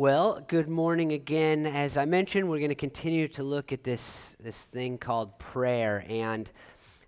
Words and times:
Well, 0.00 0.44
good 0.46 0.68
morning 0.68 1.10
again. 1.10 1.66
As 1.66 1.96
I 1.96 2.04
mentioned, 2.04 2.48
we're 2.48 2.60
going 2.60 2.68
to 2.68 2.76
continue 2.76 3.26
to 3.30 3.42
look 3.42 3.72
at 3.72 3.82
this, 3.82 4.36
this 4.38 4.66
thing 4.66 4.96
called 4.96 5.36
prayer. 5.40 6.04
And 6.08 6.48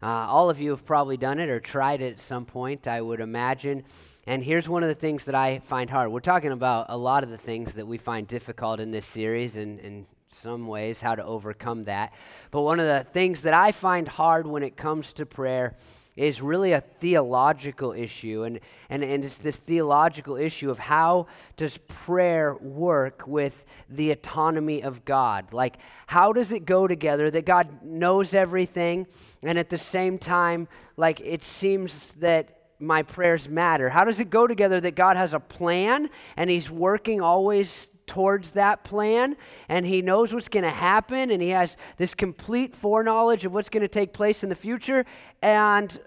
uh, 0.02 0.06
all 0.06 0.50
of 0.50 0.58
you 0.58 0.70
have 0.70 0.84
probably 0.84 1.16
done 1.16 1.38
it 1.38 1.48
or 1.50 1.60
tried 1.60 2.02
it 2.02 2.14
at 2.14 2.20
some 2.20 2.44
point, 2.44 2.88
I 2.88 3.00
would 3.00 3.20
imagine. 3.20 3.84
And 4.26 4.42
here's 4.42 4.68
one 4.68 4.82
of 4.82 4.88
the 4.88 4.96
things 4.96 5.24
that 5.26 5.36
I 5.36 5.60
find 5.60 5.88
hard. 5.88 6.10
We're 6.10 6.18
talking 6.18 6.50
about 6.50 6.86
a 6.88 6.98
lot 6.98 7.22
of 7.22 7.30
the 7.30 7.38
things 7.38 7.76
that 7.76 7.86
we 7.86 7.96
find 7.96 8.26
difficult 8.26 8.80
in 8.80 8.90
this 8.90 9.06
series, 9.06 9.56
and 9.56 9.78
in 9.78 10.04
some 10.32 10.66
ways, 10.66 11.00
how 11.00 11.14
to 11.14 11.24
overcome 11.24 11.84
that. 11.84 12.12
But 12.50 12.62
one 12.62 12.80
of 12.80 12.86
the 12.86 13.06
things 13.12 13.42
that 13.42 13.54
I 13.54 13.70
find 13.70 14.08
hard 14.08 14.48
when 14.48 14.64
it 14.64 14.76
comes 14.76 15.12
to 15.12 15.26
prayer 15.26 15.76
is 16.20 16.42
really 16.42 16.72
a 16.72 16.80
theological 16.80 17.92
issue. 17.92 18.42
And, 18.42 18.60
and, 18.90 19.02
and 19.02 19.24
it's 19.24 19.38
this 19.38 19.56
theological 19.56 20.36
issue 20.36 20.70
of 20.70 20.78
how 20.78 21.28
does 21.56 21.78
prayer 21.88 22.54
work 22.60 23.26
with 23.26 23.64
the 23.88 24.10
autonomy 24.10 24.82
of 24.82 25.06
God? 25.06 25.52
Like, 25.54 25.78
how 26.06 26.34
does 26.34 26.52
it 26.52 26.66
go 26.66 26.86
together 26.86 27.30
that 27.30 27.46
God 27.46 27.82
knows 27.82 28.34
everything, 28.34 29.06
and 29.42 29.58
at 29.58 29.70
the 29.70 29.78
same 29.78 30.18
time, 30.18 30.68
like, 30.98 31.20
it 31.20 31.42
seems 31.42 32.12
that 32.18 32.58
my 32.78 33.02
prayers 33.02 33.48
matter? 33.48 33.88
How 33.88 34.04
does 34.04 34.20
it 34.20 34.28
go 34.28 34.46
together 34.46 34.78
that 34.80 34.94
God 34.94 35.16
has 35.16 35.32
a 35.32 35.40
plan 35.40 36.10
and 36.36 36.50
He's 36.50 36.70
working 36.70 37.22
always 37.22 37.88
towards 38.06 38.50
that 38.52 38.82
plan 38.82 39.36
and 39.68 39.86
he 39.86 40.02
knows 40.02 40.34
what's 40.34 40.48
going 40.48 40.64
to 40.64 40.68
happen 40.68 41.30
and 41.30 41.40
he 41.40 41.50
has 41.50 41.76
this 41.96 42.12
complete 42.12 42.74
foreknowledge 42.74 43.44
of 43.44 43.52
what's 43.52 43.68
going 43.68 43.82
to 43.82 43.88
take 43.88 44.12
place 44.12 44.42
in 44.42 44.48
the 44.48 44.56
future 44.56 45.04
and 45.42 46.00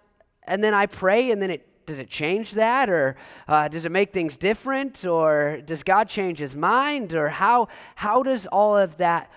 and 0.47 0.63
then 0.63 0.73
I 0.73 0.85
pray, 0.85 1.31
and 1.31 1.41
then 1.41 1.49
it 1.51 1.67
does 1.85 1.99
it 1.99 2.09
change 2.09 2.51
that, 2.51 2.89
or 2.89 3.15
uh, 3.47 3.67
does 3.67 3.85
it 3.85 3.91
make 3.91 4.13
things 4.13 4.37
different, 4.37 5.05
or 5.05 5.61
does 5.65 5.83
God 5.83 6.07
change 6.07 6.39
His 6.39 6.55
mind, 6.55 7.13
or 7.13 7.29
how 7.29 7.67
how 7.95 8.23
does 8.23 8.45
all 8.47 8.77
of 8.77 8.97
that 8.97 9.31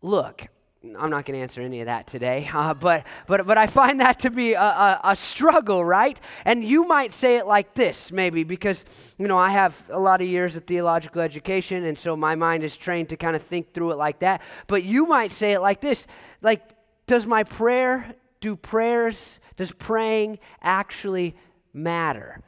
look? 0.00 0.46
I'm 0.84 1.10
not 1.10 1.26
going 1.26 1.38
to 1.38 1.42
answer 1.42 1.62
any 1.62 1.80
of 1.80 1.86
that 1.86 2.08
today, 2.08 2.50
uh, 2.54 2.74
but, 2.74 3.06
but, 3.28 3.46
but 3.46 3.56
I 3.56 3.66
find 3.68 4.00
that 4.00 4.18
to 4.20 4.30
be 4.30 4.54
a, 4.54 4.60
a, 4.60 5.00
a, 5.04 5.16
struggle, 5.16 5.84
right? 5.84 6.20
And 6.44 6.64
you 6.64 6.84
might 6.84 7.12
say 7.12 7.36
it 7.36 7.46
like 7.46 7.74
this, 7.74 8.10
maybe, 8.10 8.42
because, 8.42 8.84
you 9.16 9.28
know, 9.28 9.38
I 9.38 9.50
have 9.50 9.80
a 9.90 9.98
lot 9.98 10.20
of 10.20 10.26
years 10.26 10.56
of 10.56 10.64
theological 10.64 11.22
education, 11.22 11.84
and 11.84 11.96
so 11.96 12.16
my 12.16 12.34
mind 12.34 12.64
is 12.64 12.76
trained 12.76 13.10
to 13.10 13.16
kind 13.16 13.36
of 13.36 13.42
think 13.42 13.72
through 13.72 13.92
it 13.92 13.96
like 13.96 14.20
that. 14.20 14.42
But 14.66 14.82
you 14.82 15.06
might 15.06 15.30
say 15.30 15.52
it 15.52 15.60
like 15.60 15.80
this 15.80 16.06
like, 16.40 16.62
does 17.06 17.26
my 17.26 17.44
prayer, 17.44 18.14
do 18.40 18.56
prayers 18.56 19.38
does 19.62 19.70
praying 19.70 20.40
actually 20.60 21.36
matter? 21.72 22.42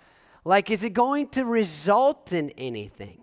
Like, 0.45 0.69
is 0.69 0.83
it 0.83 0.91
going 0.91 1.29
to 1.29 1.45
result 1.45 2.33
in 2.33 2.51
anything? 2.59 3.23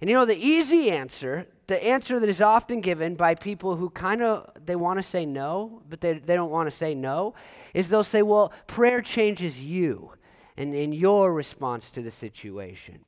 And 0.00 0.10
you 0.10 0.14
know, 0.14 0.26
the 0.26 0.36
easy 0.36 0.90
answer, 0.90 1.46
the 1.68 1.82
answer 1.82 2.20
that 2.20 2.28
is 2.28 2.42
often 2.42 2.82
given 2.82 3.14
by 3.14 3.34
people 3.34 3.76
who 3.76 3.88
kind 3.88 4.22
of 4.22 4.50
they 4.62 4.76
want 4.76 4.98
to 4.98 5.02
say 5.02 5.24
no, 5.24 5.82
but 5.88 6.02
they, 6.02 6.18
they 6.18 6.34
don't 6.34 6.50
want 6.50 6.70
to 6.70 6.76
say 6.76 6.94
no, 6.94 7.34
is 7.72 7.88
they'll 7.88 8.04
say, 8.04 8.20
well, 8.20 8.52
prayer 8.66 9.00
changes 9.00 9.58
you 9.58 10.12
and 10.58 10.74
in 10.74 10.92
your 10.92 11.32
response 11.32 11.90
to 11.92 12.02
the 12.02 12.10
situation. 12.10 13.06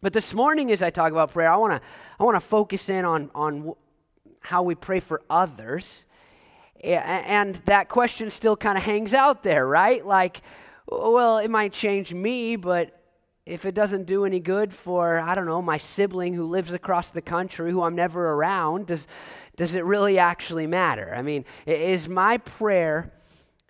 But 0.00 0.12
this 0.12 0.32
morning, 0.32 0.70
as 0.70 0.80
I 0.80 0.90
talk 0.90 1.10
about 1.10 1.32
prayer, 1.32 1.50
I 1.50 1.56
want 1.56 1.72
to 1.72 1.88
I 2.20 2.22
want 2.22 2.36
to 2.36 2.40
focus 2.40 2.88
in 2.88 3.04
on 3.04 3.32
on 3.34 3.74
how 4.40 4.62
we 4.62 4.76
pray 4.76 5.00
for 5.00 5.22
others 5.28 6.04
and 6.84 7.56
that 7.66 7.88
question 7.88 8.30
still 8.30 8.56
kind 8.56 8.76
of 8.76 8.84
hangs 8.84 9.14
out 9.14 9.42
there, 9.42 9.66
right? 9.66 10.04
Like, 10.04 10.42
well, 10.86 11.38
it 11.38 11.50
might 11.50 11.72
change 11.72 12.12
me, 12.12 12.56
but 12.56 13.00
if 13.46 13.64
it 13.64 13.74
doesn't 13.74 14.06
do 14.06 14.24
any 14.24 14.40
good 14.40 14.72
for, 14.72 15.18
I 15.18 15.34
don't 15.34 15.46
know, 15.46 15.60
my 15.60 15.76
sibling 15.76 16.34
who 16.34 16.44
lives 16.44 16.72
across 16.72 17.10
the 17.10 17.22
country 17.22 17.70
who 17.70 17.82
I'm 17.82 17.94
never 17.94 18.32
around, 18.32 18.86
does, 18.86 19.06
does 19.56 19.74
it 19.74 19.84
really 19.84 20.18
actually 20.18 20.66
matter? 20.66 21.12
I 21.14 21.22
mean, 21.22 21.44
is 21.66 22.08
my 22.08 22.38
prayer 22.38 23.12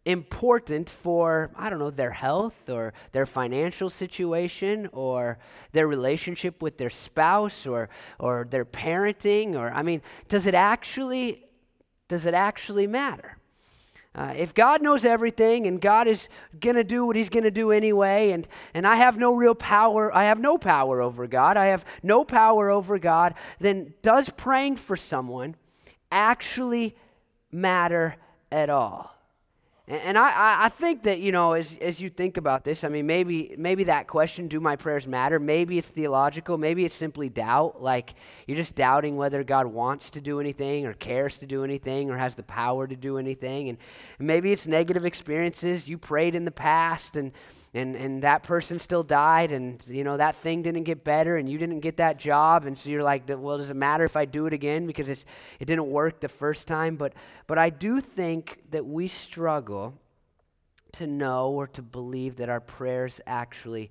important 0.05 0.91
for, 0.91 1.51
I 1.57 1.71
don't 1.71 1.79
know, 1.79 1.91
their 1.91 2.11
health 2.11 2.69
or 2.69 2.93
their 3.13 3.27
financial 3.27 3.91
situation 3.91 4.89
or 4.93 5.39
their 5.73 5.89
relationship 5.89 6.63
with 6.63 6.79
their 6.79 6.91
spouse 6.91 7.67
or, 7.67 7.89
or 8.19 8.47
their 8.49 8.65
parenting? 8.65 9.57
Or, 9.57 9.73
I 9.73 9.83
mean, 9.83 10.03
does 10.29 10.47
it 10.47 10.55
actually 10.55 11.45
does 12.09 12.27
it 12.27 12.35
actually 12.35 12.87
matter? 12.87 13.39
Uh, 14.17 14.33
if 14.37 14.55
God 14.55 14.81
knows 14.81 15.05
everything 15.05 15.67
and 15.67 15.81
God 15.81 16.07
is 16.07 16.29
going 16.61 16.77
to 16.77 16.85
do 16.85 17.05
what 17.05 17.17
He's 17.17 17.29
going 17.29 17.45
to 17.45 17.51
do 17.51 17.73
anyway, 17.73 18.31
and, 18.31 18.47
and 18.73 18.87
I 18.87 18.97
have 18.97 19.19
no 19.19 19.35
real 19.35 19.57
power, 19.57 20.15
I 20.15 20.25
have 20.25 20.39
no 20.39 20.57
power 20.57 21.01
over 21.01 21.27
God, 21.27 21.57
I 21.57 21.67
have 21.67 21.85
no 22.03 22.25
power 22.25 22.71
over 22.71 22.99
God, 22.99 23.35
then 23.59 23.95
does 24.03 24.29
praying 24.29 24.77
for 24.77 24.97
someone 24.97 25.57
actually 26.13 26.97
matter 27.51 28.15
at 28.53 28.71
all? 28.71 29.14
And 29.87 30.17
I, 30.17 30.65
I 30.65 30.69
think 30.71 31.03
that, 31.03 31.21
you 31.21 31.31
know, 31.31 31.53
as, 31.53 31.77
as 31.79 32.01
you 32.01 32.09
think 32.09 32.39
about 32.39 32.65
this, 32.65 32.85
I 32.85 32.89
mean, 32.89 33.07
maybe, 33.07 33.55
maybe 33.59 33.85
that 33.85 34.07
question, 34.07 34.49
do 34.49 34.59
my 34.59 34.77
prayers 34.77 35.07
matter? 35.07 35.39
Maybe 35.39 35.77
it's 35.77 35.89
theological. 35.89 36.57
Maybe 36.57 36.87
it's 36.87 36.95
simply 36.95 37.29
doubt. 37.29 37.83
Like 37.83 38.15
you're 38.47 38.57
just 38.57 38.75
doubting 38.75 39.17
whether 39.17 39.45
God 39.45 39.67
wants 39.67 40.09
to 40.11 40.23
do 40.23 40.41
anything 40.41 40.87
or 40.87 40.95
cares 40.95 41.37
to 41.39 41.47
do 41.47 41.65
anything 41.65 42.11
or 42.11 42.17
has 42.17 42.35
the 42.35 42.43
power 42.43 42.87
to 42.87 42.97
do 42.97 43.19
anything. 43.19 43.69
And 43.69 43.79
maybe 44.19 44.53
it's 44.53 44.67
negative 44.67 45.05
experiences. 45.05 45.87
You 45.87 45.99
prayed 45.99 46.35
in 46.35 46.47
the 46.47 46.51
past 46.51 47.15
and, 47.15 47.33
and 47.75 47.97
and 47.97 48.23
that 48.23 48.45
person 48.45 48.79
still 48.79 49.03
died 49.03 49.51
and 49.51 49.83
you 49.89 50.05
know 50.05 50.17
that 50.17 50.37
thing 50.37 50.63
didn't 50.63 50.85
get 50.85 51.03
better 51.05 51.37
and 51.37 51.49
you 51.49 51.59
didn't 51.59 51.81
get 51.81 51.97
that 51.97 52.19
job 52.19 52.65
and 52.65 52.79
so 52.79 52.89
you're 52.89 53.03
like 53.03 53.25
well 53.29 53.59
does 53.59 53.71
it 53.71 53.77
matter 53.77 54.05
if 54.05 54.17
i 54.17 54.25
do 54.25 54.47
it 54.47 54.53
again? 54.53 54.87
Because 54.87 55.09
it's, 55.09 55.25
it 55.59 55.65
didn't 55.67 55.89
work 55.89 56.21
the 56.21 56.29
first 56.29 56.69
time 56.69 56.97
but 56.97 57.13
but 57.47 57.59
i 57.59 57.69
do 57.69 58.01
think 58.01 58.63
that 58.71 58.87
we 58.87 59.09
struggle 59.09 59.95
to 60.93 61.07
know 61.07 61.51
or 61.51 61.67
to 61.67 61.83
believe 61.83 62.37
that 62.37 62.49
our 62.49 62.61
prayers 62.61 63.21
actually 63.27 63.91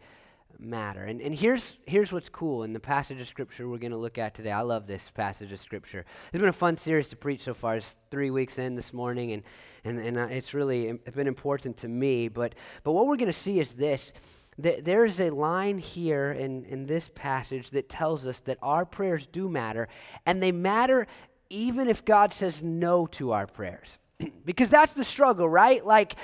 matter. 0.63 1.03
And, 1.03 1.21
and 1.21 1.35
here's, 1.35 1.75
here's 1.85 2.11
what's 2.11 2.29
cool 2.29 2.63
in 2.63 2.73
the 2.73 2.79
passage 2.79 3.19
of 3.19 3.27
Scripture 3.27 3.67
we're 3.67 3.77
going 3.77 3.91
to 3.91 3.97
look 3.97 4.17
at 4.17 4.33
today. 4.33 4.51
I 4.51 4.61
love 4.61 4.87
this 4.87 5.11
passage 5.11 5.51
of 5.51 5.59
Scripture. 5.59 6.05
It's 6.31 6.39
been 6.39 6.49
a 6.49 6.53
fun 6.53 6.77
series 6.77 7.09
to 7.09 7.15
preach 7.15 7.43
so 7.43 7.53
far. 7.53 7.77
It's 7.77 7.97
three 8.11 8.31
weeks 8.31 8.59
in 8.59 8.75
this 8.75 8.93
morning, 8.93 9.31
and, 9.31 9.43
and, 9.83 9.99
and 9.99 10.17
uh, 10.17 10.27
it's 10.29 10.53
really 10.53 10.93
been 11.13 11.27
important 11.27 11.77
to 11.77 11.87
me. 11.87 12.27
But, 12.27 12.55
but 12.83 12.93
what 12.93 13.07
we're 13.07 13.17
going 13.17 13.27
to 13.27 13.33
see 13.33 13.59
is 13.59 13.73
this. 13.73 14.13
That 14.59 14.85
there's 14.85 15.19
a 15.19 15.31
line 15.31 15.79
here 15.79 16.31
in, 16.31 16.65
in 16.65 16.85
this 16.85 17.09
passage 17.15 17.71
that 17.71 17.89
tells 17.89 18.27
us 18.27 18.39
that 18.41 18.59
our 18.61 18.85
prayers 18.85 19.25
do 19.25 19.49
matter, 19.49 19.87
and 20.27 20.43
they 20.43 20.51
matter 20.51 21.07
even 21.49 21.87
if 21.87 22.05
God 22.05 22.31
says 22.31 22.61
no 22.61 23.07
to 23.07 23.31
our 23.31 23.47
prayers. 23.47 23.97
because 24.45 24.69
that's 24.69 24.93
the 24.93 25.03
struggle, 25.03 25.47
right? 25.47 25.85
Like 25.85 26.15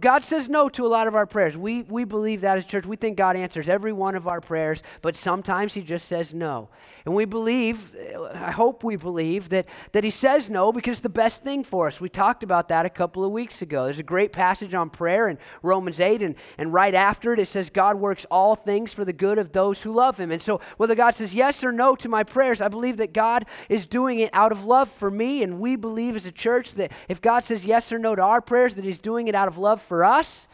God 0.00 0.24
says 0.24 0.48
no 0.48 0.68
to 0.70 0.86
a 0.86 0.88
lot 0.88 1.06
of 1.06 1.14
our 1.14 1.26
prayers. 1.26 1.56
We 1.56 1.82
we 1.82 2.04
believe 2.04 2.42
that 2.42 2.58
as 2.58 2.64
church. 2.64 2.86
We 2.86 2.96
think 2.96 3.16
God 3.16 3.36
answers 3.36 3.68
every 3.68 3.92
one 3.92 4.14
of 4.14 4.26
our 4.26 4.40
prayers, 4.40 4.82
but 5.02 5.16
sometimes 5.16 5.74
he 5.74 5.82
just 5.82 6.06
says 6.06 6.34
no. 6.34 6.68
And 7.04 7.14
we 7.14 7.24
believe, 7.24 7.96
I 8.34 8.50
hope 8.50 8.84
we 8.84 8.96
believe 8.96 9.48
that 9.50 9.66
that 9.92 10.04
he 10.04 10.10
says 10.10 10.50
no 10.50 10.72
because 10.72 10.98
it's 10.98 11.00
the 11.00 11.08
best 11.08 11.42
thing 11.42 11.64
for 11.64 11.86
us. 11.86 12.00
We 12.00 12.08
talked 12.08 12.42
about 12.42 12.68
that 12.68 12.84
a 12.84 12.90
couple 12.90 13.24
of 13.24 13.32
weeks 13.32 13.62
ago. 13.62 13.84
There's 13.84 13.98
a 13.98 14.02
great 14.02 14.32
passage 14.32 14.74
on 14.74 14.90
prayer 14.90 15.28
in 15.28 15.38
Romans 15.62 16.00
8 16.00 16.22
and 16.22 16.34
and 16.58 16.72
right 16.72 16.94
after 16.94 17.32
it 17.32 17.40
it 17.40 17.46
says 17.46 17.70
God 17.70 17.96
works 17.96 18.26
all 18.30 18.54
things 18.54 18.92
for 18.92 19.04
the 19.04 19.12
good 19.12 19.38
of 19.38 19.52
those 19.52 19.82
who 19.82 19.92
love 19.92 20.18
him. 20.18 20.30
And 20.30 20.42
so 20.42 20.60
whether 20.76 20.94
God 20.94 21.14
says 21.14 21.34
yes 21.34 21.64
or 21.64 21.72
no 21.72 21.96
to 21.96 22.08
my 22.08 22.24
prayers, 22.24 22.60
I 22.60 22.68
believe 22.68 22.98
that 22.98 23.12
God 23.12 23.46
is 23.68 23.86
doing 23.86 24.18
it 24.18 24.30
out 24.32 24.52
of 24.52 24.64
love 24.64 24.90
for 24.90 25.10
me 25.10 25.42
and 25.42 25.60
we 25.60 25.76
believe 25.76 26.16
as 26.16 26.26
a 26.26 26.32
church 26.32 26.74
that 26.74 26.92
if 27.08 27.20
God 27.20 27.37
says 27.44 27.64
yes 27.64 27.92
or 27.92 27.98
no 27.98 28.14
to 28.14 28.22
our 28.22 28.40
prayers, 28.40 28.74
that 28.74 28.84
He's 28.84 28.98
doing 28.98 29.28
it 29.28 29.34
out 29.34 29.48
of 29.48 29.58
love 29.58 29.82
for 29.82 30.04
us. 30.04 30.48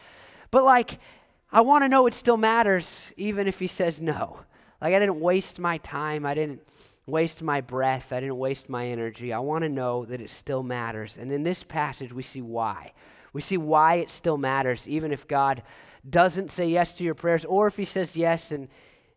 But 0.51 0.63
like, 0.63 0.99
I 1.51 1.61
want 1.61 1.83
to 1.83 1.89
know 1.89 2.07
it 2.07 2.13
still 2.13 2.37
matters, 2.37 3.13
even 3.17 3.47
if 3.47 3.59
He 3.59 3.67
says 3.67 4.01
no. 4.01 4.39
Like, 4.81 4.93
I 4.93 4.99
didn't 4.99 5.19
waste 5.19 5.59
my 5.59 5.77
time. 5.79 6.25
I 6.25 6.33
didn't 6.33 6.61
waste 7.05 7.41
my 7.41 7.61
breath. 7.61 8.11
I 8.11 8.19
didn't 8.19 8.37
waste 8.37 8.69
my 8.69 8.87
energy. 8.87 9.31
I 9.31 9.39
want 9.39 9.63
to 9.63 9.69
know 9.69 10.05
that 10.05 10.21
it 10.21 10.29
still 10.29 10.63
matters. 10.63 11.17
And 11.17 11.31
in 11.31 11.43
this 11.43 11.63
passage, 11.63 12.11
we 12.11 12.23
see 12.23 12.41
why. 12.41 12.93
We 13.31 13.41
see 13.41 13.57
why 13.57 13.95
it 13.95 14.09
still 14.09 14.37
matters, 14.37 14.87
even 14.87 15.11
if 15.11 15.27
God 15.27 15.63
doesn't 16.09 16.51
say 16.51 16.67
yes 16.67 16.93
to 16.93 17.03
your 17.03 17.15
prayers, 17.15 17.45
or 17.45 17.67
if 17.67 17.77
He 17.77 17.85
says 17.85 18.15
yes 18.15 18.51
and 18.51 18.67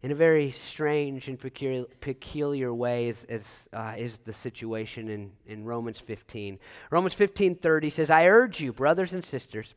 in 0.02 0.12
a 0.12 0.14
very 0.14 0.50
strange 0.50 1.28
and 1.28 1.38
peculiar, 1.38 1.84
peculiar 2.00 2.72
way 2.72 3.08
is, 3.08 3.24
is, 3.24 3.68
uh, 3.72 3.94
is 3.96 4.18
the 4.18 4.32
situation 4.32 5.08
in, 5.08 5.32
in 5.46 5.64
Romans 5.64 5.98
15. 5.98 6.58
Romans 6.90 7.14
15:30 7.14 7.90
says, 7.90 8.10
I 8.10 8.26
urge 8.26 8.60
you, 8.60 8.72
brothers 8.72 9.12
and 9.12 9.24
sisters, 9.24 9.74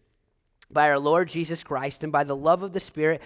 by 0.69 0.89
our 0.89 0.99
Lord 0.99 1.27
Jesus 1.27 1.63
Christ 1.63 2.03
and 2.03 2.11
by 2.11 2.23
the 2.23 2.35
love 2.35 2.61
of 2.61 2.73
the 2.73 2.79
Spirit, 2.79 3.21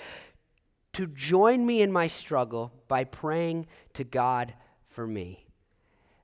to 0.94 1.08
join 1.08 1.66
me 1.66 1.82
in 1.82 1.92
my 1.92 2.08
struggle 2.08 2.72
by 2.88 3.04
praying 3.04 3.68
to 3.94 4.06
God 4.06 4.54
for 4.88 5.06
me. 5.06 5.46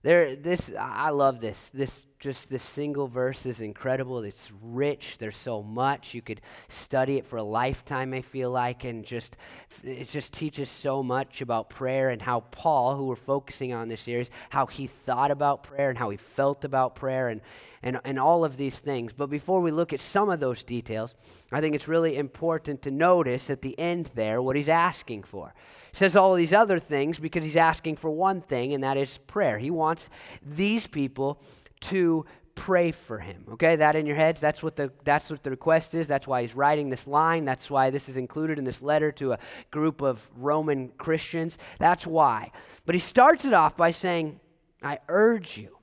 There, 0.03 0.35
this 0.35 0.71
I 0.79 1.09
love 1.09 1.41
this 1.41 1.69
this 1.74 2.06
just 2.21 2.51
this 2.51 2.62
single 2.62 3.07
verse 3.07 3.47
is 3.47 3.62
incredible. 3.62 4.19
It's 4.19 4.51
rich. 4.62 5.18
There's 5.19 5.35
so 5.35 5.63
much. 5.63 6.13
You 6.13 6.21
could 6.21 6.39
study 6.69 7.18
it 7.18 7.25
for 7.25 7.38
a 7.38 7.44
lifetime, 7.44 8.13
I 8.13 8.21
feel 8.21 8.51
like, 8.51 8.83
and 8.83 9.03
just 9.03 9.38
it 9.83 10.07
just 10.07 10.31
teaches 10.31 10.69
so 10.69 11.01
much 11.01 11.41
about 11.41 11.71
prayer 11.71 12.12
and 12.12 12.21
how 12.21 12.41
Paul, 12.51 12.95
who 12.95 13.07
we're 13.07 13.15
focusing 13.15 13.73
on 13.73 13.89
this 13.89 14.01
series, 14.01 14.29
how 14.51 14.68
he 14.68 14.85
thought 14.85 15.31
about 15.31 15.63
prayer 15.63 15.89
and 15.89 15.97
how 15.97 16.12
he 16.12 16.18
felt 16.18 16.63
about 16.63 16.95
prayer 16.95 17.27
and 17.27 17.41
and, 17.83 18.00
and 18.06 18.19
all 18.19 18.45
of 18.45 18.57
these 18.57 18.79
things. 18.79 19.12
But 19.12 19.31
before 19.31 19.59
we 19.59 19.71
look 19.71 19.91
at 19.91 20.00
some 20.00 20.29
of 20.29 20.39
those 20.39 20.63
details, 20.63 21.15
I 21.51 21.62
think 21.62 21.74
it's 21.74 21.88
really 21.88 22.17
important 22.17 22.83
to 22.83 22.91
notice 22.91 23.50
at 23.50 23.63
the 23.63 23.77
end 23.79 24.12
there 24.13 24.44
what 24.44 24.56
he's 24.56 24.69
asking 24.69 25.24
for. 25.24 25.56
Says 25.91 26.15
all 26.15 26.35
these 26.35 26.53
other 26.53 26.79
things 26.79 27.17
because 27.17 27.44
he's 27.44 27.57
asking 27.57 27.97
for 27.97 28.12
one 28.12 28.41
thing, 28.41 28.74
and 28.74 28.83
that 28.83 28.97
is 28.97 29.17
prayer. 29.17 29.57
He 29.57 29.71
wants 29.71 30.09
these 30.45 30.85
people 30.85 31.41
to 31.81 32.25
pray 32.55 32.91
for 32.91 33.17
him. 33.19 33.45
Okay, 33.53 33.75
that 33.75 33.95
in 33.95 34.05
your 34.05 34.15
heads, 34.15 34.39
that's 34.39 34.61
what 34.61 34.75
the 34.75 34.91
that's 35.03 35.29
what 35.29 35.43
the 35.43 35.49
request 35.49 35.93
is. 35.93 36.07
That's 36.07 36.27
why 36.27 36.41
he's 36.41 36.55
writing 36.55 36.89
this 36.89 37.07
line. 37.07 37.45
That's 37.45 37.69
why 37.69 37.89
this 37.89 38.09
is 38.09 38.17
included 38.17 38.57
in 38.57 38.65
this 38.65 38.81
letter 38.81 39.11
to 39.13 39.33
a 39.33 39.39
group 39.71 40.01
of 40.01 40.29
Roman 40.35 40.89
Christians. 40.97 41.57
That's 41.79 42.05
why. 42.05 42.51
But 42.85 42.95
he 42.95 42.99
starts 42.99 43.45
it 43.45 43.53
off 43.53 43.77
by 43.77 43.91
saying, 43.91 44.39
I 44.81 44.99
urge 45.07 45.57
you. 45.57 45.77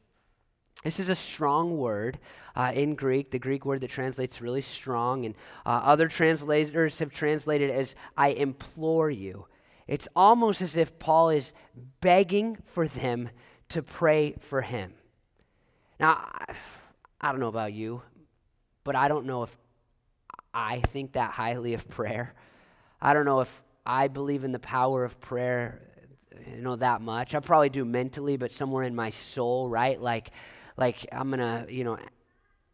This 0.84 1.00
is 1.00 1.08
a 1.08 1.14
strong 1.16 1.76
word 1.76 2.20
uh, 2.54 2.72
in 2.74 2.94
Greek, 2.94 3.32
the 3.32 3.38
Greek 3.38 3.64
word 3.64 3.80
that 3.80 3.90
translates 3.90 4.40
really 4.40 4.60
strong, 4.60 5.24
and 5.24 5.34
uh, 5.66 5.80
other 5.84 6.06
translators 6.06 7.00
have 7.00 7.12
translated 7.12 7.70
as 7.70 7.96
I 8.16 8.28
implore 8.28 9.10
you. 9.10 9.46
It's 9.88 10.06
almost 10.14 10.62
as 10.62 10.76
if 10.76 10.98
Paul 10.98 11.30
is 11.30 11.52
begging 12.00 12.58
for 12.64 12.86
them 12.86 13.30
to 13.70 13.82
pray 13.82 14.36
for 14.40 14.62
him. 14.62 14.94
Now, 16.00 16.30
I 17.20 17.32
don't 17.32 17.40
know 17.40 17.48
about 17.48 17.72
you, 17.72 18.02
but 18.84 18.94
I 18.94 19.08
don't 19.08 19.26
know 19.26 19.42
if 19.42 19.56
I 20.54 20.80
think 20.80 21.12
that 21.12 21.32
highly 21.32 21.74
of 21.74 21.88
prayer. 21.88 22.34
I 23.00 23.12
don't 23.12 23.24
know 23.24 23.40
if 23.40 23.62
I 23.84 24.08
believe 24.08 24.44
in 24.44 24.52
the 24.52 24.58
power 24.58 25.04
of 25.04 25.20
prayer, 25.20 25.80
you 26.46 26.62
know, 26.62 26.76
that 26.76 27.00
much. 27.00 27.34
I 27.34 27.40
probably 27.40 27.70
do 27.70 27.84
mentally, 27.84 28.36
but 28.36 28.52
somewhere 28.52 28.84
in 28.84 28.94
my 28.94 29.10
soul, 29.10 29.68
right? 29.68 30.00
Like, 30.00 30.30
like 30.76 31.06
I'm 31.10 31.30
gonna, 31.30 31.66
you 31.68 31.84
know, 31.84 31.98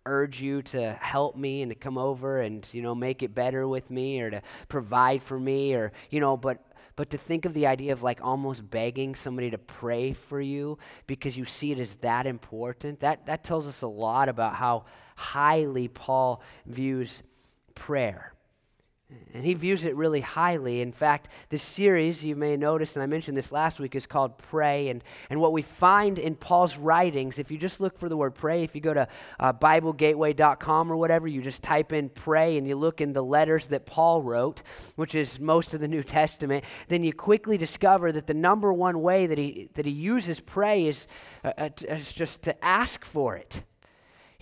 urge 0.07 0.41
you 0.41 0.61
to 0.61 0.93
help 1.01 1.37
me 1.37 1.63
and 1.63 1.71
to 1.71 1.75
come 1.75 1.97
over 1.97 2.41
and 2.43 2.69
you 2.73 2.83
know 2.83 2.95
make 2.95 3.23
it 3.23 3.35
better 3.35 3.67
with 3.67 3.91
me 3.91 4.21
or 4.21 4.31
to 4.31 4.43
provide 4.69 5.23
for 5.23 5.41
me 5.41 5.73
or 5.73 5.93
you 6.11 6.21
know 6.21 6.37
but 6.37 6.63
but 6.97 7.11
to 7.11 7.19
think 7.19 7.45
of 7.45 7.55
the 7.55 7.67
idea 7.67 7.93
of 7.93 8.03
like 8.03 8.21
almost 8.23 8.69
begging 8.71 9.15
somebody 9.15 9.51
to 9.51 9.59
pray 9.59 10.13
for 10.13 10.41
you 10.41 10.79
because 11.07 11.37
you 11.37 11.45
see 11.45 11.73
it 11.73 11.79
as 11.79 11.95
that 11.97 12.27
important, 12.27 13.01
that, 13.01 13.27
that 13.27 13.43
tells 13.43 13.67
us 13.67 13.83
a 13.83 13.87
lot 13.87 14.29
about 14.29 14.55
how 14.55 14.85
highly 15.17 15.89
Paul 15.89 16.43
views 16.67 17.23
prayer. 17.75 18.34
And 19.35 19.45
he 19.45 19.55
views 19.55 19.85
it 19.85 19.97
really 19.97 20.21
highly. 20.21 20.81
In 20.81 20.93
fact, 20.93 21.29
this 21.49 21.63
series, 21.63 22.25
you 22.25 22.37
may 22.37 22.57
notice, 22.57 22.95
and 22.95 23.03
I 23.03 23.07
mentioned 23.07 23.37
this 23.37 23.51
last 23.51 23.81
week, 23.81 23.97
is 23.97 24.07
called 24.07 24.39
Pray. 24.39 24.89
And, 24.89 25.03
and 25.29 25.41
what 25.41 25.53
we 25.53 25.61
find 25.61 26.21
in 26.21 26.37
Paul's 26.37 26.77
writings, 26.77 27.39
if 27.39 27.51
you 27.51 27.59
just 27.59 27.81
look 27.81 27.99
for 27.99 28.09
the 28.09 28.17
word 28.17 28.37
pray, 28.37 28.63
if 28.63 28.77
you 28.77 28.81
go 28.81 28.95
to 28.95 29.09
uh, 29.41 29.53
BibleGateway.com 29.53 30.91
or 30.91 30.97
whatever, 30.97 31.27
you 31.27 31.43
just 31.43 31.65
type 31.65 31.93
in 31.93 32.11
pray 32.11 32.57
and 32.57 32.69
you 32.69 32.77
look 32.77 33.01
in 33.01 33.13
the 33.13 33.23
letters 33.23 33.67
that 33.67 33.87
Paul 33.87 34.23
wrote, 34.23 34.63
which 34.95 35.17
is 35.17 35.41
most 35.41 35.75
of 35.75 35.81
the 35.81 35.89
New 35.89 36.05
Testament, 36.05 36.65
then 36.87 37.03
you 37.03 37.13
quickly 37.13 37.59
discover 37.59 38.13
that 38.13 38.29
the 38.29 38.35
number 38.35 38.73
one 38.73 39.01
way 39.01 39.27
that 39.27 39.39
he, 39.39 39.69
that 39.75 39.85
he 39.85 39.93
uses 39.93 40.39
pray 40.39 40.87
is, 40.87 41.09
uh, 41.43 41.53
uh 41.59 41.69
is 41.89 42.13
just 42.13 42.43
to 42.43 42.65
ask 42.65 43.05
for 43.05 43.37
it. 43.37 43.65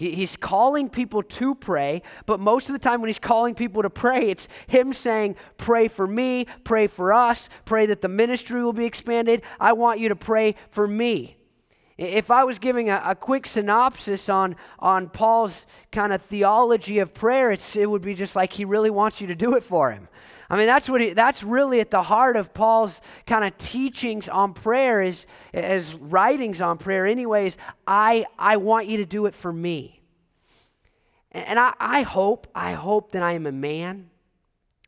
He, 0.03 0.17
he's 0.17 0.37
calling 0.37 0.89
people 0.89 1.23
to 1.23 1.55
pray, 1.55 2.03
but 2.27 2.41
most 2.41 2.69
of 2.69 2.73
the 2.73 2.81
time 2.81 3.01
when 3.01 3.09
he's 3.09 3.21
calling 3.21 3.55
people 3.55 3.83
to 3.83 3.91
pray, 3.91 4.31
it's 4.31 4.49
him 4.67 4.93
saying, 4.93 5.37
Pray 5.59 5.87
for 5.87 6.09
me, 6.09 6.47
pray 6.65 6.89
for 6.89 7.13
us, 7.13 7.49
pray 7.67 7.87
that 7.87 8.01
the 8.01 8.09
ministry 8.09 8.65
will 8.65 8.73
be 8.73 8.85
expanded. 8.85 9.43
I 9.61 9.75
want 9.75 10.01
you 10.01 10.09
to 10.09 10.17
pray 10.17 10.57
for 10.71 10.89
me. 10.89 11.37
If 11.99 12.33
I 12.33 12.43
was 12.43 12.59
giving 12.59 12.91
a, 12.91 13.01
a 13.05 13.15
quick 13.15 13.47
synopsis 13.47 14.29
on, 14.29 14.57
on 14.81 15.09
Paul's 15.09 15.67
kind 15.93 16.13
of 16.13 16.21
theology 16.23 16.99
of 16.99 17.15
prayer, 17.15 17.53
it 17.53 17.89
would 17.89 18.03
be 18.03 18.15
just 18.15 18.35
like 18.35 18.53
he 18.53 18.65
really 18.65 18.91
wants 18.91 19.21
you 19.21 19.29
to 19.29 19.37
do 19.37 19.55
it 19.55 19.63
for 19.63 19.93
him. 19.93 20.09
I 20.53 20.59
mean, 20.59 20.67
that's 20.67 20.87
what 20.87 21.01
he, 21.01 21.15
that's 21.15 21.43
really 21.43 21.81
at 21.81 21.91
the 21.91 22.03
heart 22.03 22.37
of 22.37 22.53
Paul's 22.53 23.01
kind 23.27 23.43
of 23.43 23.57
teachings 23.57 24.29
on 24.29 24.53
prayer, 24.53 25.01
is 25.01 25.27
as 25.55 25.95
writings 25.95 26.61
on 26.61 26.77
prayer. 26.77 27.07
Anyways, 27.07 27.57
I 27.87 28.27
I 28.39 28.59
want 28.59 28.87
you 28.87 28.99
to 28.99 29.07
do 29.07 29.25
it 29.25 29.35
for 29.35 29.51
me. 29.51 30.03
And 31.33 31.59
I, 31.59 31.73
I 31.81 32.03
hope, 32.03 32.49
I 32.55 32.73
hope 32.73 33.13
that 33.13 33.23
I 33.23 33.33
am 33.33 33.47
a 33.47 33.53
man 33.53 34.11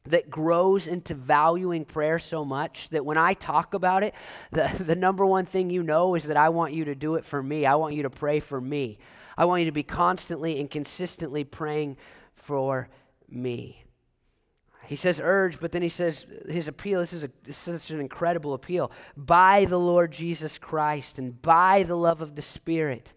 that 0.05 0.29
grows 0.29 0.87
into 0.87 1.15
valuing 1.15 1.87
prayer 1.87 2.19
so 2.19 2.45
much 2.45 2.91
that 2.91 3.07
when 3.07 3.17
I 3.17 3.33
talk 3.33 3.73
about 3.73 4.03
it, 4.03 4.15
the, 4.53 4.71
the 4.87 4.95
number 4.95 5.25
one 5.25 5.47
thing 5.47 5.71
you 5.71 5.83
know 5.83 6.15
is 6.15 6.25
that 6.25 6.37
I 6.37 6.51
want 6.51 6.75
you 6.75 6.85
to 6.85 6.95
do 6.95 7.15
it 7.15 7.25
for 7.25 7.43
me. 7.43 7.65
I 7.65 7.77
want 7.77 7.95
you 7.95 8.03
to 8.03 8.11
pray 8.11 8.41
for 8.41 8.61
me. 8.61 8.99
I 9.39 9.47
want 9.47 9.61
you 9.61 9.67
to 9.67 9.73
be 9.73 9.83
constantly 9.83 10.61
and 10.61 10.71
consistently 10.71 11.43
praying 11.43 11.97
for 12.35 12.91
me. 13.31 13.84
He 14.87 14.97
says 14.97 15.21
urge, 15.23 15.61
but 15.61 15.73
then 15.73 15.83
he 15.83 15.89
says 15.89 16.27
his 16.49 16.69
appeal. 16.69 17.01
This 17.01 17.13
is, 17.13 17.25
a, 17.25 17.31
this 17.45 17.69
is 17.69 17.83
such 17.83 17.91
an 17.91 18.01
incredible 18.01 18.55
appeal. 18.55 18.91
By 19.17 19.65
the 19.65 19.79
Lord 19.79 20.13
Jesus 20.13 20.59
Christ 20.59 21.19
and 21.19 21.41
by 21.41 21.83
the 21.83 21.97
love 21.97 22.21
of 22.21 22.37
the 22.37 22.43
Spirit 22.43 23.13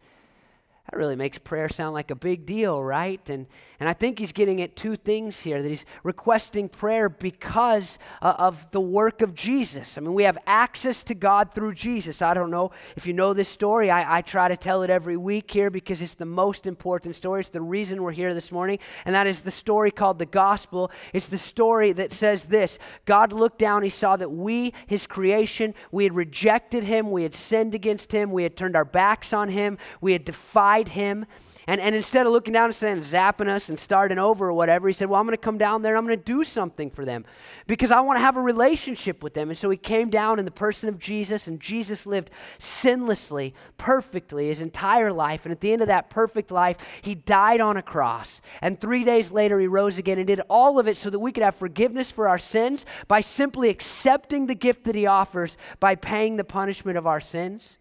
that 0.89 0.97
really 0.97 1.17
makes 1.17 1.37
prayer 1.37 1.67
sound 1.67 1.93
like 1.93 2.11
a 2.11 2.15
big 2.15 2.45
deal, 2.45 2.81
right? 2.81 3.29
And, 3.29 3.45
and 3.77 3.89
I 3.89 3.93
think 3.93 4.19
he's 4.19 4.31
getting 4.31 4.61
at 4.61 4.77
two 4.77 4.95
things 4.95 5.41
here 5.41 5.61
that 5.61 5.67
he's 5.67 5.85
requesting 6.03 6.69
prayer 6.69 7.09
because 7.09 7.99
uh, 8.21 8.35
of 8.39 8.71
the 8.71 8.79
work 8.79 9.21
of 9.21 9.35
Jesus. 9.35 9.97
I 9.97 10.01
mean, 10.01 10.13
we 10.13 10.23
have 10.23 10.37
access 10.47 11.03
to 11.03 11.13
God 11.13 11.53
through 11.53 11.73
Jesus. 11.73 12.21
I 12.21 12.33
don't 12.33 12.49
know 12.49 12.71
if 12.95 13.05
you 13.05 13.11
know 13.11 13.33
this 13.33 13.49
story. 13.49 13.91
I, 13.91 14.19
I 14.19 14.21
try 14.21 14.47
to 14.47 14.55
tell 14.55 14.81
it 14.81 14.89
every 14.89 15.17
week 15.17 15.51
here 15.51 15.69
because 15.69 16.01
it's 16.01 16.15
the 16.15 16.25
most 16.25 16.65
important 16.65 17.17
story. 17.17 17.41
It's 17.41 17.49
the 17.49 17.61
reason 17.61 18.01
we're 18.01 18.11
here 18.13 18.33
this 18.33 18.49
morning, 18.49 18.79
and 19.03 19.13
that 19.13 19.27
is 19.27 19.41
the 19.41 19.51
story 19.51 19.91
called 19.91 20.19
the 20.19 20.25
gospel. 20.25 20.89
It's 21.11 21.25
the 21.25 21.37
story 21.37 21.91
that 21.93 22.13
says 22.13 22.43
this 22.43 22.79
God 23.03 23.33
looked 23.33 23.59
down, 23.59 23.83
he 23.83 23.89
saw 23.89 24.15
that 24.15 24.29
we, 24.29 24.73
his 24.85 25.05
creation, 25.05 25.73
we 25.91 26.05
had 26.05 26.15
rejected 26.15 26.85
him, 26.85 27.11
we 27.11 27.23
had 27.23 27.35
sinned 27.35 27.75
against 27.75 28.13
him, 28.13 28.31
we 28.31 28.43
had 28.43 28.55
turned 28.55 28.77
our 28.77 28.85
backs 28.85 29.33
on 29.33 29.49
him, 29.49 29.77
we 29.99 30.13
had 30.13 30.23
defied 30.23 30.76
him. 30.85 31.25
And, 31.69 31.81
and 31.81 31.93
instead 31.93 32.25
of 32.25 32.31
looking 32.31 32.53
down 32.53 32.65
and 32.65 32.75
saying, 32.75 32.99
zapping 32.99 33.49
us 33.49 33.67
and 33.67 33.77
starting 33.77 34.17
over 34.17 34.47
or 34.47 34.53
whatever, 34.53 34.87
he 34.87 34.93
said, 34.93 35.09
Well, 35.09 35.19
I'm 35.19 35.25
going 35.27 35.35
to 35.35 35.41
come 35.41 35.57
down 35.57 35.81
there 35.81 35.93
and 35.93 35.97
I'm 35.97 36.07
going 36.07 36.17
to 36.17 36.23
do 36.23 36.45
something 36.45 36.89
for 36.89 37.03
them 37.03 37.25
because 37.67 37.91
I 37.91 37.99
want 37.99 38.15
to 38.15 38.21
have 38.21 38.37
a 38.37 38.41
relationship 38.41 39.21
with 39.21 39.33
them. 39.33 39.49
And 39.49 39.57
so 39.57 39.69
he 39.69 39.75
came 39.75 40.09
down 40.09 40.39
in 40.39 40.45
the 40.45 40.51
person 40.51 40.87
of 40.87 40.97
Jesus, 40.97 41.45
and 41.45 41.59
Jesus 41.59 42.05
lived 42.05 42.29
sinlessly, 42.57 43.51
perfectly 43.77 44.47
his 44.47 44.61
entire 44.61 45.11
life. 45.11 45.45
And 45.45 45.51
at 45.51 45.59
the 45.59 45.73
end 45.73 45.81
of 45.81 45.89
that 45.89 46.09
perfect 46.09 46.51
life, 46.51 46.77
he 47.01 47.15
died 47.15 47.59
on 47.59 47.75
a 47.75 47.81
cross. 47.81 48.39
And 48.61 48.79
three 48.79 49.03
days 49.03 49.29
later, 49.31 49.59
he 49.59 49.67
rose 49.67 49.97
again 49.97 50.19
and 50.19 50.27
did 50.27 50.41
all 50.49 50.79
of 50.79 50.87
it 50.87 50.95
so 50.95 51.09
that 51.09 51.19
we 51.19 51.33
could 51.33 51.43
have 51.43 51.55
forgiveness 51.55 52.09
for 52.11 52.29
our 52.29 52.39
sins 52.39 52.85
by 53.09 53.19
simply 53.19 53.67
accepting 53.67 54.47
the 54.47 54.55
gift 54.55 54.85
that 54.85 54.95
he 54.95 55.05
offers 55.05 55.57
by 55.81 55.95
paying 55.95 56.37
the 56.37 56.45
punishment 56.45 56.97
of 56.97 57.05
our 57.05 57.19
sins. 57.19 57.77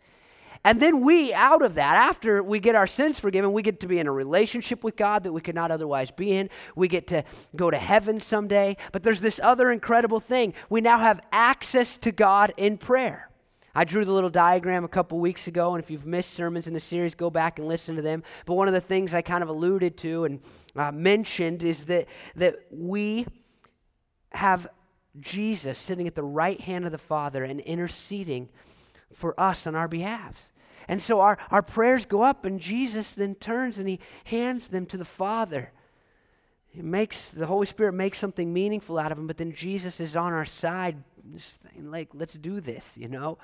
And 0.65 0.81
then 0.81 1.01
we, 1.01 1.33
out 1.33 1.63
of 1.63 1.75
that, 1.75 1.97
after 1.97 2.43
we 2.43 2.59
get 2.59 2.75
our 2.75 2.87
sins 2.87 3.19
forgiven, 3.19 3.53
we 3.53 3.63
get 3.63 3.81
to 3.81 3.89
be 3.89 3.99
in 3.99 4.07
a 4.07 4.13
relationship 4.13 4.83
with 4.83 4.97
God 4.97 5.25
that 5.25 5.33
we 5.33 5.41
could 5.41 5.55
not 5.55 5.71
otherwise 5.71 6.11
be 6.11 6.33
in. 6.33 6.51
We 6.75 6.89
get 6.89 7.07
to 7.09 7.25
go 7.55 7.71
to 7.71 7.79
heaven 7.79 8.21
someday. 8.21 8.77
But 8.93 9.03
there's 9.03 9.21
this 9.21 9.41
other 9.43 9.71
incredible 9.71 10.21
thing. 10.21 10.55
We 10.71 10.81
now 10.81 10.99
have 10.99 11.21
access 11.33 11.97
to 11.99 12.13
God 12.13 12.53
in 12.57 12.79
prayer. 12.79 13.31
I 13.75 13.85
drew 13.85 14.07
the 14.07 14.13
little 14.13 14.31
diagram 14.31 14.85
a 14.85 14.89
couple 14.89 15.19
weeks 15.19 15.49
ago, 15.49 15.75
and 15.75 15.85
if 15.85 15.91
you've 15.91 16.07
missed 16.07 16.31
sermons 16.31 16.67
in 16.67 16.73
the 16.73 16.81
series, 16.81 17.15
go 17.15 17.29
back 17.29 17.59
and 17.59 17.69
listen 17.69 17.95
to 17.97 18.03
them. 18.03 18.23
But 18.47 18.55
one 18.55 18.69
of 18.69 18.75
the 18.75 18.81
things 18.81 19.13
I 19.13 19.21
kind 19.21 19.43
of 19.43 19.51
alluded 19.51 19.99
to 19.99 20.25
and 20.25 20.41
uh, 20.75 20.93
mentioned 20.93 21.63
is 21.63 21.85
that, 21.85 22.07
that 22.37 22.57
we 22.71 23.27
have 24.33 24.67
Jesus 25.21 25.79
sitting 25.79 26.07
at 26.07 26.15
the 26.15 26.23
right 26.23 26.59
hand 26.59 26.87
of 26.87 26.93
the 26.93 26.97
Father 26.97 27.45
and 27.45 27.61
interceding 27.61 28.49
for 29.13 29.39
us 29.39 29.67
on 29.67 29.75
our 29.75 29.89
behalves. 29.89 30.53
And 30.89 31.03
so 31.03 31.21
our, 31.21 31.39
our 31.51 31.63
prayers 31.63 32.07
go 32.07 32.23
up, 32.23 32.45
and 32.45 32.61
Jesus 32.61 33.11
then 33.11 33.35
turns 33.35 33.79
and 33.79 33.89
he 33.89 33.99
hands 34.25 34.69
them 34.69 34.87
to 34.87 34.97
the 34.97 35.05
Father. 35.05 35.73
He 36.69 36.83
makes 36.83 37.31
the 37.31 37.47
Holy 37.47 37.67
Spirit 37.67 37.95
makes 37.95 38.19
something 38.19 38.53
meaningful 38.53 38.99
out 38.99 39.11
of 39.11 39.17
them, 39.17 39.27
but 39.27 39.39
then 39.39 39.53
Jesus 39.53 39.99
is 39.99 40.15
on 40.15 40.33
our 40.33 40.45
side, 40.45 41.03
like, 41.81 42.11
let's 42.15 42.35
do 42.35 42.61
this, 42.61 42.97
you 42.97 43.09
know? 43.09 43.39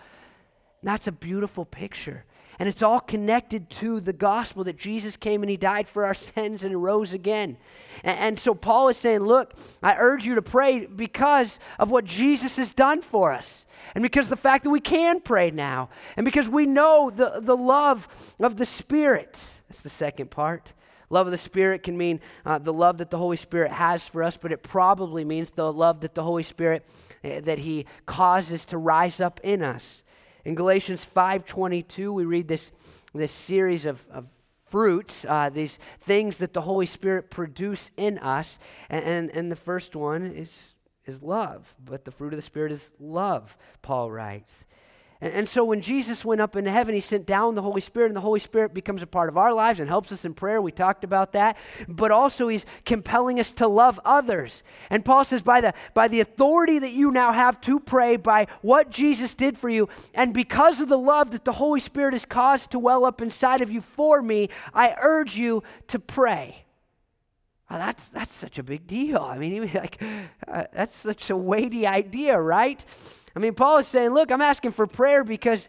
That's 0.82 1.06
a 1.06 1.12
beautiful 1.12 1.64
picture. 1.64 2.24
And 2.62 2.68
it's 2.68 2.80
all 2.80 3.00
connected 3.00 3.68
to 3.70 3.98
the 3.98 4.12
gospel 4.12 4.62
that 4.62 4.78
Jesus 4.78 5.16
came 5.16 5.42
and 5.42 5.50
he 5.50 5.56
died 5.56 5.88
for 5.88 6.06
our 6.06 6.14
sins 6.14 6.62
and 6.62 6.80
rose 6.80 7.12
again. 7.12 7.56
And, 8.04 8.18
and, 8.20 8.38
so 8.38 8.54
Paul 8.54 8.88
is 8.88 8.96
saying, 8.96 9.22
Look, 9.22 9.54
I 9.82 9.96
urge 9.98 10.24
you 10.24 10.36
to 10.36 10.42
pray 10.42 10.86
because 10.86 11.58
of 11.80 11.90
what 11.90 12.04
Jesus 12.04 12.58
has 12.58 12.72
done 12.72 13.02
for 13.02 13.32
us. 13.32 13.66
And 13.96 14.02
because 14.02 14.28
the 14.28 14.36
fact 14.36 14.62
that 14.62 14.70
we 14.70 14.78
can 14.78 15.18
pray 15.18 15.50
now. 15.50 15.88
And 16.16 16.24
because 16.24 16.48
we 16.48 16.64
know 16.64 17.10
the, 17.10 17.40
the 17.40 17.56
love 17.56 18.06
of 18.38 18.58
the 18.58 18.66
Spirit. 18.66 19.44
That's 19.68 19.82
the 19.82 19.88
second 19.88 20.30
part. 20.30 20.72
Love 21.10 21.26
of 21.26 21.32
the 21.32 21.38
Spirit 21.38 21.82
can 21.82 21.98
mean 21.98 22.20
uh, 22.46 22.58
the 22.58 22.72
love 22.72 22.98
that 22.98 23.10
the 23.10 23.18
Holy 23.18 23.38
Spirit 23.38 23.72
has 23.72 24.06
for 24.06 24.22
us, 24.22 24.36
but 24.36 24.52
it 24.52 24.62
probably 24.62 25.24
means 25.24 25.50
the 25.50 25.72
love 25.72 26.02
that 26.02 26.14
the 26.14 26.22
Holy 26.22 26.44
Spirit 26.44 26.86
uh, 27.24 27.40
that 27.40 27.58
He 27.58 27.86
causes 28.06 28.64
to 28.66 28.78
rise 28.78 29.20
up 29.20 29.40
in 29.42 29.64
us. 29.64 30.01
In 30.44 30.54
Galatians 30.54 31.04
5:22, 31.04 32.12
we 32.12 32.24
read 32.24 32.48
this 32.48 32.70
this 33.14 33.32
series 33.32 33.84
of, 33.84 34.06
of 34.10 34.26
fruits, 34.64 35.26
uh, 35.28 35.50
these 35.50 35.78
things 36.00 36.38
that 36.38 36.54
the 36.54 36.62
Holy 36.62 36.86
Spirit 36.86 37.30
produce 37.30 37.90
in 37.96 38.18
us, 38.18 38.58
and, 38.88 39.04
and 39.04 39.30
and 39.30 39.52
the 39.52 39.56
first 39.56 39.94
one 39.94 40.24
is 40.24 40.74
is 41.06 41.22
love, 41.22 41.74
but 41.84 42.04
the 42.04 42.10
fruit 42.10 42.32
of 42.32 42.36
the 42.36 42.42
Spirit 42.42 42.72
is 42.72 42.94
love. 42.98 43.56
Paul 43.82 44.10
writes. 44.10 44.64
And, 45.22 45.32
and 45.32 45.48
so 45.48 45.64
when 45.64 45.80
Jesus 45.80 46.24
went 46.24 46.40
up 46.40 46.56
into 46.56 46.70
heaven, 46.70 46.94
he 46.94 47.00
sent 47.00 47.24
down 47.24 47.54
the 47.54 47.62
Holy 47.62 47.80
Spirit, 47.80 48.08
and 48.08 48.16
the 48.16 48.20
Holy 48.20 48.40
Spirit 48.40 48.74
becomes 48.74 49.02
a 49.02 49.06
part 49.06 49.30
of 49.30 49.38
our 49.38 49.54
lives 49.54 49.78
and 49.78 49.88
helps 49.88 50.10
us 50.10 50.24
in 50.26 50.34
prayer. 50.34 50.60
We 50.60 50.72
talked 50.72 51.04
about 51.04 51.32
that. 51.32 51.56
But 51.88 52.10
also, 52.10 52.48
he's 52.48 52.66
compelling 52.84 53.38
us 53.40 53.52
to 53.52 53.68
love 53.68 53.98
others. 54.04 54.64
And 54.90 55.04
Paul 55.04 55.24
says, 55.24 55.40
by 55.40 55.60
the, 55.60 55.72
by 55.94 56.08
the 56.08 56.20
authority 56.20 56.80
that 56.80 56.92
you 56.92 57.12
now 57.12 57.32
have 57.32 57.60
to 57.62 57.78
pray, 57.78 58.16
by 58.16 58.48
what 58.60 58.90
Jesus 58.90 59.34
did 59.34 59.56
for 59.56 59.70
you, 59.70 59.88
and 60.12 60.34
because 60.34 60.80
of 60.80 60.88
the 60.88 60.98
love 60.98 61.30
that 61.30 61.44
the 61.44 61.52
Holy 61.52 61.80
Spirit 61.80 62.14
has 62.14 62.26
caused 62.26 62.72
to 62.72 62.78
well 62.80 63.04
up 63.04 63.22
inside 63.22 63.62
of 63.62 63.70
you 63.70 63.80
for 63.80 64.20
me, 64.20 64.48
I 64.74 64.96
urge 65.00 65.36
you 65.36 65.62
to 65.86 66.00
pray. 66.00 66.64
that's, 67.70 68.08
that's 68.08 68.34
such 68.34 68.58
a 68.58 68.62
big 68.64 68.88
deal. 68.88 69.18
I 69.18 69.38
mean, 69.38 69.70
like, 69.74 70.02
uh, 70.48 70.64
that's 70.72 70.96
such 70.96 71.30
a 71.30 71.36
weighty 71.36 71.86
idea, 71.86 72.40
right? 72.40 72.84
I 73.34 73.38
mean, 73.38 73.54
Paul 73.54 73.78
is 73.78 73.88
saying, 73.88 74.10
look, 74.10 74.30
I'm 74.30 74.42
asking 74.42 74.72
for 74.72 74.86
prayer 74.86 75.24
because, 75.24 75.68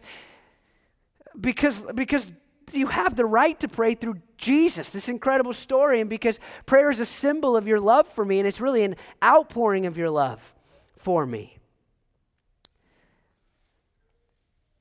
because, 1.40 1.82
because 1.94 2.30
you 2.72 2.86
have 2.88 3.16
the 3.16 3.26
right 3.26 3.58
to 3.60 3.68
pray 3.68 3.94
through 3.94 4.20
Jesus, 4.36 4.88
this 4.88 5.08
incredible 5.08 5.52
story, 5.52 6.00
and 6.00 6.10
because 6.10 6.38
prayer 6.66 6.90
is 6.90 7.00
a 7.00 7.06
symbol 7.06 7.56
of 7.56 7.66
your 7.66 7.80
love 7.80 8.06
for 8.08 8.24
me, 8.24 8.38
and 8.38 8.48
it's 8.48 8.60
really 8.60 8.84
an 8.84 8.96
outpouring 9.22 9.86
of 9.86 9.96
your 9.96 10.10
love 10.10 10.54
for 10.96 11.26
me. 11.26 11.58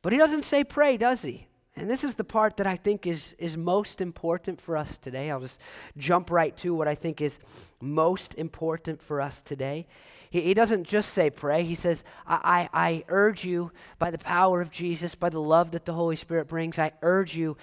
But 0.01 0.11
he 0.11 0.19
doesn't 0.19 0.43
say 0.43 0.63
pray, 0.63 0.97
does 0.97 1.21
he? 1.21 1.47
And 1.75 1.89
this 1.89 2.03
is 2.03 2.13
the 2.13 2.23
part 2.23 2.57
that 2.57 2.67
I 2.67 2.75
think 2.75 3.07
is, 3.07 3.35
is 3.39 3.57
most 3.57 3.99
important 3.99 4.61
for 4.61 4.77
us 4.77 4.97
today. 4.97 5.31
I'll 5.31 5.39
just 5.39 5.59
jump 5.97 6.29
right 6.29 6.55
to 6.57 6.75
what 6.75 6.87
I 6.87 6.93
think 6.93 7.19
is 7.19 7.39
most 7.81 8.35
important 8.35 9.01
for 9.01 9.21
us 9.21 9.41
today. 9.41 9.87
He, 10.33 10.41
he 10.41 10.55
doesn't 10.55 10.85
just 10.85 11.13
say 11.13 11.29
pray, 11.29 11.63
he 11.63 11.75
says, 11.75 12.03
I, 12.25 12.67
I, 12.73 12.85
I 12.85 13.03
urge 13.07 13.45
you 13.45 13.71
by 13.99 14.09
the 14.09 14.17
power 14.17 14.61
of 14.61 14.71
Jesus, 14.71 15.13
by 15.13 15.29
the 15.29 15.39
love 15.39 15.69
that 15.71 15.85
the 15.85 15.93
Holy 15.93 16.15
Spirit 16.15 16.47
brings, 16.47 16.79
I 16.79 16.91
urge 17.03 17.35
you 17.35 17.55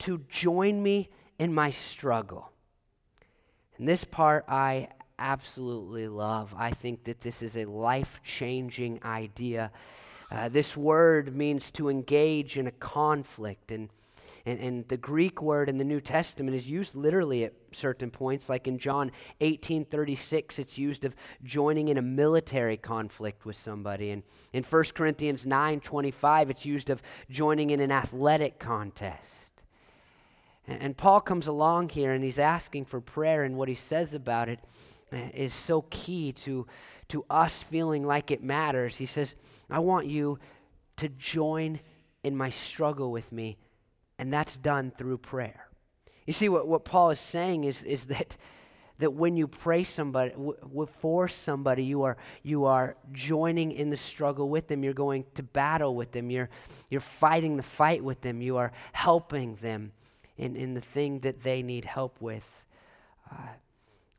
to 0.00 0.20
join 0.28 0.82
me 0.82 1.08
in 1.38 1.54
my 1.54 1.70
struggle. 1.70 2.50
And 3.78 3.86
this 3.86 4.02
part 4.02 4.44
I 4.48 4.88
absolutely 5.20 6.08
love. 6.08 6.52
I 6.58 6.72
think 6.72 7.04
that 7.04 7.20
this 7.20 7.42
is 7.42 7.56
a 7.56 7.64
life 7.64 8.20
changing 8.24 8.98
idea. 9.04 9.70
Uh, 10.32 10.48
this 10.48 10.76
word 10.76 11.36
means 11.36 11.70
to 11.72 11.88
engage 11.88 12.58
in 12.58 12.66
a 12.66 12.72
conflict. 12.72 13.70
And 13.70 13.88
and, 14.46 14.58
and 14.58 14.88
the 14.88 14.96
Greek 14.96 15.42
word 15.42 15.68
in 15.68 15.78
the 15.78 15.84
New 15.84 16.00
Testament 16.00 16.56
is 16.56 16.68
used 16.68 16.94
literally 16.94 17.44
at 17.44 17.52
certain 17.72 18.10
points, 18.10 18.48
like 18.48 18.66
in 18.66 18.78
John 18.78 19.12
18 19.40 19.84
36, 19.84 20.58
it's 20.58 20.78
used 20.78 21.04
of 21.04 21.14
joining 21.42 21.88
in 21.88 21.98
a 21.98 22.02
military 22.02 22.76
conflict 22.76 23.44
with 23.44 23.56
somebody. 23.56 24.10
And 24.10 24.22
in 24.52 24.62
1 24.62 24.84
Corinthians 24.94 25.46
9 25.46 25.80
25, 25.80 26.50
it's 26.50 26.64
used 26.64 26.90
of 26.90 27.02
joining 27.28 27.70
in 27.70 27.80
an 27.80 27.92
athletic 27.92 28.58
contest. 28.58 29.62
And, 30.66 30.82
and 30.82 30.96
Paul 30.96 31.20
comes 31.20 31.46
along 31.46 31.90
here 31.90 32.12
and 32.12 32.24
he's 32.24 32.38
asking 32.38 32.86
for 32.86 33.00
prayer, 33.00 33.44
and 33.44 33.56
what 33.56 33.68
he 33.68 33.74
says 33.74 34.14
about 34.14 34.48
it 34.48 34.60
eh, 35.12 35.48
so 35.48 35.82
key 35.90 36.32
to, 36.32 36.66
to 37.08 37.24
us 37.28 37.62
feeling 37.62 38.06
like 38.06 38.30
it 38.30 38.42
matters. 38.42 38.96
He 38.96 39.06
says, 39.06 39.34
I 39.68 39.80
want 39.80 40.06
you 40.06 40.38
to 40.96 41.08
join 41.08 41.80
in 42.22 42.36
my 42.36 42.50
struggle 42.50 43.10
with 43.10 43.32
me 43.32 43.56
and 44.20 44.30
that's 44.30 44.58
done 44.58 44.92
through 44.98 45.16
prayer. 45.16 45.66
You 46.26 46.34
see, 46.34 46.50
what, 46.50 46.68
what 46.68 46.84
Paul 46.84 47.10
is 47.10 47.18
saying 47.18 47.64
is, 47.64 47.82
is 47.82 48.04
that, 48.06 48.36
that 48.98 49.14
when 49.14 49.34
you 49.34 49.48
pray 49.48 49.82
somebody 49.82 50.32
w- 50.32 50.86
for 51.00 51.26
somebody, 51.26 51.84
you 51.84 52.02
are, 52.02 52.18
you 52.42 52.66
are 52.66 52.96
joining 53.12 53.72
in 53.72 53.88
the 53.88 53.96
struggle 53.96 54.50
with 54.50 54.68
them. 54.68 54.84
You're 54.84 54.92
going 54.92 55.24
to 55.36 55.42
battle 55.42 55.94
with 55.94 56.12
them. 56.12 56.30
You're, 56.30 56.50
you're 56.90 57.00
fighting 57.00 57.56
the 57.56 57.62
fight 57.62 58.04
with 58.04 58.20
them. 58.20 58.42
You 58.42 58.58
are 58.58 58.72
helping 58.92 59.54
them 59.56 59.92
in, 60.36 60.54
in 60.54 60.74
the 60.74 60.82
thing 60.82 61.20
that 61.20 61.42
they 61.42 61.62
need 61.62 61.86
help 61.86 62.20
with. 62.20 62.62
Uh, 63.32 63.36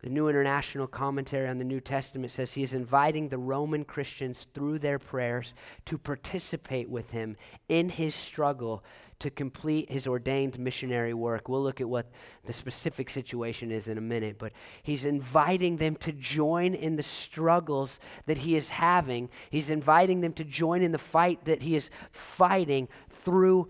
the 0.02 0.10
New 0.10 0.28
International 0.28 0.88
Commentary 0.88 1.48
on 1.48 1.58
the 1.58 1.64
New 1.64 1.80
Testament 1.80 2.32
says 2.32 2.54
he 2.54 2.64
is 2.64 2.74
inviting 2.74 3.30
the 3.30 3.38
Roman 3.38 3.84
Christians 3.86 4.48
through 4.54 4.80
their 4.80 4.98
prayers 4.98 5.54
to 5.86 5.98
participate 5.98 6.90
with 6.90 7.12
him 7.12 7.38
in 7.70 7.90
his 7.90 8.16
struggle 8.16 8.84
to 9.20 9.30
complete 9.30 9.92
his 9.92 10.08
ordained 10.08 10.58
missionary 10.58 11.14
work. 11.14 11.48
We'll 11.48 11.62
look 11.62 11.80
at 11.80 11.88
what 11.88 12.10
the 12.46 12.54
specific 12.54 13.08
situation 13.08 13.70
is 13.72 13.88
in 13.88 14.00
a 14.00 14.02
minute, 14.02 14.38
but 14.40 14.52
he's 14.82 15.06
inviting 15.06 15.78
them 15.78 15.96
to 15.98 16.12
join 16.12 16.74
in 16.74 16.96
the 16.96 17.04
struggles 17.04 18.00
that 18.26 18.40
he 18.40 18.58
is 18.58 18.70
having. 18.70 19.30
He's 19.52 19.70
inviting 19.70 20.22
them 20.22 20.34
to 20.34 20.44
join 20.44 20.82
in 20.82 20.92
the 20.92 20.98
fight 20.98 21.46
that 21.46 21.62
he 21.62 21.76
is 21.76 21.92
fighting 22.12 22.88
through 23.10 23.70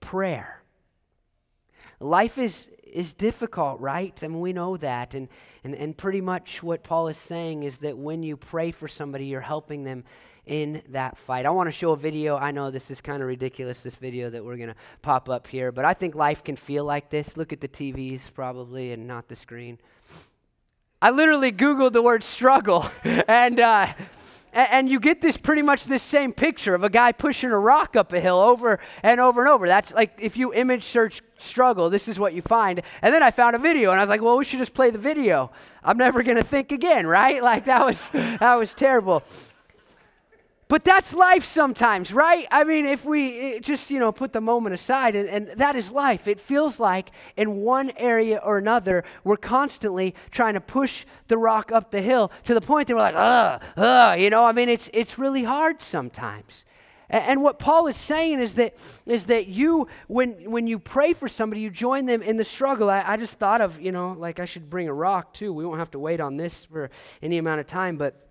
prayer. 0.00 0.62
Life 2.00 2.36
is 2.36 2.68
is 2.92 3.12
difficult, 3.12 3.80
right? 3.80 4.18
I 4.22 4.28
mean, 4.28 4.40
we 4.40 4.52
know 4.52 4.76
that. 4.76 5.14
And, 5.14 5.28
and, 5.64 5.74
and 5.74 5.96
pretty 5.96 6.20
much 6.20 6.62
what 6.62 6.82
Paul 6.82 7.08
is 7.08 7.18
saying 7.18 7.62
is 7.62 7.78
that 7.78 7.96
when 7.96 8.22
you 8.22 8.36
pray 8.36 8.70
for 8.70 8.88
somebody, 8.88 9.26
you're 9.26 9.40
helping 9.40 9.84
them 9.84 10.04
in 10.46 10.82
that 10.88 11.16
fight. 11.18 11.46
I 11.46 11.50
want 11.50 11.68
to 11.68 11.72
show 11.72 11.92
a 11.92 11.96
video. 11.96 12.36
I 12.36 12.50
know 12.50 12.70
this 12.70 12.90
is 12.90 13.00
kind 13.00 13.22
of 13.22 13.28
ridiculous, 13.28 13.82
this 13.82 13.96
video 13.96 14.30
that 14.30 14.44
we're 14.44 14.56
going 14.56 14.70
to 14.70 14.76
pop 15.02 15.28
up 15.28 15.46
here, 15.46 15.70
but 15.70 15.84
I 15.84 15.92
think 15.92 16.14
life 16.14 16.42
can 16.42 16.56
feel 16.56 16.84
like 16.84 17.10
this. 17.10 17.36
Look 17.36 17.52
at 17.52 17.60
the 17.60 17.68
TVs, 17.68 18.32
probably, 18.32 18.92
and 18.92 19.06
not 19.06 19.28
the 19.28 19.36
screen. 19.36 19.78
I 21.00 21.10
literally 21.10 21.52
Googled 21.52 21.92
the 21.92 22.02
word 22.02 22.24
struggle, 22.24 22.90
and, 23.04 23.60
uh, 23.60 23.92
and 24.52 24.88
you 24.88 25.00
get 25.00 25.20
this 25.20 25.36
pretty 25.36 25.62
much 25.62 25.84
this 25.84 26.02
same 26.02 26.32
picture 26.32 26.74
of 26.74 26.82
a 26.84 26.90
guy 26.90 27.12
pushing 27.12 27.50
a 27.50 27.58
rock 27.58 27.96
up 27.96 28.12
a 28.12 28.20
hill 28.20 28.38
over 28.38 28.78
and 29.02 29.20
over 29.20 29.40
and 29.40 29.50
over. 29.50 29.66
That's 29.66 29.92
like 29.92 30.14
if 30.18 30.36
you 30.36 30.52
image 30.54 30.84
search 30.84 31.22
struggle, 31.38 31.90
this 31.90 32.08
is 32.08 32.18
what 32.18 32.34
you 32.34 32.42
find. 32.42 32.82
And 33.02 33.14
then 33.14 33.22
I 33.22 33.30
found 33.30 33.56
a 33.56 33.58
video 33.58 33.90
and 33.90 34.00
I 34.00 34.02
was 34.02 34.10
like, 34.10 34.22
well, 34.22 34.36
we 34.36 34.44
should 34.44 34.58
just 34.58 34.74
play 34.74 34.90
the 34.90 34.98
video. 34.98 35.50
I'm 35.82 35.96
never 35.96 36.22
to 36.36 36.44
think 36.44 36.72
again, 36.72 37.06
right? 37.06 37.42
Like 37.48 37.64
that 37.64 37.86
was 37.86 38.10
that 38.10 38.56
was 38.56 38.74
terrible. 38.74 39.22
But 40.68 40.84
that's 40.84 41.14
life 41.14 41.46
sometimes, 41.46 42.12
right? 42.12 42.46
I 42.50 42.62
mean, 42.64 42.84
if 42.84 43.02
we 43.02 43.58
just, 43.60 43.90
you 43.90 43.98
know, 43.98 44.12
put 44.12 44.34
the 44.34 44.42
moment 44.42 44.74
aside, 44.74 45.16
and, 45.16 45.26
and, 45.26 45.48
that 45.58 45.76
is 45.76 45.90
life. 45.90 46.28
It 46.28 46.38
feels 46.38 46.78
like 46.78 47.10
in 47.38 47.62
one 47.62 47.90
area 47.96 48.38
or 48.44 48.58
another, 48.58 49.02
we're 49.24 49.38
constantly 49.38 50.14
trying 50.30 50.54
to 50.54 50.60
push 50.60 51.06
the 51.28 51.38
rock 51.38 51.72
up 51.72 51.90
the 51.90 52.02
hill 52.02 52.30
to 52.44 52.52
the 52.52 52.60
point 52.60 52.88
that 52.88 52.94
we're 52.94 53.00
like, 53.00 53.14
ugh, 53.16 53.62
ugh, 53.78 54.20
you 54.20 54.28
know, 54.28 54.44
I 54.44 54.52
mean, 54.52 54.68
it's, 54.68 54.90
it's 54.92 55.18
really 55.18 55.42
hard 55.42 55.80
sometimes. 55.80 56.66
And, 57.08 57.24
and 57.24 57.42
what 57.42 57.58
Paul 57.58 57.86
is 57.86 57.96
saying 57.96 58.38
is 58.38 58.52
that, 58.54 58.76
is 59.06 59.24
that 59.26 59.46
you, 59.46 59.88
when, 60.06 60.50
when 60.50 60.66
you 60.66 60.78
pray 60.78 61.14
for 61.14 61.30
somebody, 61.30 61.62
you 61.62 61.70
join 61.70 62.04
them 62.04 62.20
in 62.20 62.36
the 62.36 62.44
struggle. 62.44 62.90
I, 62.90 63.02
I 63.06 63.16
just 63.16 63.38
thought 63.38 63.62
of, 63.62 63.80
you 63.80 63.90
know, 63.90 64.12
like 64.12 64.38
I 64.38 64.44
should 64.44 64.68
bring 64.68 64.86
a 64.86 64.94
rock 64.94 65.32
too. 65.32 65.50
We 65.50 65.64
won't 65.64 65.78
have 65.78 65.92
to 65.92 65.98
wait 65.98 66.20
on 66.20 66.36
this 66.36 66.66
for 66.66 66.90
any 67.22 67.38
amount 67.38 67.60
of 67.60 67.66
time, 67.66 67.96
but 67.96 68.27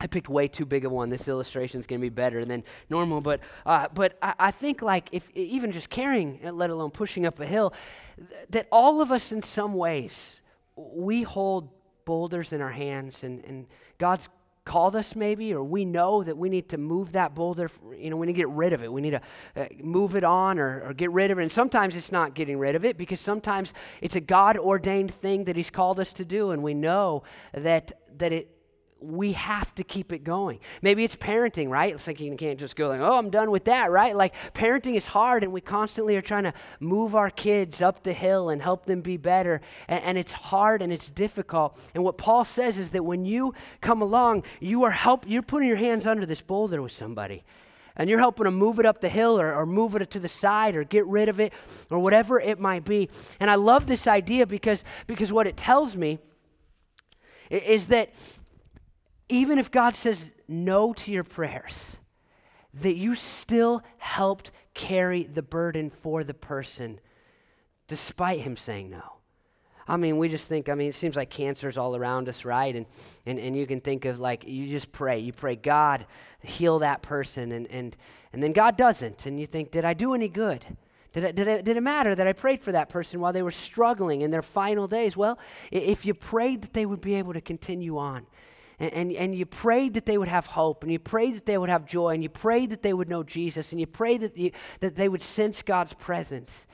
I 0.00 0.06
picked 0.06 0.28
way 0.28 0.46
too 0.46 0.64
big 0.64 0.84
of 0.84 0.92
one. 0.92 1.10
This 1.10 1.26
illustration 1.26 1.80
is 1.80 1.86
going 1.86 2.00
to 2.00 2.04
be 2.04 2.08
better 2.08 2.44
than 2.44 2.62
normal, 2.88 3.20
but 3.20 3.40
uh, 3.66 3.88
but 3.92 4.16
I, 4.22 4.34
I, 4.38 4.50
think 4.50 4.80
like 4.80 5.08
if 5.10 5.28
even 5.34 5.72
just 5.72 5.90
carrying, 5.90 6.40
uh, 6.44 6.52
let 6.52 6.70
alone 6.70 6.90
pushing 6.90 7.26
up 7.26 7.40
a 7.40 7.46
hill, 7.46 7.74
th- 8.16 8.46
that 8.50 8.68
all 8.70 9.00
of 9.00 9.10
us 9.10 9.32
in 9.32 9.42
some 9.42 9.74
ways 9.74 10.40
we 10.76 11.22
hold 11.22 11.70
boulders 12.04 12.52
in 12.52 12.60
our 12.60 12.70
hands, 12.70 13.24
and 13.24 13.44
and 13.44 13.66
God's 13.98 14.28
called 14.64 14.94
us 14.94 15.16
maybe, 15.16 15.52
or 15.54 15.64
we 15.64 15.84
know 15.84 16.22
that 16.22 16.36
we 16.36 16.48
need 16.48 16.68
to 16.68 16.78
move 16.78 17.12
that 17.12 17.34
boulder. 17.34 17.70
You 17.96 18.10
know, 18.10 18.16
we 18.16 18.26
need 18.26 18.34
to 18.34 18.36
get 18.36 18.50
rid 18.50 18.74
of 18.74 18.84
it. 18.84 18.92
We 18.92 19.00
need 19.00 19.12
to 19.12 19.20
uh, 19.56 19.66
move 19.82 20.14
it 20.14 20.24
on 20.24 20.58
or, 20.58 20.82
or 20.82 20.92
get 20.92 21.10
rid 21.10 21.30
of 21.30 21.38
it. 21.38 21.42
And 21.42 21.50
sometimes 21.50 21.96
it's 21.96 22.12
not 22.12 22.34
getting 22.34 22.58
rid 22.58 22.76
of 22.76 22.84
it 22.84 22.98
because 22.98 23.18
sometimes 23.18 23.72
it's 24.02 24.14
a 24.14 24.20
God 24.20 24.58
ordained 24.58 25.12
thing 25.12 25.44
that 25.44 25.56
He's 25.56 25.70
called 25.70 25.98
us 25.98 26.12
to 26.12 26.24
do, 26.24 26.52
and 26.52 26.62
we 26.62 26.74
know 26.74 27.24
that 27.52 27.92
that 28.18 28.32
it 28.32 28.57
we 29.00 29.32
have 29.32 29.74
to 29.76 29.84
keep 29.84 30.12
it 30.12 30.24
going. 30.24 30.58
Maybe 30.82 31.04
it's 31.04 31.14
parenting, 31.14 31.68
right? 31.68 31.94
It's 31.94 32.06
like 32.06 32.20
you 32.20 32.34
can't 32.36 32.58
just 32.58 32.74
go 32.74 32.88
like, 32.88 33.00
oh, 33.00 33.16
I'm 33.16 33.30
done 33.30 33.50
with 33.50 33.64
that, 33.66 33.90
right? 33.90 34.16
Like 34.16 34.34
parenting 34.54 34.94
is 34.96 35.06
hard 35.06 35.44
and 35.44 35.52
we 35.52 35.60
constantly 35.60 36.16
are 36.16 36.22
trying 36.22 36.44
to 36.44 36.54
move 36.80 37.14
our 37.14 37.30
kids 37.30 37.80
up 37.80 38.02
the 38.02 38.12
hill 38.12 38.50
and 38.50 38.60
help 38.60 38.86
them 38.86 39.00
be 39.00 39.16
better. 39.16 39.60
And, 39.86 40.02
and 40.02 40.18
it's 40.18 40.32
hard 40.32 40.82
and 40.82 40.92
it's 40.92 41.10
difficult. 41.10 41.78
And 41.94 42.02
what 42.02 42.18
Paul 42.18 42.44
says 42.44 42.76
is 42.76 42.90
that 42.90 43.04
when 43.04 43.24
you 43.24 43.54
come 43.80 44.02
along, 44.02 44.42
you 44.60 44.82
are 44.84 44.90
help 44.90 45.24
you're 45.28 45.42
putting 45.42 45.68
your 45.68 45.76
hands 45.76 46.06
under 46.06 46.26
this 46.26 46.42
boulder 46.42 46.82
with 46.82 46.92
somebody. 46.92 47.44
and 47.98 48.08
you're 48.08 48.20
helping 48.20 48.44
them 48.44 48.54
move 48.54 48.78
it 48.78 48.86
up 48.86 49.00
the 49.00 49.08
hill 49.08 49.38
or, 49.38 49.52
or 49.52 49.66
move 49.66 49.94
it 49.96 50.10
to 50.10 50.20
the 50.20 50.28
side 50.28 50.76
or 50.76 50.84
get 50.84 51.04
rid 51.06 51.28
of 51.28 51.40
it 51.40 51.52
or 51.90 51.98
whatever 51.98 52.40
it 52.40 52.58
might 52.58 52.84
be. 52.84 53.10
And 53.40 53.50
I 53.50 53.56
love 53.56 53.86
this 53.86 54.06
idea 54.06 54.46
because, 54.46 54.84
because 55.06 55.32
what 55.32 55.46
it 55.46 55.56
tells 55.56 55.96
me 55.96 56.18
is 57.50 57.88
that 57.88 58.12
even 59.28 59.58
if 59.58 59.70
God 59.70 59.94
says 59.94 60.30
no 60.46 60.92
to 60.94 61.10
your 61.10 61.24
prayers, 61.24 61.96
that 62.74 62.96
you 62.96 63.14
still 63.14 63.82
helped 63.98 64.50
carry 64.74 65.24
the 65.24 65.42
burden 65.42 65.90
for 65.90 66.24
the 66.24 66.34
person 66.34 67.00
despite 67.88 68.40
him 68.40 68.56
saying 68.56 68.90
no. 68.90 69.18
I 69.88 69.96
mean, 69.96 70.18
we 70.18 70.28
just 70.28 70.46
think, 70.46 70.68
I 70.68 70.74
mean, 70.74 70.90
it 70.90 70.94
seems 70.94 71.16
like 71.16 71.30
cancer's 71.30 71.78
all 71.78 71.96
around 71.96 72.28
us, 72.28 72.44
right? 72.44 72.76
And, 72.76 72.84
and, 73.24 73.38
and 73.38 73.56
you 73.56 73.66
can 73.66 73.80
think 73.80 74.04
of 74.04 74.20
like, 74.20 74.46
you 74.46 74.68
just 74.68 74.92
pray. 74.92 75.18
You 75.18 75.32
pray, 75.32 75.56
God, 75.56 76.04
heal 76.42 76.80
that 76.80 77.00
person. 77.00 77.52
And, 77.52 77.66
and, 77.68 77.96
and 78.34 78.42
then 78.42 78.52
God 78.52 78.76
doesn't. 78.76 79.24
And 79.24 79.40
you 79.40 79.46
think, 79.46 79.70
did 79.70 79.86
I 79.86 79.94
do 79.94 80.12
any 80.12 80.28
good? 80.28 80.66
Did 81.14 81.24
it, 81.24 81.34
did, 81.34 81.48
it, 81.48 81.64
did 81.64 81.78
it 81.78 81.82
matter 81.82 82.14
that 82.14 82.26
I 82.26 82.34
prayed 82.34 82.62
for 82.62 82.70
that 82.72 82.90
person 82.90 83.18
while 83.18 83.32
they 83.32 83.42
were 83.42 83.50
struggling 83.50 84.20
in 84.20 84.30
their 84.30 84.42
final 84.42 84.86
days? 84.86 85.16
Well, 85.16 85.38
if 85.72 86.04
you 86.04 86.12
prayed 86.12 86.62
that 86.62 86.74
they 86.74 86.84
would 86.84 87.00
be 87.00 87.14
able 87.14 87.32
to 87.32 87.40
continue 87.40 87.96
on, 87.96 88.26
and, 88.80 88.92
and, 88.92 89.12
and, 89.12 89.34
you 89.34 89.44
prayed 89.44 89.94
that 89.94 90.06
they 90.06 90.18
would 90.18 90.28
have 90.28 90.46
hope, 90.46 90.82
and 90.82 90.92
you 90.92 90.98
prayed 90.98 91.34
that 91.34 91.46
they 91.46 91.58
would 91.58 91.68
have 91.68 91.84
joy, 91.84 92.10
and 92.10 92.22
you 92.22 92.28
prayed 92.28 92.70
that 92.70 92.82
they 92.82 92.92
would 92.92 93.08
know 93.08 93.22
Jesus, 93.22 93.72
and 93.72 93.80
you 93.80 93.86
prayed 93.86 94.20
that, 94.20 94.36
you, 94.36 94.52
that 94.80 94.94
they 94.94 95.08
would 95.08 95.22
sense 95.22 95.62
God's 95.62 95.94
presence, 95.94 96.66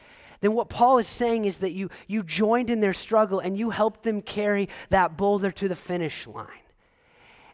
then 0.45 0.53
what 0.53 0.69
Paul 0.69 0.99
is 0.99 1.09
saying 1.09 1.47
is 1.47 1.61
that 1.61 1.73
you, 1.73 1.89
you 2.07 2.23
joined 2.23 2.69
in 2.69 2.81
their 2.81 2.93
struggle 2.93 3.41
and 3.41 3.59
you 3.59 3.71
helped 3.71 4.03
them 4.03 4.21
carry 4.21 4.69
that 4.91 5.17
boulder 5.17 5.51
to 5.53 5.69
the 5.69 5.75
finish 5.75 6.27
line. 6.27 6.49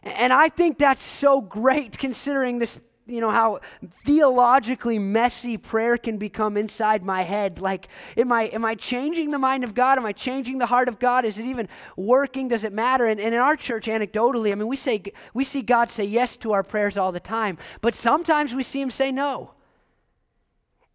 And 0.03 0.33
I 0.33 0.49
think 0.49 0.77
that's 0.77 1.01
so 1.01 1.39
great 1.39 1.97
considering 1.97 2.59
this, 2.59 2.81
you 3.05 3.19
know, 3.19 3.31
how 3.31 3.59
theologically 4.05 4.99
messy 4.99 5.57
prayer 5.57 5.97
can 5.97 6.17
become 6.17 6.55
inside 6.55 7.03
my 7.03 7.23
head. 7.23 7.59
Like, 7.59 7.87
am 8.15 8.31
I, 8.31 8.43
am 8.43 8.63
I 8.63 8.75
changing 8.75 9.31
the 9.31 9.39
mind 9.39 9.63
of 9.63 9.73
God? 9.73 9.97
Am 9.97 10.05
I 10.05 10.11
changing 10.11 10.59
the 10.59 10.67
heart 10.67 10.87
of 10.87 10.99
God? 10.99 11.25
Is 11.25 11.37
it 11.37 11.45
even 11.45 11.67
working? 11.97 12.47
Does 12.47 12.63
it 12.63 12.73
matter? 12.73 13.05
And, 13.05 13.19
and 13.19 13.33
in 13.33 13.41
our 13.41 13.55
church, 13.55 13.87
anecdotally, 13.87 14.51
I 14.51 14.55
mean, 14.55 14.67
we, 14.67 14.75
say, 14.75 15.03
we 15.33 15.43
see 15.43 15.61
God 15.61 15.89
say 15.89 16.05
yes 16.05 16.35
to 16.37 16.53
our 16.53 16.63
prayers 16.63 16.97
all 16.97 17.11
the 17.11 17.19
time, 17.19 17.57
but 17.81 17.93
sometimes 17.93 18.53
we 18.53 18.63
see 18.63 18.81
Him 18.81 18.91
say 18.91 19.11
no. 19.11 19.53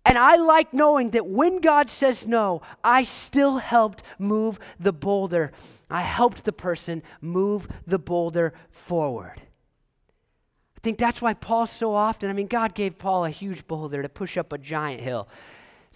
And 0.06 0.16
I 0.16 0.36
like 0.36 0.72
knowing 0.72 1.10
that 1.10 1.26
when 1.26 1.60
God 1.60 1.90
says 1.90 2.28
no, 2.28 2.62
I 2.84 3.02
still 3.02 3.58
helped 3.58 4.04
move 4.20 4.60
the 4.78 4.92
boulder. 4.92 5.50
I 5.90 6.02
helped 6.02 6.44
the 6.44 6.52
person 6.52 7.02
move 7.20 7.66
the 7.88 7.98
boulder 7.98 8.54
forward. 8.70 9.42
I 10.76 10.80
think 10.82 10.98
that's 10.98 11.22
why 11.22 11.34
Paul 11.34 11.66
so 11.66 11.94
often, 11.94 12.30
I 12.30 12.32
mean, 12.32 12.46
God 12.46 12.74
gave 12.74 12.98
Paul 12.98 13.24
a 13.24 13.30
huge 13.30 13.66
boulder 13.66 14.02
to 14.02 14.08
push 14.08 14.36
up 14.36 14.52
a 14.52 14.58
giant 14.58 15.00
hill. 15.00 15.28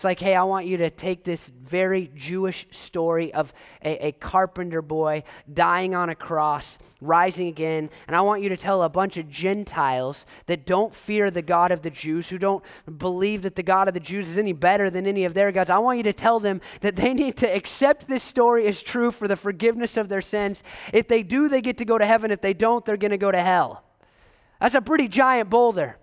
It's 0.00 0.04
like, 0.04 0.20
hey, 0.20 0.34
I 0.34 0.44
want 0.44 0.64
you 0.64 0.78
to 0.78 0.88
take 0.88 1.24
this 1.24 1.48
very 1.48 2.10
Jewish 2.16 2.66
story 2.70 3.34
of 3.34 3.52
a, 3.84 4.06
a, 4.06 4.12
carpenter 4.12 4.80
boy 4.80 5.24
dying 5.52 5.94
on 5.94 6.08
a 6.08 6.14
cross, 6.14 6.78
rising 7.02 7.48
again, 7.48 7.90
and 8.06 8.16
I 8.16 8.22
want 8.22 8.42
you 8.42 8.48
to 8.48 8.56
tell 8.56 8.82
a 8.82 8.88
bunch 8.88 9.18
of 9.18 9.28
Gentiles 9.28 10.24
that 10.46 10.64
don't 10.64 10.94
fear 10.94 11.30
the 11.30 11.42
God 11.42 11.70
of 11.70 11.82
the 11.82 11.90
Jews, 11.90 12.30
who 12.30 12.38
don't 12.38 12.64
believe 12.96 13.42
that 13.42 13.56
the 13.56 13.62
God 13.62 13.88
of 13.88 13.92
the 13.92 14.00
Jews 14.00 14.30
is 14.30 14.38
any 14.38 14.54
better 14.54 14.88
than 14.88 15.06
any 15.06 15.26
of 15.26 15.34
their 15.34 15.52
gods. 15.52 15.68
I 15.68 15.76
want 15.76 15.98
you 15.98 16.04
to 16.04 16.14
tell 16.14 16.40
them 16.40 16.62
that 16.80 16.96
they 16.96 17.12
need 17.22 17.36
to 17.36 17.54
accept 17.54 18.08
this 18.08 18.22
story 18.22 18.66
as 18.68 18.80
true 18.80 19.12
for 19.12 19.28
the 19.28 19.36
forgiveness 19.36 19.98
of 19.98 20.08
their 20.08 20.22
sins. 20.22 20.62
If 20.94 21.08
they 21.08 21.22
do, 21.22 21.46
they 21.46 21.60
get 21.60 21.76
to 21.76 21.84
go 21.84 21.98
to 21.98 22.06
heaven. 22.06 22.30
If 22.30 22.40
they 22.40 22.54
don't, 22.54 22.86
they're 22.86 22.96
going 22.96 23.10
to 23.10 23.18
go 23.18 23.30
to 23.30 23.42
hell. 23.42 23.84
That's 24.60 24.74
a 24.74 24.82
pretty 24.82 25.08
giant 25.08 25.50
boulder. 25.50 25.96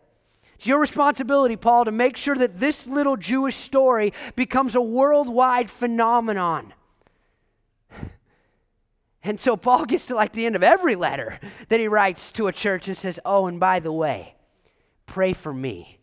It's 0.56 0.66
your 0.66 0.80
responsibility, 0.80 1.56
Paul, 1.56 1.86
to 1.86 1.92
make 1.92 2.18
sure 2.18 2.36
that 2.36 2.60
this 2.60 2.88
little 2.88 3.16
Jewish 3.16 3.56
story 3.56 4.12
becomes 4.36 4.74
a 4.74 4.82
worldwide 4.82 5.70
phenomenon. 5.70 6.74
And 9.24 9.40
so 9.42 9.58
Paul 9.58 9.84
gets 9.84 10.06
to 10.06 10.16
like 10.16 10.32
the 10.32 10.46
end 10.46 10.56
of 10.56 10.64
every 10.64 10.96
letter 10.96 11.40
that 11.68 11.82
he 11.82 11.90
writes 11.90 12.32
to 12.34 12.48
a 12.48 12.54
church 12.54 12.88
and 12.88 12.96
says, 12.96 13.20
Oh, 13.26 13.48
and 13.48 13.60
by 13.60 13.82
the 13.82 13.92
way, 13.92 14.36
pray 15.06 15.34
for 15.34 15.54
me. 15.54 16.00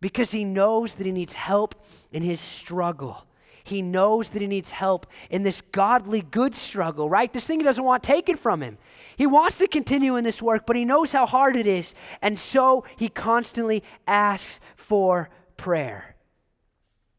Because 0.00 0.32
he 0.32 0.42
knows 0.44 0.94
that 0.94 1.06
he 1.06 1.12
needs 1.12 1.34
help 1.34 1.76
in 2.10 2.24
his 2.24 2.40
struggle. 2.40 3.28
He 3.66 3.82
knows 3.82 4.30
that 4.30 4.40
he 4.40 4.46
needs 4.46 4.70
help 4.70 5.08
in 5.28 5.42
this 5.42 5.60
godly 5.60 6.20
good 6.20 6.54
struggle, 6.54 7.10
right? 7.10 7.32
This 7.32 7.46
thing 7.46 7.58
he 7.58 7.64
doesn't 7.64 7.82
want 7.82 8.04
taken 8.04 8.36
from 8.36 8.62
him. 8.62 8.78
He 9.16 9.26
wants 9.26 9.58
to 9.58 9.66
continue 9.66 10.14
in 10.14 10.22
this 10.22 10.40
work, 10.40 10.66
but 10.66 10.76
he 10.76 10.84
knows 10.84 11.10
how 11.10 11.26
hard 11.26 11.56
it 11.56 11.66
is. 11.66 11.92
And 12.22 12.38
so 12.38 12.84
he 12.94 13.08
constantly 13.08 13.82
asks 14.06 14.60
for 14.76 15.30
prayer. 15.56 16.14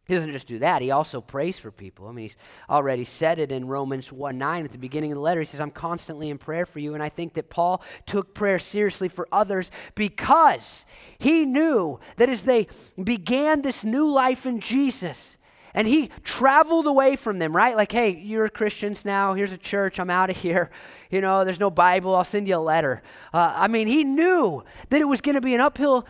He 0.07 0.13
doesn't 0.13 0.31
just 0.31 0.47
do 0.47 0.59
that, 0.59 0.81
he 0.81 0.91
also 0.91 1.19
prays 1.19 1.59
for 1.59 1.69
people. 1.69 2.07
I 2.07 2.13
mean, 2.13 2.23
he's 2.23 2.37
already 2.69 3.03
said 3.03 3.39
it 3.39 3.51
in 3.51 3.67
Romans 3.67 4.09
1 4.09 4.37
9 4.37 4.63
at 4.63 4.71
the 4.71 4.77
beginning 4.77 5.11
of 5.11 5.17
the 5.17 5.21
letter. 5.21 5.41
He 5.41 5.45
says, 5.45 5.59
I'm 5.59 5.69
constantly 5.69 6.29
in 6.29 6.37
prayer 6.37 6.65
for 6.65 6.79
you. 6.79 6.93
And 6.93 7.03
I 7.03 7.09
think 7.09 7.33
that 7.33 7.49
Paul 7.49 7.83
took 8.05 8.33
prayer 8.33 8.57
seriously 8.57 9.09
for 9.09 9.27
others 9.33 9.69
because 9.93 10.85
he 11.19 11.43
knew 11.43 11.99
that 12.15 12.29
as 12.29 12.43
they 12.43 12.67
began 13.03 13.63
this 13.63 13.83
new 13.83 14.09
life 14.09 14.45
in 14.45 14.61
Jesus, 14.61 15.36
and 15.77 15.87
he 15.87 16.09
traveled 16.23 16.87
away 16.87 17.15
from 17.15 17.37
them, 17.37 17.55
right? 17.55 17.75
Like, 17.75 17.91
hey, 17.91 18.09
you're 18.09 18.49
Christians 18.49 19.05
now. 19.05 19.35
Here's 19.35 19.51
a 19.51 19.59
church. 19.59 19.99
I'm 19.99 20.09
out 20.09 20.31
of 20.31 20.35
here. 20.35 20.71
You 21.09 21.21
know, 21.21 21.45
there's 21.45 21.59
no 21.59 21.69
Bible. 21.69 22.13
I'll 22.13 22.25
send 22.25 22.49
you 22.49 22.57
a 22.57 22.59
letter. 22.59 23.01
Uh, 23.33 23.53
I 23.55 23.69
mean, 23.69 23.87
he 23.87 24.03
knew 24.03 24.61
that 24.89 24.99
it 24.99 25.05
was 25.05 25.21
going 25.21 25.35
to 25.35 25.41
be 25.41 25.55
an 25.55 25.61
uphill 25.61 26.05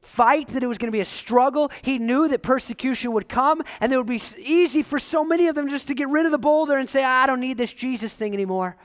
fight, 0.00 0.48
that 0.48 0.62
it 0.62 0.66
was 0.66 0.78
going 0.78 0.88
to 0.88 0.96
be 0.96 1.02
a 1.02 1.04
struggle. 1.04 1.70
He 1.82 1.98
knew 1.98 2.28
that 2.28 2.42
persecution 2.42 3.12
would 3.12 3.28
come, 3.28 3.62
and 3.78 3.92
it 3.92 3.98
would 3.98 4.06
be 4.06 4.22
easy 4.38 4.82
for 4.82 4.98
so 4.98 5.22
many 5.22 5.48
of 5.48 5.54
them 5.54 5.68
just 5.68 5.88
to 5.88 5.94
get 5.94 6.08
rid 6.08 6.24
of 6.24 6.32
the 6.32 6.38
boulder 6.38 6.78
and 6.78 6.88
say, 6.88 7.04
I 7.04 7.26
don't 7.26 7.40
need 7.40 7.58
this 7.58 7.74
Jesus 7.74 8.14
thing 8.14 8.32
anymore. 8.32 8.78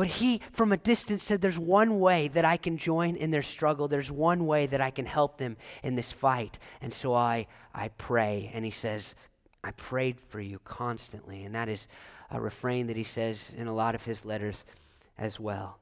But 0.00 0.06
he, 0.06 0.40
from 0.52 0.72
a 0.72 0.78
distance, 0.78 1.24
said, 1.24 1.42
There's 1.42 1.58
one 1.58 2.00
way 2.00 2.28
that 2.28 2.46
I 2.46 2.56
can 2.56 2.78
join 2.78 3.16
in 3.16 3.30
their 3.30 3.42
struggle. 3.42 3.86
There's 3.86 4.10
one 4.10 4.46
way 4.46 4.64
that 4.64 4.80
I 4.80 4.90
can 4.90 5.04
help 5.04 5.36
them 5.36 5.58
in 5.82 5.94
this 5.94 6.10
fight. 6.10 6.58
And 6.80 6.90
so 6.90 7.12
I, 7.12 7.48
I 7.74 7.88
pray. 7.88 8.50
And 8.54 8.64
he 8.64 8.70
says, 8.70 9.14
I 9.62 9.72
prayed 9.72 10.20
for 10.28 10.40
you 10.40 10.58
constantly. 10.64 11.44
And 11.44 11.54
that 11.54 11.68
is 11.68 11.86
a 12.30 12.40
refrain 12.40 12.86
that 12.86 12.96
he 12.96 13.04
says 13.04 13.52
in 13.56 13.66
a 13.66 13.74
lot 13.74 13.94
of 13.94 14.04
his 14.04 14.24
letters 14.24 14.64
as 15.18 15.38
well. 15.38 15.78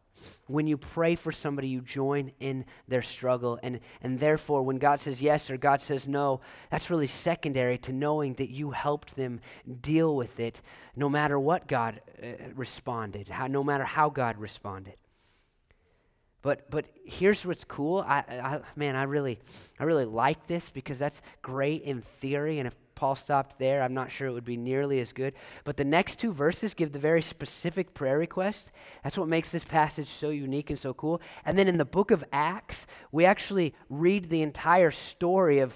When 0.46 0.66
you 0.66 0.76
pray 0.76 1.14
for 1.14 1.30
somebody, 1.30 1.68
you 1.68 1.80
join 1.80 2.32
in 2.40 2.64
their 2.88 3.02
struggle. 3.02 3.60
And, 3.62 3.78
and 4.02 4.18
therefore, 4.18 4.62
when 4.62 4.78
God 4.78 5.00
says 5.00 5.22
yes 5.22 5.48
or 5.48 5.56
God 5.56 5.80
says 5.80 6.08
no, 6.08 6.40
that's 6.70 6.90
really 6.90 7.06
secondary 7.06 7.78
to 7.78 7.92
knowing 7.92 8.34
that 8.34 8.50
you 8.50 8.72
helped 8.72 9.14
them 9.14 9.40
deal 9.80 10.16
with 10.16 10.40
it 10.40 10.60
no 10.96 11.08
matter 11.08 11.38
what 11.38 11.68
God 11.68 12.00
uh, 12.20 12.26
responded, 12.54 13.28
how, 13.28 13.46
no 13.46 13.62
matter 13.62 13.84
how 13.84 14.10
God 14.10 14.38
responded. 14.38 14.96
But 16.40 16.70
but 16.70 16.86
here's 17.04 17.44
what's 17.44 17.64
cool. 17.64 17.98
I, 18.06 18.18
I 18.28 18.60
man, 18.76 18.94
I 18.94 19.02
really 19.02 19.40
I 19.78 19.84
really 19.84 20.04
like 20.04 20.46
this 20.46 20.70
because 20.70 20.98
that's 20.98 21.20
great 21.42 21.82
in 21.82 22.00
theory. 22.00 22.58
And 22.58 22.68
if 22.68 22.74
Paul 22.98 23.14
stopped 23.14 23.60
there, 23.60 23.80
I'm 23.80 23.94
not 23.94 24.10
sure 24.10 24.26
it 24.26 24.32
would 24.32 24.44
be 24.44 24.56
nearly 24.56 24.98
as 24.98 25.12
good. 25.12 25.34
But 25.62 25.76
the 25.76 25.84
next 25.84 26.18
two 26.18 26.32
verses 26.32 26.74
give 26.74 26.90
the 26.90 26.98
very 26.98 27.22
specific 27.22 27.94
prayer 27.94 28.18
request. 28.18 28.72
That's 29.04 29.16
what 29.16 29.28
makes 29.28 29.50
this 29.50 29.62
passage 29.62 30.08
so 30.08 30.30
unique 30.30 30.68
and 30.68 30.78
so 30.78 30.92
cool. 30.94 31.22
And 31.44 31.56
then 31.56 31.68
in 31.68 31.78
the 31.78 31.84
book 31.84 32.10
of 32.10 32.24
Acts, 32.32 32.88
we 33.12 33.24
actually 33.24 33.72
read 33.88 34.30
the 34.30 34.42
entire 34.42 34.90
story 34.90 35.60
of 35.60 35.72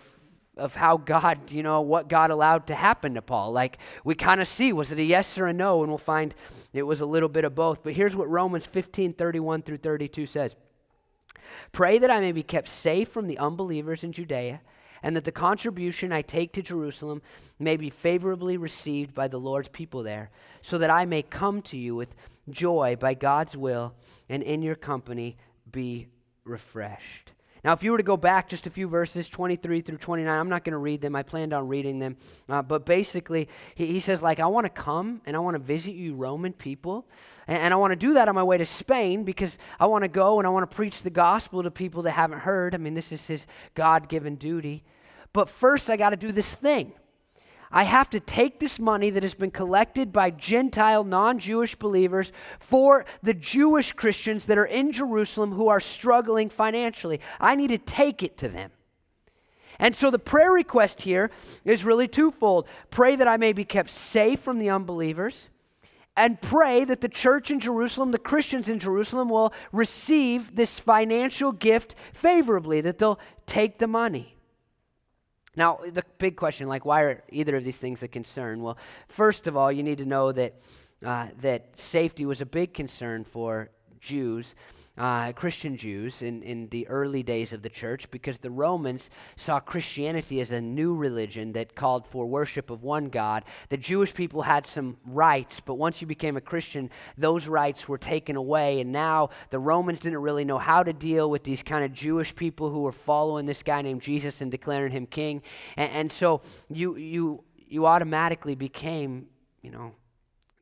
of 0.56 0.74
how 0.74 0.98
God, 0.98 1.50
you 1.50 1.62
know, 1.62 1.80
what 1.80 2.08
God 2.08 2.30
allowed 2.30 2.66
to 2.66 2.74
happen 2.74 3.14
to 3.14 3.22
Paul. 3.22 3.52
Like 3.52 3.78
we 4.04 4.14
kind 4.16 4.40
of 4.40 4.48
see, 4.48 4.72
was 4.72 4.90
it 4.90 4.98
a 4.98 5.02
yes 5.02 5.38
or 5.38 5.46
a 5.46 5.52
no? 5.52 5.82
And 5.82 5.90
we'll 5.90 5.96
find 5.96 6.34
it 6.74 6.82
was 6.82 7.00
a 7.00 7.06
little 7.06 7.28
bit 7.28 7.44
of 7.44 7.54
both. 7.54 7.84
But 7.84 7.94
here's 7.94 8.16
what 8.16 8.28
Romans 8.28 8.66
15, 8.66 9.14
31 9.14 9.62
through 9.62 9.78
32 9.78 10.26
says. 10.26 10.56
Pray 11.70 11.98
that 11.98 12.10
I 12.10 12.20
may 12.20 12.32
be 12.32 12.42
kept 12.42 12.68
safe 12.68 13.08
from 13.08 13.28
the 13.28 13.38
unbelievers 13.38 14.02
in 14.02 14.12
Judea 14.12 14.60
and 15.02 15.16
that 15.16 15.24
the 15.24 15.32
contribution 15.32 16.12
I 16.12 16.22
take 16.22 16.52
to 16.52 16.62
Jerusalem 16.62 17.22
may 17.58 17.76
be 17.76 17.90
favorably 17.90 18.56
received 18.56 19.14
by 19.14 19.28
the 19.28 19.38
Lord's 19.38 19.68
people 19.68 20.02
there, 20.02 20.30
so 20.62 20.78
that 20.78 20.90
I 20.90 21.04
may 21.04 21.22
come 21.22 21.62
to 21.62 21.76
you 21.76 21.94
with 21.94 22.14
joy 22.50 22.96
by 22.98 23.14
God's 23.14 23.56
will, 23.56 23.94
and 24.28 24.42
in 24.42 24.62
your 24.62 24.74
company 24.74 25.36
be 25.70 26.08
refreshed. 26.44 27.32
Now, 27.64 27.72
if 27.72 27.84
you 27.84 27.92
were 27.92 27.98
to 27.98 28.02
go 28.02 28.16
back 28.16 28.48
just 28.48 28.66
a 28.66 28.70
few 28.70 28.88
verses, 28.88 29.28
23 29.28 29.82
through 29.82 29.98
29, 29.98 30.36
I'm 30.36 30.48
not 30.48 30.64
going 30.64 30.72
to 30.72 30.78
read 30.78 31.00
them. 31.00 31.14
I 31.14 31.22
planned 31.22 31.52
on 31.52 31.68
reading 31.68 32.00
them. 32.00 32.16
Uh, 32.48 32.60
but 32.60 32.84
basically, 32.84 33.48
he, 33.76 33.86
he, 33.86 34.00
says, 34.00 34.20
like, 34.20 34.40
I 34.40 34.46
want 34.46 34.64
to 34.64 34.70
come 34.70 35.22
and 35.26 35.36
I 35.36 35.38
want 35.38 35.54
to 35.54 35.62
visit 35.62 35.94
you, 35.94 36.16
Roman 36.16 36.52
people. 36.52 37.06
And, 37.46 37.58
and 37.58 37.72
I 37.72 37.76
want 37.76 37.92
to 37.92 37.96
do 37.96 38.14
that 38.14 38.28
on 38.28 38.34
my 38.34 38.42
way 38.42 38.58
to 38.58 38.66
Spain 38.66 39.22
because 39.22 39.58
I 39.78 39.86
want 39.86 40.02
to 40.02 40.08
go 40.08 40.40
and 40.40 40.46
I 40.46 40.50
want 40.50 40.68
to 40.68 40.74
preach 40.74 41.02
the 41.02 41.10
gospel 41.10 41.62
to 41.62 41.70
people 41.70 42.02
that 42.02 42.12
haven't 42.12 42.40
heard. 42.40 42.74
I 42.74 42.78
mean, 42.78 42.94
this 42.94 43.12
is 43.12 43.24
his 43.28 43.46
God 43.74 44.08
given 44.08 44.34
duty. 44.34 44.82
But 45.32 45.48
first, 45.48 45.88
I 45.88 45.96
got 45.96 46.10
to 46.10 46.16
do 46.16 46.32
this 46.32 46.54
thing. 46.54 46.92
I 47.74 47.84
have 47.84 48.10
to 48.10 48.20
take 48.20 48.60
this 48.60 48.78
money 48.78 49.08
that 49.10 49.22
has 49.22 49.32
been 49.32 49.50
collected 49.50 50.12
by 50.12 50.30
Gentile, 50.30 51.04
non 51.04 51.38
Jewish 51.38 51.74
believers 51.74 52.30
for 52.60 53.06
the 53.22 53.32
Jewish 53.32 53.92
Christians 53.92 54.44
that 54.44 54.58
are 54.58 54.66
in 54.66 54.92
Jerusalem 54.92 55.52
who 55.52 55.68
are 55.68 55.80
struggling 55.80 56.50
financially. 56.50 57.18
I 57.40 57.56
need 57.56 57.68
to 57.68 57.78
take 57.78 58.22
it 58.22 58.36
to 58.38 58.48
them. 58.48 58.72
And 59.78 59.96
so 59.96 60.10
the 60.10 60.18
prayer 60.18 60.52
request 60.52 61.00
here 61.00 61.30
is 61.64 61.84
really 61.84 62.06
twofold 62.06 62.68
pray 62.90 63.16
that 63.16 63.26
I 63.26 63.38
may 63.38 63.54
be 63.54 63.64
kept 63.64 63.90
safe 63.90 64.40
from 64.40 64.58
the 64.58 64.68
unbelievers, 64.68 65.48
and 66.14 66.42
pray 66.42 66.84
that 66.84 67.00
the 67.00 67.08
church 67.08 67.50
in 67.50 67.58
Jerusalem, 67.58 68.10
the 68.10 68.18
Christians 68.18 68.68
in 68.68 68.78
Jerusalem, 68.78 69.30
will 69.30 69.52
receive 69.72 70.54
this 70.56 70.78
financial 70.78 71.52
gift 71.52 71.94
favorably, 72.12 72.82
that 72.82 72.98
they'll 72.98 73.18
take 73.46 73.78
the 73.78 73.86
money. 73.86 74.36
Now, 75.54 75.80
the 75.86 76.04
big 76.18 76.36
question, 76.36 76.66
like, 76.66 76.84
why 76.84 77.02
are 77.02 77.22
either 77.30 77.56
of 77.56 77.64
these 77.64 77.78
things 77.78 78.02
a 78.02 78.08
concern? 78.08 78.62
Well, 78.62 78.78
first 79.08 79.46
of 79.46 79.56
all, 79.56 79.70
you 79.70 79.82
need 79.82 79.98
to 79.98 80.06
know 80.06 80.32
that, 80.32 80.54
uh, 81.04 81.28
that 81.40 81.78
safety 81.78 82.24
was 82.24 82.40
a 82.40 82.46
big 82.46 82.72
concern 82.72 83.24
for 83.24 83.70
Jews 84.02 84.54
uh, 84.98 85.32
Christian 85.32 85.76
Jews 85.76 86.20
in, 86.20 86.42
in 86.42 86.68
the 86.68 86.86
early 86.88 87.22
days 87.22 87.52
of 87.52 87.62
the 87.62 87.70
church 87.70 88.10
because 88.10 88.38
the 88.38 88.50
Romans 88.50 89.08
saw 89.36 89.58
Christianity 89.58 90.40
as 90.40 90.50
a 90.50 90.60
new 90.60 90.96
religion 90.96 91.52
that 91.52 91.74
called 91.74 92.06
for 92.06 92.26
worship 92.26 92.68
of 92.68 92.82
one 92.82 93.08
God. 93.08 93.44
The 93.70 93.78
Jewish 93.78 94.12
people 94.12 94.42
had 94.42 94.66
some 94.66 94.98
rights, 95.06 95.60
but 95.60 95.74
once 95.74 96.00
you 96.00 96.06
became 96.06 96.36
a 96.36 96.42
Christian, 96.42 96.90
those 97.16 97.46
rights 97.48 97.88
were 97.88 97.98
taken 97.98 98.36
away. 98.36 98.80
And 98.80 98.92
now 98.92 99.30
the 99.50 99.58
Romans 99.58 100.00
didn't 100.00 100.20
really 100.20 100.44
know 100.44 100.58
how 100.58 100.82
to 100.82 100.92
deal 100.92 101.30
with 101.30 101.44
these 101.44 101.62
kind 101.62 101.84
of 101.84 101.92
Jewish 101.92 102.34
people 102.34 102.68
who 102.70 102.82
were 102.82 102.92
following 102.92 103.46
this 103.46 103.62
guy 103.62 103.80
named 103.80 104.02
Jesus 104.02 104.42
and 104.42 104.50
declaring 104.50 104.92
him 104.92 105.06
king. 105.06 105.42
And, 105.76 105.90
and 105.92 106.12
so 106.12 106.42
you, 106.68 106.96
you, 106.96 107.44
you 107.56 107.86
automatically 107.86 108.56
became, 108.56 109.28
you 109.62 109.70
know, 109.70 109.92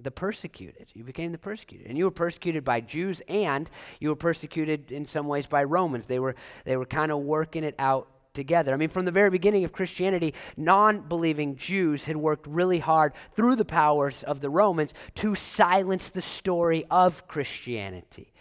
the 0.02 0.10
persecuted. 0.10 0.90
You 0.94 1.04
became 1.04 1.32
the 1.32 1.38
persecuted. 1.38 1.86
And 1.86 1.98
you 1.98 2.04
were 2.04 2.10
persecuted 2.10 2.64
by 2.64 2.80
Jews 2.80 3.22
and 3.28 3.68
you 4.00 4.08
were 4.08 4.16
persecuted 4.16 4.90
in 4.92 5.06
some 5.06 5.26
ways 5.26 5.46
by 5.46 5.64
Romans. 5.64 6.06
They 6.06 6.18
were, 6.18 6.34
they 6.64 6.76
were 6.76 6.86
kind 6.86 7.12
of 7.12 7.18
working 7.20 7.64
it 7.64 7.74
out 7.78 8.08
together. 8.34 8.72
I 8.72 8.76
mean, 8.76 8.88
from 8.88 9.04
the 9.04 9.10
very 9.10 9.30
beginning 9.30 9.64
of 9.64 9.72
Christianity, 9.72 10.34
non 10.56 11.00
believing 11.00 11.56
Jews 11.56 12.04
had 12.04 12.16
worked 12.16 12.46
really 12.46 12.78
hard 12.78 13.12
through 13.34 13.56
the 13.56 13.64
powers 13.64 14.22
of 14.22 14.40
the 14.40 14.50
Romans 14.50 14.94
to 15.16 15.34
silence 15.34 16.10
the 16.10 16.22
story 16.22 16.84
of 16.90 17.26
Christianity. 17.26 18.32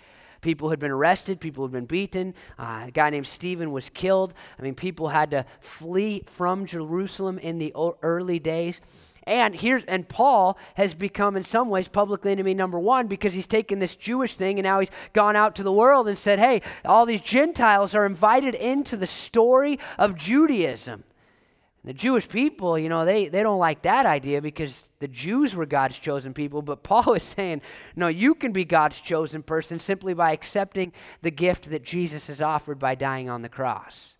People 0.42 0.70
had 0.70 0.80
been 0.80 0.92
arrested, 0.92 1.42
people 1.42 1.66
had 1.66 1.72
been 1.72 1.86
beaten. 1.86 2.34
Uh, 2.58 2.86
a 2.88 2.92
guy 2.92 3.10
named 3.10 3.28
Stephen 3.28 3.72
was 3.72 3.90
killed. 3.90 4.34
I 4.58 4.62
mean, 4.62 4.74
people 4.74 5.10
had 5.10 5.32
to 5.32 5.46
flee 5.60 6.24
from 6.28 6.66
Jerusalem 6.66 7.40
in 7.40 7.58
the 7.58 7.74
early 8.02 8.40
days. 8.40 8.80
And 9.30 9.54
here 9.54 9.84
and 9.88 10.10
Paul 10.10 10.58
has 10.74 10.96
become 10.96 11.38
in 11.38 11.44
some 11.44 11.70
ways 11.70 11.88
public 11.88 12.26
enemy 12.26 12.56
number 12.56 12.80
1 12.80 13.06
because 13.06 13.34
he's 13.34 13.46
taken 13.46 13.78
this 13.78 13.96
Jewish 13.96 14.34
thing 14.34 14.58
and 14.58 14.64
now 14.64 14.80
he's 14.80 14.90
gone 15.14 15.36
out 15.36 15.56
to 15.56 15.64
the 15.64 15.72
world 15.72 16.08
and 16.08 16.18
said, 16.18 16.40
"Hey, 16.40 16.64
all 16.84 17.06
these 17.06 17.22
Gentiles 17.22 17.94
are 17.94 18.08
invited 18.08 18.56
into 18.56 18.98
the 18.98 19.06
story 19.06 19.80
of 20.00 20.16
Judaism." 20.16 21.04
The 21.86 21.94
Jewish 21.94 22.28
people, 22.28 22.78
you 22.78 22.90
know, 22.90 23.06
they, 23.06 23.30
they 23.30 23.42
don't 23.42 23.60
like 23.60 23.84
that 23.84 24.06
idea 24.06 24.42
because 24.42 24.90
the 25.00 25.08
Jews 25.08 25.56
were 25.56 25.66
God's 25.66 25.98
chosen 25.98 26.34
people. 26.34 26.62
But 26.62 26.84
Paul 26.84 27.14
is 27.16 27.24
saying, 27.24 27.62
no, 27.96 28.08
you 28.08 28.36
can 28.36 28.52
be 28.52 28.66
God's 28.66 29.00
chosen 29.00 29.44
person 29.44 29.80
simply 29.80 30.14
by 30.14 30.32
accepting 30.32 30.92
the 31.22 31.32
gift 31.32 31.70
that 31.70 31.84
Jesus 31.84 32.28
has 32.28 32.42
offered 32.42 32.80
by 32.80 32.96
dying 32.96 33.30
on 33.30 33.44
the 33.44 33.50
cross. 33.50 34.16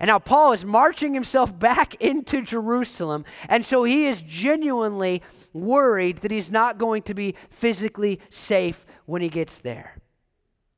And 0.00 0.08
now 0.08 0.18
Paul 0.18 0.52
is 0.52 0.64
marching 0.64 1.14
himself 1.14 1.56
back 1.58 1.94
into 1.96 2.42
Jerusalem. 2.42 3.24
And 3.48 3.64
so 3.64 3.84
he 3.84 4.06
is 4.06 4.22
genuinely 4.22 5.22
worried 5.52 6.18
that 6.18 6.30
he's 6.30 6.50
not 6.50 6.78
going 6.78 7.02
to 7.02 7.14
be 7.14 7.34
physically 7.50 8.20
safe 8.30 8.84
when 9.06 9.22
he 9.22 9.28
gets 9.28 9.58
there. 9.58 9.98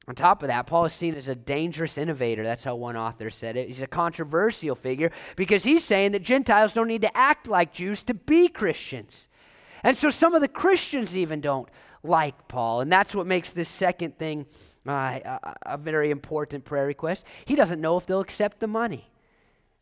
On 0.08 0.14
top 0.14 0.42
of 0.42 0.48
that, 0.48 0.68
Paul 0.68 0.84
is 0.84 0.92
seen 0.92 1.14
as 1.16 1.26
a 1.26 1.34
dangerous 1.34 1.98
innovator. 1.98 2.44
That's 2.44 2.62
how 2.62 2.76
one 2.76 2.96
author 2.96 3.28
said 3.28 3.56
it. 3.56 3.66
He's 3.66 3.82
a 3.82 3.88
controversial 3.88 4.76
figure 4.76 5.10
because 5.34 5.64
he's 5.64 5.82
saying 5.82 6.12
that 6.12 6.22
Gentiles 6.22 6.72
don't 6.72 6.86
need 6.86 7.02
to 7.02 7.16
act 7.16 7.48
like 7.48 7.72
Jews 7.72 8.04
to 8.04 8.14
be 8.14 8.48
Christians. 8.48 9.26
And 9.86 9.96
so 9.96 10.10
some 10.10 10.34
of 10.34 10.40
the 10.40 10.48
Christians 10.48 11.14
even 11.14 11.40
don't 11.40 11.68
like 12.02 12.48
Paul. 12.48 12.80
And 12.80 12.90
that's 12.90 13.14
what 13.14 13.24
makes 13.24 13.50
this 13.50 13.68
second 13.68 14.18
thing 14.18 14.44
uh, 14.84 15.20
a, 15.24 15.54
a 15.64 15.78
very 15.78 16.10
important 16.10 16.64
prayer 16.64 16.88
request. 16.88 17.22
He 17.44 17.54
doesn't 17.54 17.80
know 17.80 17.96
if 17.96 18.04
they'll 18.04 18.18
accept 18.18 18.58
the 18.58 18.66
money. 18.66 19.08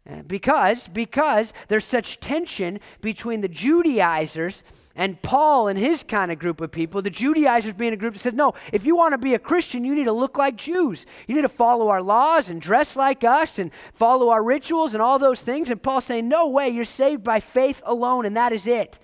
Uh, 0.06 0.20
because, 0.26 0.88
because 0.88 1.54
there's 1.68 1.86
such 1.86 2.20
tension 2.20 2.80
between 3.00 3.40
the 3.40 3.48
Judaizers 3.48 4.62
and 4.94 5.22
Paul 5.22 5.68
and 5.68 5.78
his 5.78 6.02
kind 6.02 6.30
of 6.30 6.38
group 6.38 6.60
of 6.60 6.70
people, 6.70 7.00
the 7.00 7.08
Judaizers 7.08 7.72
being 7.72 7.94
a 7.94 7.96
group 7.96 8.12
that 8.12 8.20
said, 8.20 8.34
no, 8.34 8.52
if 8.74 8.84
you 8.84 8.96
want 8.96 9.12
to 9.12 9.18
be 9.18 9.32
a 9.32 9.38
Christian, 9.38 9.86
you 9.86 9.94
need 9.94 10.04
to 10.04 10.12
look 10.12 10.36
like 10.36 10.56
Jews. 10.56 11.06
You 11.26 11.34
need 11.34 11.42
to 11.42 11.48
follow 11.48 11.88
our 11.88 12.02
laws 12.02 12.50
and 12.50 12.60
dress 12.60 12.94
like 12.94 13.24
us 13.24 13.58
and 13.58 13.70
follow 13.94 14.28
our 14.28 14.44
rituals 14.44 14.92
and 14.92 15.02
all 15.02 15.18
those 15.18 15.40
things. 15.40 15.70
And 15.70 15.82
Paul's 15.82 16.04
saying, 16.04 16.28
no 16.28 16.50
way, 16.50 16.68
you're 16.68 16.84
saved 16.84 17.24
by 17.24 17.40
faith 17.40 17.80
alone, 17.86 18.26
and 18.26 18.36
that 18.36 18.52
is 18.52 18.66
it. 18.66 18.98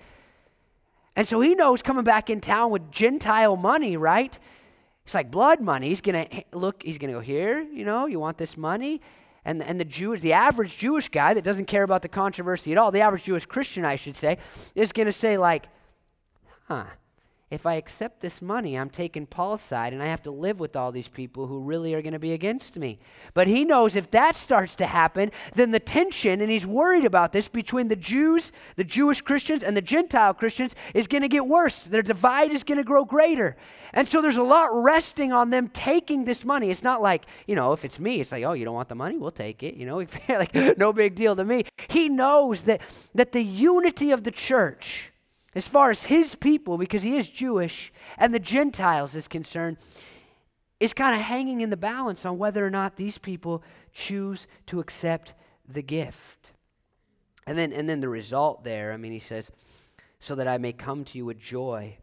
And 1.15 1.27
so 1.27 1.41
he 1.41 1.55
knows 1.55 1.81
coming 1.81 2.03
back 2.03 2.29
in 2.29 2.39
town 2.39 2.71
with 2.71 2.89
Gentile 2.91 3.57
money, 3.57 3.97
right? 3.97 4.37
It's 5.05 5.13
like 5.13 5.29
blood 5.29 5.61
money. 5.61 5.89
He's 5.89 6.01
going 6.01 6.25
to 6.25 6.43
look, 6.53 6.83
he's 6.83 6.97
going 6.97 7.09
to 7.11 7.17
go 7.17 7.21
here, 7.21 7.61
you 7.61 7.83
know, 7.83 8.05
you 8.05 8.19
want 8.19 8.37
this 8.37 8.55
money? 8.55 9.01
And, 9.43 9.61
and 9.63 9.79
the 9.79 9.85
Jewish, 9.85 10.21
the 10.21 10.33
average 10.33 10.77
Jewish 10.77 11.09
guy 11.09 11.33
that 11.33 11.43
doesn't 11.43 11.65
care 11.65 11.83
about 11.83 12.03
the 12.03 12.07
controversy 12.07 12.71
at 12.71 12.77
all, 12.77 12.91
the 12.91 13.01
average 13.01 13.23
Jewish 13.23 13.45
Christian, 13.45 13.83
I 13.83 13.95
should 13.95 14.15
say, 14.15 14.37
is 14.75 14.91
going 14.91 15.07
to 15.07 15.11
say, 15.11 15.37
like, 15.37 15.67
huh, 16.67 16.85
if 17.51 17.65
I 17.65 17.75
accept 17.75 18.21
this 18.21 18.41
money, 18.41 18.79
I'm 18.79 18.89
taking 18.89 19.25
Paul's 19.25 19.61
side 19.61 19.91
and 19.91 20.01
I 20.01 20.05
have 20.05 20.23
to 20.23 20.31
live 20.31 20.61
with 20.61 20.77
all 20.77 20.93
these 20.93 21.09
people 21.09 21.47
who 21.47 21.59
really 21.59 21.93
are 21.93 22.01
going 22.01 22.13
to 22.13 22.19
be 22.19 22.31
against 22.31 22.77
me. 22.77 22.97
But 23.33 23.47
he 23.47 23.65
knows 23.65 23.97
if 23.97 24.09
that 24.11 24.37
starts 24.37 24.73
to 24.75 24.85
happen, 24.85 25.31
then 25.53 25.71
the 25.71 25.79
tension, 25.79 26.39
and 26.39 26.49
he's 26.49 26.65
worried 26.65 27.03
about 27.03 27.33
this, 27.33 27.49
between 27.49 27.89
the 27.89 27.97
Jews, 27.97 28.53
the 28.77 28.85
Jewish 28.85 29.19
Christians, 29.19 29.63
and 29.63 29.75
the 29.75 29.81
Gentile 29.81 30.33
Christians 30.33 30.75
is 30.93 31.07
going 31.07 31.23
to 31.23 31.27
get 31.27 31.45
worse. 31.45 31.83
Their 31.83 32.01
divide 32.01 32.51
is 32.51 32.63
going 32.63 32.77
to 32.77 32.85
grow 32.85 33.03
greater. 33.03 33.57
And 33.93 34.07
so 34.07 34.21
there's 34.21 34.37
a 34.37 34.43
lot 34.43 34.69
resting 34.71 35.33
on 35.33 35.49
them 35.49 35.67
taking 35.67 36.23
this 36.23 36.45
money. 36.45 36.71
It's 36.71 36.83
not 36.83 37.01
like, 37.01 37.25
you 37.47 37.55
know, 37.57 37.73
if 37.73 37.83
it's 37.83 37.99
me, 37.99 38.21
it's 38.21 38.31
like, 38.31 38.45
oh, 38.45 38.53
you 38.53 38.63
don't 38.63 38.75
want 38.75 38.87
the 38.87 38.95
money? 38.95 39.17
We'll 39.17 39.29
take 39.29 39.61
it. 39.61 39.75
You 39.75 39.85
know, 39.85 39.97
like 40.29 40.77
no 40.77 40.93
big 40.93 41.15
deal 41.15 41.35
to 41.35 41.43
me. 41.43 41.65
He 41.89 42.07
knows 42.07 42.63
that, 42.63 42.79
that 43.13 43.33
the 43.33 43.43
unity 43.43 44.11
of 44.11 44.23
the 44.23 44.31
church 44.31 45.10
as 45.53 45.67
far 45.67 45.91
as 45.91 46.03
his 46.03 46.35
people, 46.35 46.77
because 46.77 47.03
he 47.03 47.17
is 47.17 47.27
Jewish, 47.27 47.91
and 48.17 48.33
the 48.33 48.39
Gentiles 48.39 49.15
is 49.15 49.27
concerned, 49.27 49.77
is 50.79 50.93
kind 50.93 51.15
of 51.15 51.21
hanging 51.21 51.61
in 51.61 51.69
the 51.69 51.77
balance 51.77 52.25
on 52.25 52.37
whether 52.37 52.65
or 52.65 52.69
not 52.69 52.95
these 52.95 53.17
people 53.17 53.63
choose 53.93 54.47
to 54.67 54.79
accept 54.79 55.33
the 55.67 55.83
gift. 55.83 56.53
And 57.45 57.57
then, 57.57 57.73
and 57.73 57.87
then 57.87 57.99
the 57.99 58.09
result 58.09 58.63
there, 58.63 58.93
I 58.93 58.97
mean, 58.97 59.11
he 59.11 59.19
says, 59.19 59.51
so 60.19 60.35
that 60.35 60.47
I 60.47 60.57
may 60.57 60.71
come 60.71 61.03
to 61.05 61.17
you 61.17 61.25
with 61.25 61.39
joy, 61.39 61.97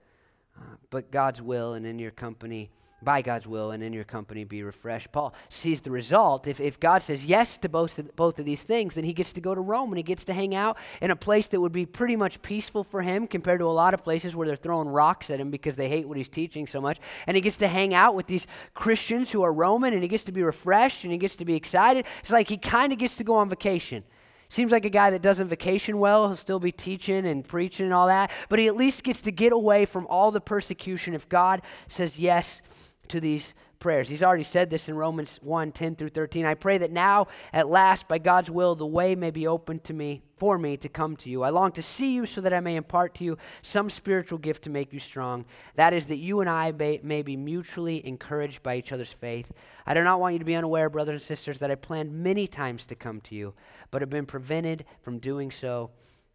uh, 0.56 0.76
but 0.90 1.10
God's 1.10 1.40
will 1.40 1.74
and 1.74 1.86
in 1.86 1.98
your 1.98 2.10
company 2.10 2.70
by 3.02 3.22
God's 3.22 3.46
will 3.46 3.70
and 3.70 3.82
in 3.82 3.92
your 3.92 4.04
company 4.04 4.44
be 4.44 4.62
refreshed. 4.62 5.12
Paul 5.12 5.34
sees 5.48 5.80
the 5.80 5.90
result. 5.90 6.46
If, 6.46 6.60
if 6.60 6.80
God 6.80 7.02
says 7.02 7.24
yes 7.24 7.56
to 7.58 7.68
both 7.68 7.98
of, 7.98 8.14
both 8.16 8.38
of 8.38 8.44
these 8.44 8.62
things, 8.62 8.94
then 8.94 9.04
he 9.04 9.12
gets 9.12 9.32
to 9.32 9.40
go 9.40 9.54
to 9.54 9.60
Rome 9.60 9.90
and 9.90 9.96
he 9.96 10.02
gets 10.02 10.24
to 10.24 10.32
hang 10.32 10.54
out 10.54 10.76
in 11.00 11.10
a 11.10 11.16
place 11.16 11.46
that 11.48 11.60
would 11.60 11.72
be 11.72 11.86
pretty 11.86 12.16
much 12.16 12.42
peaceful 12.42 12.82
for 12.82 13.02
him 13.02 13.26
compared 13.26 13.60
to 13.60 13.66
a 13.66 13.68
lot 13.68 13.94
of 13.94 14.02
places 14.02 14.34
where 14.34 14.46
they're 14.46 14.56
throwing 14.56 14.88
rocks 14.88 15.30
at 15.30 15.40
him 15.40 15.50
because 15.50 15.76
they 15.76 15.88
hate 15.88 16.08
what 16.08 16.16
he's 16.16 16.28
teaching 16.28 16.66
so 16.66 16.80
much. 16.80 16.98
And 17.26 17.36
he 17.36 17.40
gets 17.40 17.56
to 17.58 17.68
hang 17.68 17.94
out 17.94 18.14
with 18.14 18.26
these 18.26 18.46
Christians 18.74 19.30
who 19.30 19.42
are 19.42 19.52
Roman 19.52 19.92
and 19.92 20.02
he 20.02 20.08
gets 20.08 20.24
to 20.24 20.32
be 20.32 20.42
refreshed 20.42 21.04
and 21.04 21.12
he 21.12 21.18
gets 21.18 21.36
to 21.36 21.44
be 21.44 21.54
excited. 21.54 22.04
It's 22.20 22.30
like 22.30 22.48
he 22.48 22.56
kind 22.56 22.92
of 22.92 22.98
gets 22.98 23.16
to 23.16 23.24
go 23.24 23.36
on 23.36 23.48
vacation. 23.48 24.02
Seems 24.50 24.72
like 24.72 24.86
a 24.86 24.90
guy 24.90 25.10
that 25.10 25.20
doesn't 25.20 25.48
vacation 25.48 25.98
well. 25.98 26.26
He'll 26.26 26.36
still 26.36 26.58
be 26.58 26.72
teaching 26.72 27.26
and 27.26 27.46
preaching 27.46 27.84
and 27.84 27.92
all 27.92 28.06
that, 28.06 28.30
but 28.48 28.58
he 28.58 28.66
at 28.66 28.76
least 28.76 29.04
gets 29.04 29.20
to 29.22 29.30
get 29.30 29.52
away 29.52 29.84
from 29.84 30.06
all 30.06 30.30
the 30.30 30.40
persecution 30.40 31.12
if 31.12 31.28
God 31.28 31.60
says 31.86 32.18
yes 32.18 32.62
to 33.08 33.20
these 33.20 33.54
prayers. 33.78 34.08
He's 34.08 34.22
already 34.22 34.42
said 34.42 34.70
this 34.70 34.88
in 34.88 34.96
Romans 34.96 35.38
1 35.42 35.72
10 35.72 35.96
through 35.96 36.10
13. 36.10 36.44
I 36.44 36.54
pray 36.54 36.78
that 36.78 36.90
now, 36.90 37.28
at 37.52 37.68
last, 37.68 38.08
by 38.08 38.18
God's 38.18 38.50
will, 38.50 38.74
the 38.74 38.86
way 38.86 39.14
may 39.14 39.30
be 39.30 39.46
open 39.46 39.78
to 39.80 39.92
me, 39.92 40.22
for 40.36 40.58
me 40.58 40.76
to 40.78 40.88
come 40.88 41.16
to 41.16 41.30
you. 41.30 41.42
I 41.42 41.50
long 41.50 41.72
to 41.72 41.82
see 41.82 42.14
you 42.14 42.26
so 42.26 42.40
that 42.40 42.52
I 42.52 42.60
may 42.60 42.76
impart 42.76 43.14
to 43.16 43.24
you 43.24 43.38
some 43.62 43.90
spiritual 43.90 44.38
gift 44.38 44.64
to 44.64 44.70
make 44.70 44.92
you 44.92 45.00
strong. 45.00 45.44
That 45.76 45.92
is, 45.92 46.06
that 46.06 46.16
you 46.16 46.40
and 46.40 46.50
I 46.50 46.72
may, 46.72 47.00
may 47.02 47.22
be 47.22 47.36
mutually 47.36 48.06
encouraged 48.06 48.62
by 48.62 48.76
each 48.76 48.92
other's 48.92 49.12
faith. 49.12 49.52
I 49.86 49.94
do 49.94 50.02
not 50.02 50.20
want 50.20 50.34
you 50.34 50.38
to 50.38 50.44
be 50.44 50.56
unaware, 50.56 50.90
brothers 50.90 51.14
and 51.14 51.22
sisters, 51.22 51.58
that 51.58 51.70
I 51.70 51.74
planned 51.74 52.12
many 52.12 52.46
times 52.46 52.84
to 52.86 52.94
come 52.94 53.20
to 53.22 53.34
you, 53.34 53.54
but 53.90 54.02
have 54.02 54.10
been 54.10 54.26
prevented 54.26 54.84
from 55.02 55.18
doing 55.18 55.50
so 55.50 55.90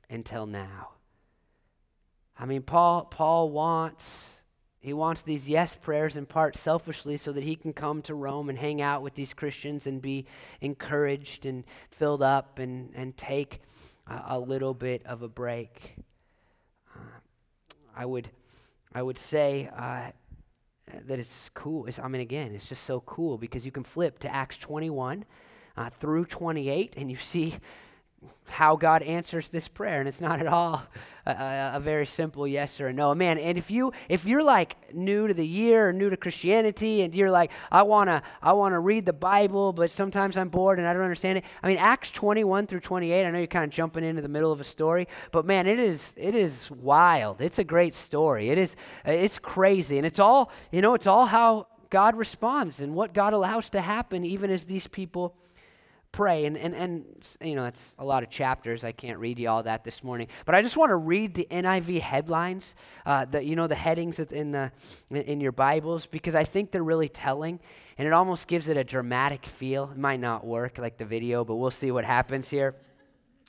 until 0.10 0.46
now. 0.46 0.90
I 2.38 2.46
mean, 2.46 2.64
Paul, 2.64 3.06
Paul 3.06 3.52
wants 3.52 4.42
he 4.84 4.92
wants 4.92 5.22
these 5.22 5.48
yes 5.48 5.76
prayers 5.76 6.18
in 6.18 6.26
part 6.26 6.58
selfishly 6.58 7.16
so 7.16 7.32
that 7.32 7.44
he 7.46 7.56
can 7.56 7.72
come 7.72 8.02
to 8.02 8.14
Rome 8.14 8.50
and 8.50 8.60
hang 8.60 8.82
out 8.82 9.02
with 9.02 9.14
these 9.14 9.34
Christians 9.34 9.88
and 9.88 10.02
be 10.02 10.26
encouraged 10.60 11.46
and 11.46 11.64
filled 11.90 12.22
up 12.22 12.60
and, 12.60 12.92
and 12.94 13.16
take 13.16 13.62
a, 14.08 14.24
a 14.28 14.40
little 14.40 14.74
bit 14.74 15.02
of 15.06 15.22
a 15.22 15.30
break. 15.30 15.96
Uh, 16.94 17.00
I 17.96 18.06
would, 18.06 18.30
I 18.94 19.02
would 19.02 19.18
say 19.18 19.70
uh, 19.74 20.12
that 21.06 21.18
it's 21.18 21.50
cool. 21.54 21.86
It's, 21.86 21.98
I 21.98 22.10
mean, 22.10 22.22
again, 22.22 22.54
it's 22.54 22.68
just 22.68 22.84
so 22.84 23.00
cool 23.00 23.38
because 23.38 23.66
you 23.66 23.72
can 23.72 23.86
flip 23.86 24.20
to 24.20 24.36
Acts 24.36 24.58
21 24.58 25.24
uh, 25.78 25.90
through 25.92 26.26
28 26.26 26.96
and 26.98 27.10
you 27.10 27.16
see 27.16 27.56
how 28.46 28.76
God 28.76 29.02
answers 29.02 29.50
this 29.50 29.68
prayer, 29.68 30.00
and 30.00 30.08
it's 30.08 30.22
not 30.22 30.40
at 30.40 30.48
all 30.48 30.84
a, 31.26 31.32
a, 31.32 31.72
a, 31.76 31.80
very 31.80 32.06
simple 32.06 32.48
yes 32.48 32.80
or 32.80 32.88
a 32.88 32.94
no. 32.94 33.14
Man, 33.16 33.38
and 33.38 33.58
if 33.58 33.72
you 33.72 33.94
if 34.10 34.26
you're 34.26 34.44
like 34.44 34.94
new 34.94 35.28
to 35.28 35.34
the 35.34 35.48
year 35.48 35.90
or 35.90 35.94
new 35.94 36.10
to 36.10 36.18
Christianity, 36.18 37.02
and 37.02 37.16
you're 37.16 37.32
like, 37.32 37.52
I 37.72 37.84
wanna 37.84 38.22
I 38.42 38.54
wanna 38.54 38.80
read 38.80 39.06
the 39.06 39.14
Bible, 39.14 39.74
but 39.74 39.90
sometimes 39.90 40.38
I'm 40.38 40.50
bored 40.50 40.78
and 40.78 40.88
I 40.88 40.94
don't 40.94 41.02
understand 41.02 41.40
it. 41.40 41.46
I 41.64 41.68
mean, 41.68 41.78
Acts 41.78 42.12
21 42.12 42.68
through 42.68 42.82
28. 42.82 43.26
I 43.26 43.32
know 43.32 43.38
you're 43.40 43.48
kind 43.48 43.66
of 43.66 43.72
jumping 43.72 44.04
into 44.04 44.22
the 44.22 44.30
middle 44.30 44.52
of 44.52 44.62
a 44.62 44.66
story, 44.66 45.08
but 45.32 45.46
man, 45.46 45.66
it 45.66 45.80
is 45.80 46.14
it 46.16 46.36
is 46.36 46.70
wild. 46.70 47.42
It's 47.42 47.60
a 47.60 47.64
great 47.64 47.96
story. 47.96 48.50
It 48.50 48.58
is 48.58 48.76
it's 49.06 49.40
crazy, 49.40 49.98
and 49.98 50.06
it's 50.06 50.20
all 50.20 50.52
you 50.72 50.82
know. 50.82 50.94
It's 50.94 51.08
all 51.08 51.26
how 51.26 51.68
God 51.90 52.16
responds 52.16 52.80
and 52.80 52.94
what 52.94 53.14
God 53.14 53.34
allows 53.34 53.70
to 53.72 53.82
happen, 53.82 54.26
even 54.26 54.50
as 54.52 54.66
these 54.66 54.88
people 54.88 55.36
pray. 56.14 56.46
And, 56.46 56.56
and, 56.56 56.74
and, 56.74 57.06
you 57.42 57.56
know, 57.56 57.66
it's 57.66 57.98
a 58.00 58.06
lot 58.06 58.24
of 58.24 58.30
chapters. 58.30 58.86
I 58.86 58.94
can't 58.94 59.20
read 59.20 59.38
you 59.38 59.50
all 59.50 59.64
that 59.64 59.84
this 59.84 60.02
morning. 60.02 60.28
But 60.46 60.56
I 60.56 60.62
just 60.62 60.78
want 60.78 60.92
to 60.92 60.96
read 60.96 61.34
the 61.34 61.46
NIV 61.52 62.00
headlines, 62.00 62.76
uh, 63.06 63.26
the, 63.26 63.44
you 63.44 63.58
know, 63.58 63.68
the 63.68 63.76
headings 63.76 64.20
in, 64.20 64.52
the, 64.52 64.72
in 65.12 65.42
your 65.42 65.52
Bibles, 65.52 66.06
because 66.06 66.36
I 66.36 66.46
think 66.46 66.72
they're 66.72 66.84
really 66.84 67.10
telling. 67.10 67.60
And 67.98 68.08
it 68.08 68.14
almost 68.14 68.48
gives 68.48 68.70
it 68.70 68.78
a 68.78 68.84
dramatic 68.84 69.46
feel. 69.46 69.90
It 69.92 69.98
might 69.98 70.22
not 70.22 70.46
work 70.46 70.78
like 70.78 70.98
the 70.98 71.06
video, 71.06 71.44
but 71.44 71.56
we'll 71.56 71.72
see 71.72 71.92
what 71.92 72.06
happens 72.06 72.50
here. 72.50 72.76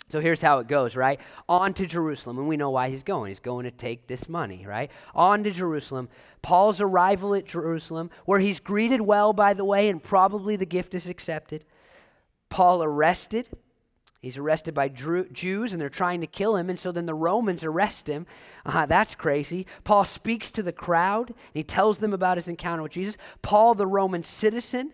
So 0.09 0.21
here's 0.21 0.41
how 0.41 0.59
it 0.59 0.67
goes, 0.67 0.97
right? 0.97 1.21
On 1.49 1.73
to 1.75 1.87
Jerusalem, 1.87 2.39
and 2.39 2.49
we 2.49 2.57
know 2.57 2.71
why 2.71 2.91
he's 2.91 3.03
going. 3.03 3.31
He's 3.31 3.41
going 3.41 3.65
to 3.65 3.71
take 3.71 4.07
this 4.07 4.29
money, 4.29 4.67
right? 4.67 4.91
On 5.15 5.43
to 5.45 5.51
Jerusalem. 5.51 6.09
Paul's 6.43 6.81
arrival 6.81 7.35
at 7.35 7.47
Jerusalem, 7.47 8.11
where 8.27 8.39
he's 8.39 8.61
greeted 8.61 9.01
well, 9.01 9.33
by 9.33 9.55
the 9.55 9.65
way, 9.65 9.89
and 9.89 10.03
probably 10.03 10.57
the 10.57 10.67
gift 10.67 10.95
is 10.95 11.09
accepted. 11.09 11.65
Paul 12.49 12.83
arrested. 12.83 13.49
He's 14.21 14.39
arrested 14.39 14.73
by 14.73 14.89
Jews 14.89 15.73
and 15.73 15.81
they're 15.81 15.91
trying 15.91 16.23
to 16.23 16.27
kill 16.27 16.57
him, 16.57 16.71
and 16.71 16.79
so 16.79 16.93
then 16.93 17.05
the 17.05 17.15
Romans 17.15 17.63
arrest 17.63 18.07
him. 18.07 18.27
Uh, 18.65 18.87
that's 18.87 19.15
crazy. 19.15 19.67
Paul 19.85 20.07
speaks 20.07 20.51
to 20.53 20.63
the 20.63 20.73
crowd 20.73 21.29
and 21.29 21.37
he 21.53 21.63
tells 21.63 21.99
them 21.99 22.15
about 22.15 22.39
his 22.39 22.49
encounter 22.49 22.83
with 22.83 22.93
Jesus. 22.93 23.19
Paul, 23.43 23.75
the 23.75 23.87
Roman 23.87 24.23
citizen, 24.23 24.93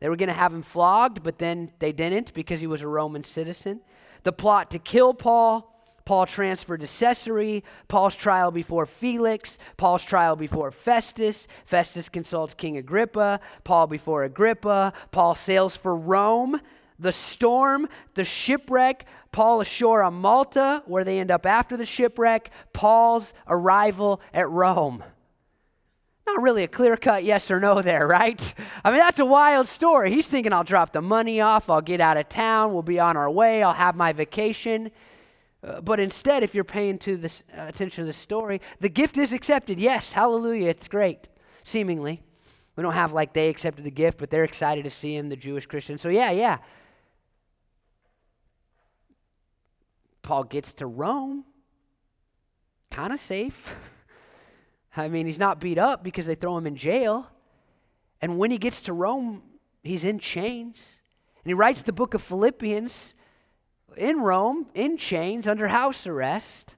they 0.00 0.08
were 0.08 0.16
going 0.16 0.28
to 0.28 0.34
have 0.34 0.52
him 0.52 0.62
flogged, 0.62 1.22
but 1.22 1.38
then 1.38 1.72
they 1.78 1.92
didn't 1.92 2.34
because 2.34 2.60
he 2.60 2.66
was 2.66 2.82
a 2.82 2.88
Roman 2.88 3.22
citizen. 3.22 3.80
The 4.24 4.32
plot 4.32 4.70
to 4.72 4.78
kill 4.78 5.14
Paul. 5.14 5.74
Paul 6.08 6.24
transferred 6.24 6.80
to 6.80 6.86
Caesarea, 6.86 7.60
Paul's 7.86 8.16
trial 8.16 8.50
before 8.50 8.86
Felix, 8.86 9.58
Paul's 9.76 10.02
trial 10.02 10.36
before 10.36 10.70
Festus, 10.70 11.46
Festus 11.66 12.08
consults 12.08 12.54
King 12.54 12.78
Agrippa, 12.78 13.40
Paul 13.62 13.88
before 13.88 14.24
Agrippa, 14.24 14.94
Paul 15.10 15.34
sails 15.34 15.76
for 15.76 15.94
Rome, 15.94 16.62
the 16.98 17.12
storm, 17.12 17.90
the 18.14 18.24
shipwreck, 18.24 19.04
Paul 19.32 19.60
ashore 19.60 20.02
on 20.02 20.14
Malta, 20.14 20.82
where 20.86 21.04
they 21.04 21.20
end 21.20 21.30
up 21.30 21.44
after 21.44 21.76
the 21.76 21.84
shipwreck, 21.84 22.52
Paul's 22.72 23.34
arrival 23.46 24.22
at 24.32 24.48
Rome. 24.48 25.04
Not 26.26 26.40
really 26.40 26.62
a 26.62 26.68
clear 26.68 26.96
cut 26.96 27.22
yes 27.22 27.50
or 27.50 27.60
no 27.60 27.82
there, 27.82 28.08
right? 28.08 28.54
I 28.82 28.90
mean, 28.90 29.00
that's 29.00 29.18
a 29.18 29.26
wild 29.26 29.68
story. 29.68 30.10
He's 30.10 30.26
thinking, 30.26 30.54
I'll 30.54 30.64
drop 30.64 30.94
the 30.94 31.02
money 31.02 31.42
off, 31.42 31.68
I'll 31.68 31.82
get 31.82 32.00
out 32.00 32.16
of 32.16 32.30
town, 32.30 32.72
we'll 32.72 32.80
be 32.80 32.98
on 32.98 33.18
our 33.18 33.30
way, 33.30 33.62
I'll 33.62 33.74
have 33.74 33.94
my 33.94 34.14
vacation. 34.14 34.90
Uh, 35.62 35.80
but 35.80 35.98
instead, 35.98 36.42
if 36.42 36.54
you're 36.54 36.64
paying 36.64 36.98
to 36.98 37.16
this, 37.16 37.42
uh, 37.56 37.62
attention 37.66 38.04
to 38.04 38.06
the 38.06 38.12
story, 38.12 38.60
the 38.80 38.88
gift 38.88 39.18
is 39.18 39.32
accepted. 39.32 39.80
Yes, 39.80 40.12
hallelujah, 40.12 40.68
it's 40.68 40.86
great, 40.86 41.28
seemingly. 41.64 42.22
We 42.76 42.82
don't 42.82 42.92
have 42.92 43.12
like 43.12 43.32
they 43.32 43.48
accepted 43.48 43.84
the 43.84 43.90
gift, 43.90 44.18
but 44.18 44.30
they're 44.30 44.44
excited 44.44 44.84
to 44.84 44.90
see 44.90 45.16
him, 45.16 45.28
the 45.28 45.36
Jewish 45.36 45.66
Christian. 45.66 45.98
So, 45.98 46.08
yeah, 46.10 46.30
yeah, 46.30 46.58
Paul 50.22 50.44
gets 50.44 50.74
to 50.74 50.86
Rome, 50.86 51.44
kind 52.90 53.12
of 53.12 53.18
safe. 53.18 53.74
I 54.96 55.08
mean, 55.08 55.26
he's 55.26 55.38
not 55.38 55.58
beat 55.58 55.78
up 55.78 56.04
because 56.04 56.26
they 56.26 56.34
throw 56.34 56.56
him 56.58 56.66
in 56.66 56.76
jail. 56.76 57.28
And 58.20 58.38
when 58.38 58.50
he 58.50 58.58
gets 58.58 58.80
to 58.82 58.92
Rome, 58.92 59.42
he's 59.82 60.04
in 60.04 60.18
chains. 60.18 60.98
And 61.42 61.50
he 61.50 61.54
writes 61.54 61.82
the 61.82 61.92
book 61.92 62.14
of 62.14 62.22
Philippians 62.22 63.14
in 63.98 64.20
Rome, 64.20 64.66
in 64.74 64.96
chains, 64.96 65.46
under 65.46 65.68
house 65.68 66.06
arrest. 66.06 66.76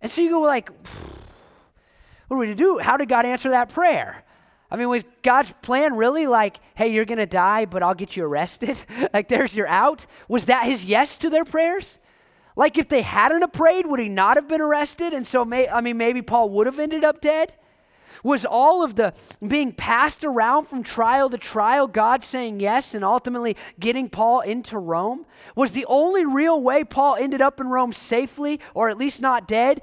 And 0.00 0.10
so 0.10 0.20
you 0.20 0.30
go 0.30 0.40
like, 0.40 0.70
what 2.28 2.36
are 2.36 2.38
we 2.38 2.46
to 2.46 2.54
do? 2.54 2.78
How 2.78 2.96
did 2.96 3.08
God 3.08 3.26
answer 3.26 3.50
that 3.50 3.68
prayer? 3.70 4.24
I 4.70 4.76
mean, 4.76 4.88
was 4.88 5.04
God's 5.22 5.52
plan 5.62 5.94
really 5.94 6.26
like, 6.26 6.58
hey, 6.74 6.88
you're 6.88 7.04
going 7.04 7.18
to 7.18 7.26
die, 7.26 7.64
but 7.64 7.82
I'll 7.82 7.94
get 7.94 8.16
you 8.16 8.24
arrested? 8.24 8.78
like, 9.14 9.28
there's 9.28 9.54
your 9.54 9.66
out? 9.66 10.06
Was 10.28 10.46
that 10.46 10.64
his 10.64 10.84
yes 10.84 11.16
to 11.18 11.30
their 11.30 11.44
prayers? 11.44 11.98
Like, 12.56 12.78
if 12.78 12.88
they 12.88 13.02
hadn't 13.02 13.52
prayed, 13.52 13.86
would 13.86 14.00
he 14.00 14.08
not 14.08 14.36
have 14.36 14.48
been 14.48 14.60
arrested? 14.60 15.12
And 15.12 15.26
so, 15.26 15.44
may, 15.44 15.68
I 15.68 15.80
mean, 15.80 15.96
maybe 15.96 16.22
Paul 16.22 16.50
would 16.50 16.66
have 16.66 16.78
ended 16.78 17.04
up 17.04 17.20
dead? 17.20 17.52
Was 18.22 18.44
all 18.44 18.82
of 18.82 18.96
the 18.96 19.14
being 19.46 19.72
passed 19.72 20.24
around 20.24 20.66
from 20.66 20.82
trial 20.82 21.28
to 21.30 21.38
trial, 21.38 21.86
God 21.86 22.22
saying 22.24 22.60
yes 22.60 22.94
and 22.94 23.04
ultimately 23.04 23.56
getting 23.78 24.08
Paul 24.08 24.40
into 24.40 24.78
Rome? 24.78 25.26
Was 25.56 25.72
the 25.72 25.86
only 25.86 26.24
real 26.24 26.62
way 26.62 26.84
Paul 26.84 27.16
ended 27.16 27.40
up 27.40 27.60
in 27.60 27.68
Rome 27.68 27.92
safely, 27.92 28.60
or 28.74 28.88
at 28.88 28.98
least 28.98 29.20
not 29.20 29.48
dead, 29.48 29.82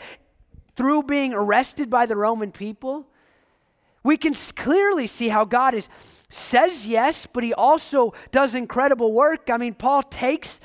through 0.75 1.03
being 1.03 1.33
arrested 1.33 1.89
by 1.89 2.05
the 2.05 2.15
Roman 2.15 2.51
people? 2.51 3.07
We 4.03 4.17
can 4.17 4.33
clearly 4.33 5.07
see 5.07 5.29
how 5.29 5.45
God 5.45 5.75
is 5.75 5.87
says 6.31 6.87
yes, 6.87 7.25
but 7.25 7.43
he 7.43 7.53
also 7.53 8.13
does 8.31 8.55
incredible 8.55 9.11
work. 9.11 9.49
I 9.49 9.57
mean, 9.57 9.73
Paul 9.73 10.01
takes 10.03 10.61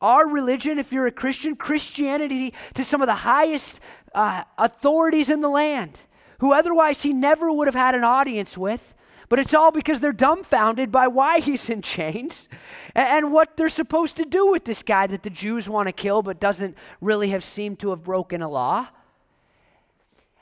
our 0.00 0.28
religion, 0.28 0.78
if 0.78 0.92
you're 0.92 1.08
a 1.08 1.12
Christian, 1.12 1.56
Christianity, 1.56 2.54
to 2.74 2.84
some 2.84 3.02
of 3.02 3.08
the 3.08 3.14
highest 3.14 3.80
uh, 4.14 4.44
authorities 4.56 5.28
in 5.28 5.40
the 5.40 5.48
land 5.48 6.00
who 6.38 6.52
otherwise 6.52 7.02
he 7.02 7.12
never 7.12 7.52
would 7.52 7.68
have 7.68 7.74
had 7.74 7.94
an 7.94 8.04
audience 8.04 8.56
with. 8.56 8.94
But 9.28 9.38
it's 9.38 9.52
all 9.52 9.70
because 9.70 10.00
they're 10.00 10.12
dumbfounded 10.12 10.90
by 10.90 11.06
why 11.08 11.40
he's 11.48 11.68
in 11.68 11.82
chains 11.82 12.48
and, 12.94 13.30
what 13.32 13.56
they're 13.56 13.68
supposed 13.68 14.16
to 14.16 14.24
do 14.24 14.50
with 14.50 14.64
this 14.64 14.82
guy 14.82 15.06
that 15.06 15.22
the 15.22 15.30
Jews 15.30 15.68
want 15.68 15.88
to 15.88 15.92
kill 15.92 16.22
but 16.22 16.40
doesn't 16.40 16.76
really 17.00 17.30
have 17.30 17.44
seemed 17.44 17.78
to 17.80 17.90
have 17.90 18.02
broken 18.02 18.42
a 18.42 18.48
law. 18.48 18.88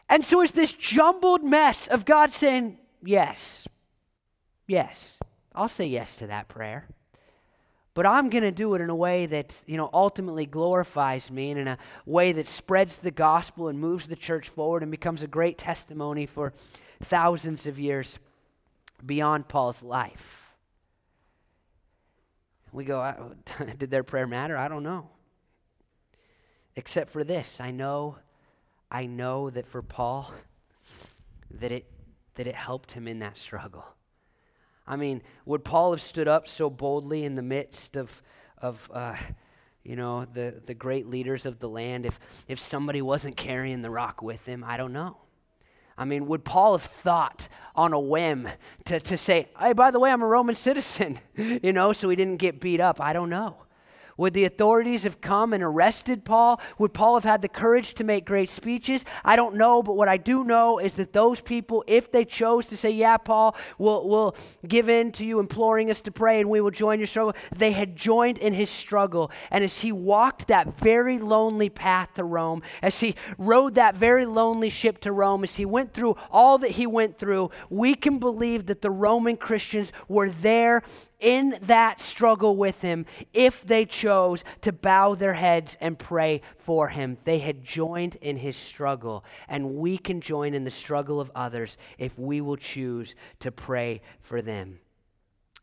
And 0.09 0.25
so 0.25 0.41
it's 0.41 0.53
this 0.53 0.73
jumbled 0.73 1.43
mess 1.43 1.89
of 1.89 2.05
God 2.05 2.31
saying, 2.31 2.79
Yes, 3.03 3.67
yes, 4.67 5.19
I'll 5.55 5.69
say 5.69 5.87
yes 5.87 6.17
to 6.17 6.27
that 6.29 6.49
prayer. 6.49 6.87
But 7.97 8.05
I'm 8.05 8.29
going 8.29 8.43
to 8.43 8.53
do 8.53 8.75
it 8.75 8.83
in 8.83 8.91
a 8.91 8.95
way 8.95 9.25
that, 9.25 9.55
you 9.67 9.79
know, 9.79 9.89
ultimately 9.91 10.45
glorifies 10.45 11.31
me 11.31 11.51
and 11.51 11.59
in 11.59 11.67
a 11.67 11.79
way 12.05 12.31
that 12.33 12.47
spreads 12.47 12.99
the 12.99 13.11
gospel 13.11 13.69
and 13.69 13.81
moves 13.81 14.07
the 14.07 14.17
church 14.17 14.51
forward 14.51 14.83
and 14.83 14.91
becomes 14.91 15.23
a 15.23 15.27
great 15.27 15.57
testimony 15.57 16.27
for 16.27 16.53
thousands 17.03 17.67
of 17.67 17.79
years 17.79 18.19
beyond 19.07 19.49
Paul's 19.49 19.83
life. 19.83 20.55
We 22.71 22.85
go, 22.85 23.35
did 23.79 23.91
their 23.91 24.05
prayer 24.05 24.27
matter? 24.27 24.59
I 24.59 24.69
don't 24.69 24.83
know. 24.83 25.09
Except 26.77 27.11
for 27.11 27.25
this, 27.25 27.63
I 27.63 27.71
know 27.71 28.19
I 28.91 29.07
know 29.07 29.49
that 29.49 29.67
for 29.67 29.81
Paul, 29.81 30.33
that 31.51 31.73
it, 31.73 31.91
that 32.35 32.47
it 32.47 32.55
helped 32.55 32.93
him 32.93 33.09
in 33.09 33.21
that 33.21 33.39
struggle. 33.39 33.85
I 34.87 34.97
mean, 34.97 35.23
would 35.45 35.65
Paul 35.65 35.93
have 35.93 36.03
stood 36.03 36.29
up 36.29 36.49
so 36.49 36.71
boldly 36.71 37.25
in 37.25 37.35
the 37.35 37.43
midst 37.43 37.97
of, 37.97 38.23
of 38.59 38.89
uh, 38.93 39.17
you 39.83 39.97
know, 39.97 40.25
the, 40.25 40.61
the 40.65 40.75
great 40.75 41.07
leaders 41.07 41.47
of 41.47 41.59
the 41.59 41.69
land 41.69 42.07
if, 42.07 42.19
if 42.49 42.59
somebody 42.59 43.03
wasn't 43.03 43.37
carrying 43.37 43.83
the 43.83 43.91
rock 43.91 44.23
with 44.23 44.45
him? 44.47 44.65
I 44.65 44.77
don't 44.77 44.93
know. 44.93 45.17
I 45.99 46.05
mean, 46.05 46.27
would 46.27 46.45
Paul 46.45 46.73
have 46.73 46.83
thought 46.83 47.49
on 47.75 47.93
a 47.93 48.01
whim 48.01 48.49
to, 48.85 49.01
to 49.01 49.17
say, 49.17 49.49
hey, 49.59 49.73
by 49.73 49.91
the 49.91 49.99
way, 49.99 50.11
I'm 50.11 50.23
a 50.23 50.27
Roman 50.27 50.55
citizen, 50.55 51.19
you 51.37 51.73
know, 51.73 51.93
so 51.93 52.09
he 52.09 52.17
didn't 52.17 52.37
get 52.37 52.61
beat 52.61 52.81
up? 52.81 53.01
I 53.01 53.13
don't 53.13 53.31
know. 53.31 53.57
Would 54.17 54.33
the 54.33 54.45
authorities 54.45 55.03
have 55.03 55.21
come 55.21 55.53
and 55.53 55.63
arrested 55.63 56.25
Paul? 56.25 56.61
Would 56.79 56.95
Paul 56.95 57.15
have 57.15 57.25
had 57.25 57.43
the 57.43 57.49
courage 57.49 57.95
to 57.95 58.05
make 58.05 58.25
great 58.25 58.49
speeches? 58.49 59.05
I 59.25 59.37
don't 59.37 59.57
know, 59.57 59.83
but 59.83 59.97
what 59.97 60.09
I 60.09 60.17
do 60.17 60.45
know 60.45 60.79
is 60.79 60.95
that 60.95 61.13
those 61.13 61.41
people, 61.41 61.85
if 61.87 62.11
they 62.11 62.25
chose 62.25 62.67
to 62.67 62.77
say, 62.77 62.91
Yeah, 62.91 63.19
Paul, 63.19 63.55
we'll, 63.79 64.09
we'll 64.09 64.37
give 64.67 64.89
in 64.89 65.13
to 65.13 65.25
you 65.25 65.39
imploring 65.39 65.91
us 65.91 66.01
to 66.03 66.11
pray 66.11 66.41
and 66.41 66.49
we 66.49 66.61
will 66.61 66.71
join 66.71 66.99
your 66.99 67.07
struggle, 67.07 67.35
they 67.55 67.73
had 67.73 67.97
joined 67.97 68.39
in 68.39 68.55
his 68.55 68.71
struggle. 68.71 69.31
And 69.51 69.63
as 69.63 69.79
he 69.79 69.93
walked 69.93 70.49
that 70.49 70.79
very 70.79 71.19
lonely 71.19 71.69
path 71.69 72.15
to 72.15 72.25
Rome, 72.25 72.63
as 72.83 73.01
he 73.01 73.17
rode 73.37 73.75
that 73.75 73.97
very 73.97 74.25
lonely 74.25 74.71
ship 74.71 75.01
to 75.01 75.13
Rome, 75.13 75.45
as 75.45 75.57
he 75.57 75.67
went 75.67 75.93
through 75.93 76.17
all 76.31 76.59
that 76.59 76.73
he 76.73 76.87
went 76.87 77.19
through, 77.19 77.51
we 77.69 77.95
can 77.95 78.19
believe 78.19 78.67
that 78.67 78.81
the 78.81 78.91
Roman 78.91 79.37
Christians 79.37 79.93
were 80.09 80.31
there 80.31 80.83
in 81.21 81.57
that 81.63 82.01
struggle 82.01 82.57
with 82.57 82.83
him 82.83 83.07
if 83.33 83.63
they 83.63 83.85
chose 83.85 84.45
to 84.61 84.73
bow 84.73 85.15
their 85.15 85.35
heads 85.35 85.77
and 85.81 85.99
pray 85.99 86.43
for 86.59 86.89
him. 86.89 87.17
They 87.25 87.39
had 87.39 87.65
joined 87.65 88.17
in 88.17 88.37
his 88.37 88.57
struggle, 88.57 89.25
and 89.49 89.77
we 89.77 89.99
can 89.99 90.21
join 90.21 90.55
in 90.55 90.65
the 90.65 90.71
struggle 90.71 91.21
of 91.21 91.31
others 91.35 91.77
if 91.99 92.19
we 92.19 92.41
will 92.41 92.57
choose 92.57 93.15
to 93.41 93.51
pray 93.51 94.03
for 94.21 94.43
them. 94.43 94.81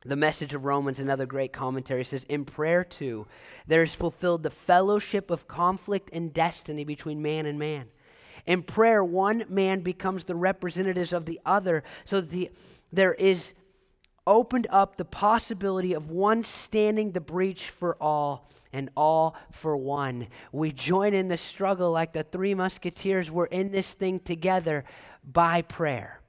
The 0.05 0.15
message 0.17 0.53
of 0.53 0.65
Romans, 0.65 0.99
another 0.99 1.25
great 1.25 1.53
commentary, 1.53 2.03
says 2.03 2.25
In 2.25 2.43
prayer, 2.43 2.83
too, 2.83 3.25
there 3.67 3.83
is 3.83 3.95
fulfilled 3.95 4.43
the 4.43 4.49
fellowship 4.49 5.31
of 5.31 5.47
conflict 5.47 6.09
and 6.11 6.33
destiny 6.33 6.83
between 6.83 7.21
man 7.21 7.45
and 7.45 7.57
man. 7.57 7.87
In 8.45 8.63
prayer, 8.63 9.01
one 9.01 9.45
man 9.47 9.79
becomes 9.79 10.25
the 10.25 10.35
representatives 10.35 11.13
of 11.13 11.25
the 11.25 11.39
other, 11.45 11.83
so 12.03 12.19
that 12.19 12.29
the, 12.29 12.51
there 12.91 13.13
is 13.13 13.53
opened 14.25 14.67
up 14.69 14.95
the 14.95 15.05
possibility 15.05 15.93
of 15.93 16.09
one 16.09 16.43
standing 16.43 17.11
the 17.11 17.21
breach 17.21 17.69
for 17.69 17.95
all 18.01 18.47
and 18.71 18.89
all 18.95 19.35
for 19.51 19.75
one. 19.75 20.27
We 20.51 20.71
join 20.71 21.13
in 21.13 21.27
the 21.27 21.37
struggle 21.37 21.91
like 21.91 22.13
the 22.13 22.23
three 22.23 22.53
musketeers. 22.53 23.29
We're 23.29 23.45
in 23.45 23.71
this 23.71 23.91
thing 23.91 24.19
together 24.19 24.85
by 25.23 25.61
prayer. 25.61 26.19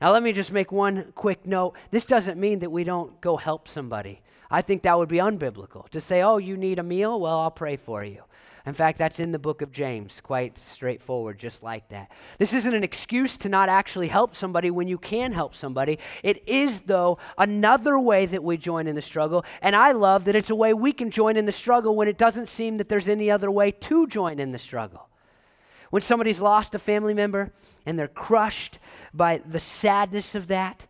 Now, 0.00 0.12
let 0.12 0.22
me 0.22 0.32
just 0.32 0.52
make 0.52 0.72
one 0.72 1.12
quick 1.14 1.46
note. 1.46 1.74
This 1.90 2.06
doesn't 2.06 2.40
mean 2.40 2.60
that 2.60 2.70
we 2.70 2.84
don't 2.84 3.20
go 3.20 3.36
help 3.36 3.68
somebody. 3.68 4.22
I 4.50 4.62
think 4.62 4.82
that 4.82 4.98
would 4.98 5.08
be 5.08 5.18
unbiblical 5.18 5.88
to 5.90 6.00
say, 6.00 6.22
oh, 6.22 6.38
you 6.38 6.56
need 6.56 6.78
a 6.78 6.82
meal? 6.82 7.20
Well, 7.20 7.38
I'll 7.38 7.50
pray 7.50 7.76
for 7.76 8.02
you. 8.04 8.22
In 8.70 8.74
fact, 8.74 8.98
that's 8.98 9.18
in 9.18 9.32
the 9.32 9.38
book 9.40 9.62
of 9.62 9.72
James, 9.72 10.20
quite 10.20 10.56
straightforward, 10.56 11.40
just 11.40 11.60
like 11.60 11.88
that. 11.88 12.08
This 12.38 12.52
isn't 12.52 12.72
an 12.72 12.84
excuse 12.84 13.36
to 13.38 13.48
not 13.48 13.68
actually 13.68 14.06
help 14.06 14.36
somebody 14.36 14.70
when 14.70 14.86
you 14.86 14.96
can 14.96 15.32
help 15.32 15.56
somebody. 15.56 15.98
It 16.22 16.46
is, 16.46 16.82
though, 16.82 17.18
another 17.36 17.98
way 17.98 18.26
that 18.26 18.44
we 18.44 18.56
join 18.56 18.86
in 18.86 18.94
the 18.94 19.02
struggle. 19.02 19.44
And 19.60 19.74
I 19.74 19.90
love 19.90 20.24
that 20.26 20.36
it's 20.36 20.50
a 20.50 20.54
way 20.54 20.72
we 20.72 20.92
can 20.92 21.10
join 21.10 21.36
in 21.36 21.46
the 21.46 21.52
struggle 21.52 21.96
when 21.96 22.06
it 22.06 22.16
doesn't 22.16 22.48
seem 22.48 22.78
that 22.78 22.88
there's 22.88 23.08
any 23.08 23.28
other 23.28 23.50
way 23.50 23.72
to 23.72 24.06
join 24.06 24.38
in 24.38 24.52
the 24.52 24.58
struggle. 24.58 25.08
When 25.90 26.02
somebody's 26.02 26.40
lost 26.40 26.72
a 26.72 26.78
family 26.78 27.12
member 27.12 27.52
and 27.84 27.98
they're 27.98 28.06
crushed 28.06 28.78
by 29.12 29.38
the 29.38 29.58
sadness 29.58 30.36
of 30.36 30.46
that, 30.46 30.86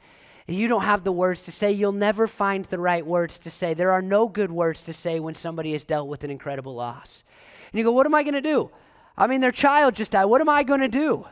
you 0.47 0.69
don't 0.69 0.85
have 0.85 1.03
the 1.03 1.13
words 1.13 1.41
to 1.43 1.51
say. 1.51 1.73
You'll 1.73 1.93
never 1.93 2.27
find 2.27 2.67
the 2.67 2.79
right 2.79 3.07
words 3.07 3.39
to 3.39 3.51
say. 3.51 3.73
There 3.73 3.93
are 3.93 4.03
no 4.03 4.29
good 4.29 4.53
words 4.53 4.83
to 4.83 4.93
say 4.93 5.19
when 5.19 5.35
somebody 5.35 5.73
has 5.73 5.85
dealt 5.85 6.09
with 6.09 6.25
an 6.25 6.31
incredible 6.31 6.75
loss. 6.75 7.25
And 7.73 7.79
you 7.79 7.85
go, 7.85 7.93
What 7.93 8.07
am 8.07 8.15
I 8.15 8.23
going 8.23 8.35
to 8.35 8.41
do? 8.41 8.71
I 9.17 9.27
mean, 9.27 9.41
their 9.41 9.53
child 9.53 9.95
just 9.95 10.13
died. 10.13 10.27
What 10.27 10.41
am 10.41 10.49
I 10.49 10.63
going 10.63 10.81
to 10.81 10.89
do? 10.89 11.27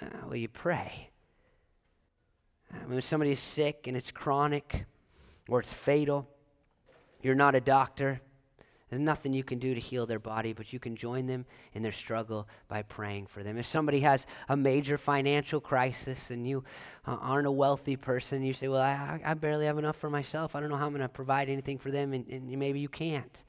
Uh, 0.00 0.06
well, 0.24 0.36
you 0.36 0.48
pray. 0.48 1.10
Mean, 2.72 2.96
when 2.96 3.02
somebody 3.02 3.32
is 3.32 3.40
sick 3.40 3.86
and 3.86 3.96
it's 3.96 4.10
chronic 4.10 4.84
or 5.48 5.60
it's 5.60 5.72
fatal, 5.72 6.28
you're 7.22 7.34
not 7.34 7.54
a 7.54 7.60
doctor. 7.60 8.20
There's 8.88 9.00
nothing 9.00 9.32
you 9.32 9.44
can 9.44 9.60
do 9.60 9.72
to 9.72 9.80
heal 9.80 10.04
their 10.04 10.18
body, 10.18 10.52
but 10.52 10.72
you 10.72 10.80
can 10.80 10.96
join 10.96 11.26
them 11.26 11.46
in 11.74 11.82
their 11.82 11.92
struggle 11.92 12.48
by 12.66 12.82
praying 12.82 13.28
for 13.28 13.44
them. 13.44 13.56
If 13.56 13.66
somebody 13.66 14.00
has 14.00 14.26
a 14.48 14.56
major 14.56 14.98
financial 14.98 15.60
crisis 15.60 16.30
and 16.30 16.44
you 16.44 16.64
uh, 17.06 17.16
aren't 17.20 17.46
a 17.46 17.52
wealthy 17.52 17.94
person, 17.94 18.42
you 18.42 18.52
say, 18.52 18.66
Well, 18.66 18.82
I, 18.82 19.20
I, 19.24 19.34
barely 19.34 19.66
have 19.66 19.78
enough 19.78 19.96
for 19.96 20.10
myself. 20.10 20.56
I 20.56 20.60
don't 20.60 20.70
know 20.70 20.76
how 20.76 20.86
I'm 20.86 20.92
going 20.92 21.02
to 21.02 21.08
provide 21.08 21.48
anything 21.48 21.78
for 21.78 21.92
them, 21.92 22.12
and, 22.12 22.26
and 22.28 22.50
maybe 22.50 22.80
you 22.80 22.88
can't. 22.88 23.44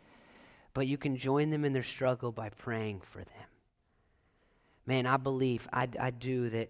But 0.74 0.88
you 0.88 0.98
can 0.98 1.18
join 1.18 1.50
them 1.50 1.66
in 1.66 1.74
their 1.74 1.84
struggle 1.84 2.32
by 2.32 2.50
praying 2.50 3.02
for 3.02 3.20
them. 3.20 3.50
Man, 4.86 5.06
I 5.06 5.18
believe, 5.18 5.68
I, 5.72 5.88
I 6.00 6.12
do, 6.12 6.50
that 6.50 6.70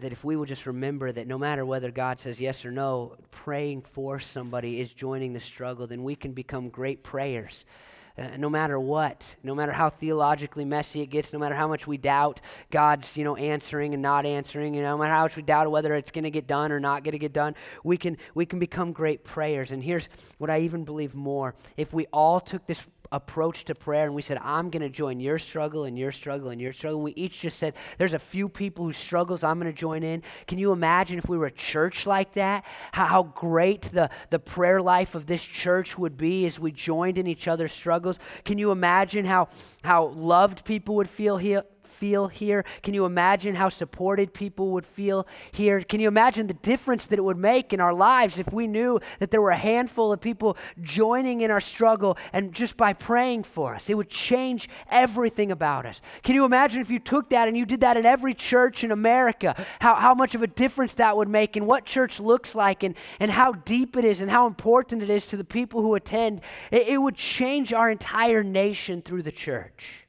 that 0.00 0.12
if 0.12 0.24
we 0.24 0.36
will 0.36 0.44
just 0.44 0.66
remember 0.66 1.10
that 1.10 1.26
no 1.26 1.38
matter 1.38 1.64
whether 1.64 1.90
God 1.90 2.20
says 2.20 2.40
yes 2.40 2.64
or 2.64 2.70
no, 2.70 3.16
praying 3.30 3.82
for 3.82 4.20
somebody 4.20 4.80
is 4.80 4.92
joining 4.92 5.32
the 5.32 5.40
struggle, 5.40 5.86
then 5.86 6.04
we 6.04 6.14
can 6.14 6.32
become 6.32 6.68
great 6.68 7.02
prayers. 7.02 7.64
Uh, 8.18 8.36
no 8.38 8.48
matter 8.48 8.80
what, 8.80 9.36
no 9.42 9.54
matter 9.54 9.72
how 9.72 9.90
theologically 9.90 10.64
messy 10.64 11.02
it 11.02 11.08
gets, 11.08 11.34
no 11.34 11.38
matter 11.38 11.54
how 11.54 11.68
much 11.68 11.86
we 11.86 11.98
doubt 11.98 12.40
God's, 12.70 13.14
you 13.14 13.24
know, 13.24 13.36
answering 13.36 13.92
and 13.92 14.02
not 14.02 14.24
answering, 14.24 14.72
you 14.72 14.80
know, 14.80 14.92
no 14.92 14.98
matter 14.98 15.12
how 15.12 15.24
much 15.24 15.36
we 15.36 15.42
doubt 15.42 15.70
whether 15.70 15.94
it's 15.94 16.10
going 16.10 16.24
to 16.24 16.30
get 16.30 16.46
done 16.46 16.72
or 16.72 16.80
not 16.80 17.04
going 17.04 17.12
to 17.12 17.18
get 17.18 17.34
done, 17.34 17.54
we 17.84 17.98
can 17.98 18.16
we 18.34 18.46
can 18.46 18.58
become 18.58 18.92
great 18.92 19.22
prayers. 19.22 19.70
And 19.70 19.84
here's 19.84 20.08
what 20.38 20.48
I 20.48 20.60
even 20.60 20.84
believe 20.84 21.14
more: 21.14 21.54
if 21.76 21.92
we 21.92 22.06
all 22.06 22.40
took 22.40 22.66
this 22.66 22.80
approach 23.12 23.64
to 23.64 23.74
prayer 23.74 24.04
and 24.04 24.14
we 24.14 24.22
said, 24.22 24.38
I'm 24.42 24.70
going 24.70 24.82
to 24.82 24.88
join 24.88 25.20
your 25.20 25.38
struggle 25.38 25.84
and 25.84 25.98
your 25.98 26.12
struggle 26.12 26.50
and 26.50 26.60
your 26.60 26.72
struggle. 26.72 27.00
We 27.00 27.12
each 27.12 27.40
just 27.40 27.58
said, 27.58 27.74
there's 27.98 28.12
a 28.12 28.18
few 28.18 28.48
people 28.48 28.84
whose 28.84 28.96
struggles 28.96 29.42
I'm 29.42 29.58
going 29.58 29.72
to 29.72 29.78
join 29.78 30.02
in. 30.02 30.22
Can 30.46 30.58
you 30.58 30.72
imagine 30.72 31.18
if 31.18 31.28
we 31.28 31.38
were 31.38 31.46
a 31.46 31.50
church 31.52 32.06
like 32.06 32.34
that? 32.34 32.64
How, 32.92 33.06
how 33.06 33.22
great 33.22 33.82
the, 33.92 34.10
the 34.30 34.38
prayer 34.38 34.80
life 34.80 35.14
of 35.14 35.26
this 35.26 35.42
church 35.42 35.98
would 35.98 36.16
be 36.16 36.46
as 36.46 36.58
we 36.58 36.72
joined 36.72 37.18
in 37.18 37.26
each 37.26 37.48
other's 37.48 37.72
struggles? 37.72 38.18
Can 38.44 38.58
you 38.58 38.70
imagine 38.70 39.24
how, 39.24 39.48
how 39.82 40.06
loved 40.06 40.64
people 40.64 40.96
would 40.96 41.10
feel 41.10 41.36
here? 41.36 41.62
Feel 41.96 42.28
here? 42.28 42.64
Can 42.82 42.94
you 42.94 43.04
imagine 43.04 43.54
how 43.54 43.68
supported 43.68 44.32
people 44.34 44.70
would 44.72 44.86
feel 44.86 45.26
here? 45.52 45.80
Can 45.80 46.00
you 46.00 46.08
imagine 46.08 46.46
the 46.46 46.54
difference 46.54 47.06
that 47.06 47.18
it 47.18 47.22
would 47.22 47.38
make 47.38 47.72
in 47.72 47.80
our 47.80 47.94
lives 47.94 48.38
if 48.38 48.52
we 48.52 48.66
knew 48.66 49.00
that 49.18 49.30
there 49.30 49.40
were 49.40 49.50
a 49.50 49.56
handful 49.56 50.12
of 50.12 50.20
people 50.20 50.56
joining 50.82 51.40
in 51.40 51.50
our 51.50 51.60
struggle 51.60 52.18
and 52.32 52.52
just 52.52 52.76
by 52.76 52.92
praying 52.92 53.44
for 53.44 53.74
us? 53.74 53.88
It 53.88 53.94
would 53.94 54.10
change 54.10 54.68
everything 54.90 55.50
about 55.50 55.86
us. 55.86 56.00
Can 56.22 56.34
you 56.34 56.44
imagine 56.44 56.80
if 56.80 56.90
you 56.90 56.98
took 56.98 57.30
that 57.30 57.48
and 57.48 57.56
you 57.56 57.66
did 57.66 57.80
that 57.80 57.96
in 57.96 58.06
every 58.06 58.34
church 58.34 58.84
in 58.84 58.90
America? 58.90 59.54
How, 59.80 59.94
how 59.94 60.14
much 60.14 60.34
of 60.34 60.42
a 60.42 60.46
difference 60.46 60.94
that 60.94 61.16
would 61.16 61.28
make 61.28 61.56
and 61.56 61.66
what 61.66 61.84
church 61.84 62.20
looks 62.20 62.54
like 62.54 62.82
and, 62.82 62.94
and 63.20 63.30
how 63.30 63.52
deep 63.52 63.96
it 63.96 64.04
is 64.04 64.20
and 64.20 64.30
how 64.30 64.46
important 64.46 65.02
it 65.02 65.10
is 65.10 65.26
to 65.26 65.36
the 65.36 65.44
people 65.44 65.82
who 65.82 65.94
attend. 65.94 66.40
It, 66.70 66.88
it 66.88 66.98
would 66.98 67.16
change 67.16 67.72
our 67.72 67.90
entire 67.90 68.42
nation 68.42 69.02
through 69.02 69.22
the 69.22 69.32
church. 69.32 70.05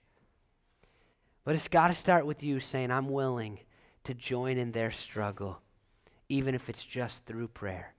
But 1.47 1.55
it's 1.55 1.69
got 1.69 1.87
to 1.87 1.93
start 1.93 2.25
with 2.25 2.43
you 2.43 2.59
saying, 2.59 2.91
I'm 2.91 3.07
willing 3.07 3.61
to 4.03 4.13
join 4.13 4.57
in 4.57 4.73
their 4.73 4.91
struggle, 4.91 5.61
even 6.27 6.53
if 6.53 6.67
it's 6.67 6.83
just 6.83 7.25
through 7.25 7.47
prayer. 7.47 7.93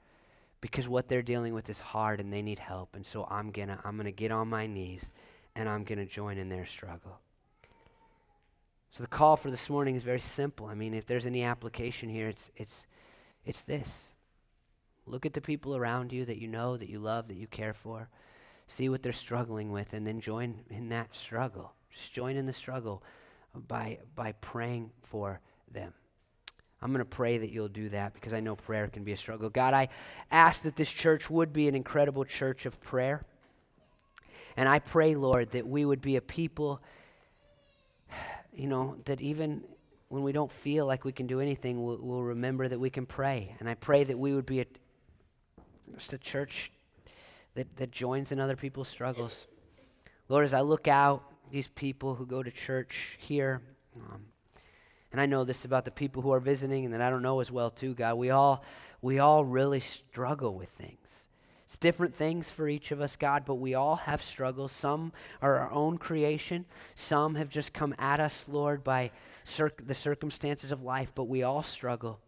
Because 0.61 0.87
what 0.87 1.09
they're 1.09 1.23
dealing 1.23 1.55
with 1.55 1.71
is 1.71 1.81
hard 1.81 2.21
and 2.21 2.31
they 2.31 2.43
need 2.43 2.59
help. 2.59 2.95
And 2.95 3.07
so 3.07 3.27
I'm 3.31 3.51
going 3.51 3.69
to 3.69 3.79
I'm 3.87 3.97
going 3.97 4.05
to 4.05 4.13
get 4.13 4.33
on 4.33 4.49
my 4.49 4.67
knees 4.67 5.13
and 5.57 5.67
I'm 5.67 5.85
going 5.85 5.99
to 5.99 6.05
join 6.05 6.37
in 6.37 6.51
their 6.51 6.67
struggle. 6.67 7.21
So 8.91 9.03
the 9.03 9.09
call 9.09 9.39
for 9.39 9.51
this 9.51 9.71
morning 9.71 9.97
is 9.97 10.03
very 10.03 10.21
simple. 10.21 10.67
I 10.67 10.75
mean, 10.75 10.93
if 10.93 11.07
there's 11.07 11.27
any 11.27 11.43
application 11.43 12.11
here, 12.11 12.29
it's 12.29 12.51
it's 12.55 12.87
it's 13.47 13.63
this. 13.63 14.13
Look 15.07 15.25
at 15.25 15.33
the 15.33 15.41
people 15.41 15.75
around 15.75 16.13
you 16.13 16.27
that 16.27 16.37
you 16.37 16.49
know, 16.49 16.77
that 16.77 16.91
you 16.91 16.99
love, 16.99 17.29
that 17.29 17.39
you 17.39 17.47
care 17.47 17.73
for. 17.73 18.11
See 18.67 18.91
what 18.91 19.03
they're 19.03 19.13
struggling 19.15 19.73
with 19.73 19.95
and 19.95 20.07
then 20.07 20.21
join 20.21 20.65
in 20.69 20.91
that 20.91 21.17
struggle. 21.17 21.73
Just 21.91 22.13
join 22.13 22.37
in 22.37 22.45
the 22.45 22.53
struggle 22.53 23.03
by, 23.67 23.99
by 24.15 24.33
praying 24.33 24.91
for 25.03 25.41
them. 25.73 25.93
I'm 26.81 26.93
going 26.93 27.01
to 27.01 27.05
pray 27.05 27.39
that 27.39 27.51
you'll 27.51 27.69
do 27.69 27.89
that 27.89 28.15
because 28.15 28.33
I 28.33 28.41
know 28.41 28.55
prayer 28.55 28.87
can 28.89 29.03
be 29.03 29.13
a 29.13 29.17
struggle. 29.17 29.51
God, 29.51 29.75
I 29.75 29.89
ask 30.31 30.63
that 30.63 30.77
this 30.77 30.91
church 30.91 31.29
would 31.29 31.53
be 31.53 31.67
an 31.67 31.75
incredible 31.75 32.25
church 32.25 32.67
of 32.67 32.81
prayer. 32.81 33.25
And 34.57 34.69
I 34.69 34.79
pray, 34.79 35.15
Lord, 35.15 35.53
that 35.53 35.67
we 35.67 35.85
would 35.85 36.01
be 36.01 36.17
a 36.17 36.21
people, 36.21 36.81
you 38.53 38.69
know, 38.69 38.97
that 39.07 39.21
even 39.21 39.65
when 40.09 40.23
we 40.23 40.33
don't 40.33 40.51
feel 40.51 40.87
like 40.87 41.05
we 41.05 41.13
can 41.13 41.27
do 41.27 41.41
anything, 41.41 41.85
we'll, 41.85 41.99
we'll 42.01 42.23
remember 42.23 42.69
that 42.69 42.79
we 42.79 42.91
can 42.91 43.07
pray. 43.07 43.55
And 43.61 43.69
I 43.69 43.75
pray 43.75 44.05
that 44.05 44.19
we 44.19 44.33
would 44.33 44.47
be 44.47 44.61
a, 44.61 44.67
just 45.95 46.13
a 46.13 46.19
church 46.19 46.71
that, 47.55 47.77
that 47.77 47.91
joins 47.91 48.31
in 48.31 48.39
other 48.39 48.57
people's 48.57 48.89
struggles. 48.89 49.47
Lord, 50.29 50.45
as 50.45 50.55
I 50.55 50.61
look 50.61 50.87
out 50.87 51.25
these 51.51 51.69
people 51.69 52.15
who 52.15 52.27
go 52.27 52.43
to 52.43 52.51
church 52.51 53.17
here. 53.19 53.63
Um, 53.97 54.27
and 55.13 55.21
I 55.21 55.27
know 55.27 55.45
this 55.45 55.65
about 55.65 55.85
the 55.85 55.91
people 55.91 56.23
who 56.23 56.33
are 56.33 56.41
visiting 56.41 56.85
and 56.85 56.93
that 56.93 57.01
I 57.01 57.11
don't 57.11 57.23
know 57.23 57.41
as 57.41 57.51
well 57.51 57.71
too, 57.71 57.95
God. 57.95 58.17
We 58.17 58.31
all 58.31 58.65
we 59.01 59.19
all 59.19 59.45
really 59.45 59.81
struggle 59.81 60.55
with 60.55 60.71
things. 60.71 61.29
It's 61.67 61.77
different 61.77 62.15
things 62.15 62.51
for 62.51 62.67
each 62.67 62.93
of 62.93 63.01
us, 63.01 63.15
God, 63.15 63.45
but 63.45 63.57
we 63.57 63.75
all 63.75 63.97
have 63.97 64.23
struggles. 64.23 64.73
Some 64.73 65.13
are 65.43 65.59
our 65.59 65.71
own 65.71 65.99
creation. 65.99 66.65
Some 66.95 67.35
have 67.35 67.51
just 67.51 67.75
come 67.75 67.95
at 67.99 68.21
us, 68.21 68.47
Lord, 68.49 68.83
by 68.83 69.11
cir- 69.45 69.73
the 69.79 69.95
circumstances 69.95 70.73
of 70.73 70.83
life, 70.83 71.13
but 71.15 71.25
we 71.25 71.43
all 71.43 71.63
struggle. 71.63 72.21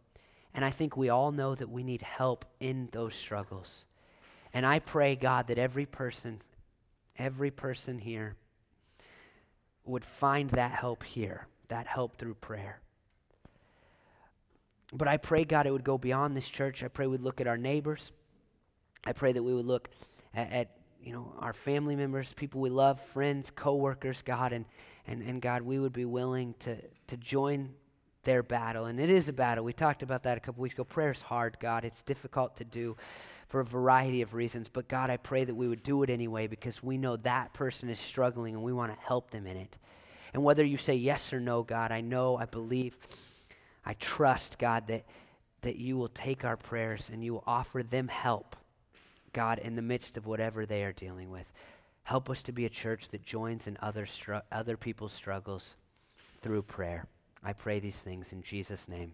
And 0.52 0.62
I 0.62 0.70
think 0.70 0.94
we 0.94 1.08
all 1.08 1.32
know 1.32 1.54
that 1.54 1.70
we 1.70 1.82
need 1.82 2.02
help 2.02 2.44
in 2.60 2.90
those 2.92 3.14
struggles. 3.14 3.86
And 4.52 4.66
I 4.66 4.78
pray, 4.78 5.16
God, 5.16 5.46
that 5.46 5.58
every 5.58 5.86
person, 5.86 6.42
every 7.16 7.50
person 7.50 7.98
here 7.98 8.36
would 9.84 10.04
find 10.04 10.50
that 10.50 10.72
help 10.72 11.02
here, 11.02 11.46
that 11.68 11.86
help 11.86 12.16
through 12.16 12.34
prayer. 12.34 12.80
But 14.92 15.08
I 15.08 15.16
pray, 15.16 15.44
God, 15.44 15.66
it 15.66 15.70
would 15.70 15.84
go 15.84 15.98
beyond 15.98 16.36
this 16.36 16.48
church. 16.48 16.82
I 16.82 16.88
pray 16.88 17.06
we'd 17.06 17.20
look 17.20 17.40
at 17.40 17.46
our 17.46 17.56
neighbors. 17.56 18.10
I 19.04 19.12
pray 19.12 19.32
that 19.32 19.42
we 19.42 19.54
would 19.54 19.66
look 19.66 19.88
at, 20.34 20.52
at 20.52 20.70
you 21.02 21.12
know, 21.12 21.32
our 21.38 21.52
family 21.52 21.96
members, 21.96 22.32
people 22.32 22.60
we 22.60 22.70
love, 22.70 23.00
friends, 23.00 23.50
coworkers, 23.50 24.22
God, 24.22 24.52
and, 24.52 24.64
and, 25.06 25.22
and 25.22 25.40
God, 25.40 25.62
we 25.62 25.78
would 25.78 25.92
be 25.92 26.04
willing 26.04 26.54
to, 26.60 26.76
to 27.06 27.16
join 27.16 27.70
their 28.24 28.42
battle. 28.42 28.86
And 28.86 29.00
it 29.00 29.08
is 29.10 29.28
a 29.28 29.32
battle. 29.32 29.64
We 29.64 29.72
talked 29.72 30.02
about 30.02 30.24
that 30.24 30.36
a 30.36 30.40
couple 30.40 30.62
weeks 30.62 30.74
ago. 30.74 30.84
Prayer 30.84 31.12
is 31.12 31.22
hard, 31.22 31.56
God. 31.60 31.84
It's 31.84 32.02
difficult 32.02 32.56
to 32.56 32.64
do 32.64 32.96
for 33.50 33.60
a 33.60 33.64
variety 33.64 34.22
of 34.22 34.32
reasons. 34.32 34.68
But 34.68 34.88
God, 34.88 35.10
I 35.10 35.16
pray 35.16 35.44
that 35.44 35.54
we 35.54 35.68
would 35.68 35.82
do 35.82 36.02
it 36.04 36.08
anyway 36.08 36.46
because 36.46 36.82
we 36.82 36.96
know 36.96 37.16
that 37.18 37.52
person 37.52 37.90
is 37.90 37.98
struggling 37.98 38.54
and 38.54 38.62
we 38.62 38.72
want 38.72 38.94
to 38.94 39.06
help 39.06 39.30
them 39.30 39.46
in 39.46 39.56
it. 39.56 39.76
And 40.32 40.44
whether 40.44 40.64
you 40.64 40.78
say 40.78 40.94
yes 40.94 41.32
or 41.32 41.40
no, 41.40 41.64
God, 41.64 41.90
I 41.90 42.00
know, 42.00 42.36
I 42.36 42.44
believe, 42.44 42.96
I 43.84 43.94
trust, 43.94 44.56
God, 44.58 44.86
that, 44.86 45.04
that 45.62 45.76
you 45.76 45.96
will 45.96 46.08
take 46.08 46.44
our 46.44 46.56
prayers 46.56 47.10
and 47.12 47.24
you 47.24 47.34
will 47.34 47.44
offer 47.44 47.82
them 47.82 48.06
help, 48.06 48.54
God, 49.32 49.58
in 49.58 49.74
the 49.74 49.82
midst 49.82 50.16
of 50.16 50.26
whatever 50.26 50.64
they 50.64 50.84
are 50.84 50.92
dealing 50.92 51.28
with. 51.28 51.52
Help 52.04 52.30
us 52.30 52.42
to 52.42 52.52
be 52.52 52.66
a 52.66 52.70
church 52.70 53.08
that 53.08 53.24
joins 53.24 53.66
in 53.66 53.76
other, 53.82 54.06
other 54.52 54.76
people's 54.76 55.12
struggles 55.12 55.74
through 56.40 56.62
prayer. 56.62 57.04
I 57.42 57.52
pray 57.52 57.80
these 57.80 58.00
things 58.00 58.32
in 58.32 58.42
Jesus' 58.42 58.86
name. 58.86 59.12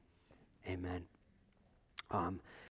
Amen. 0.68 1.04
Um, 2.10 2.40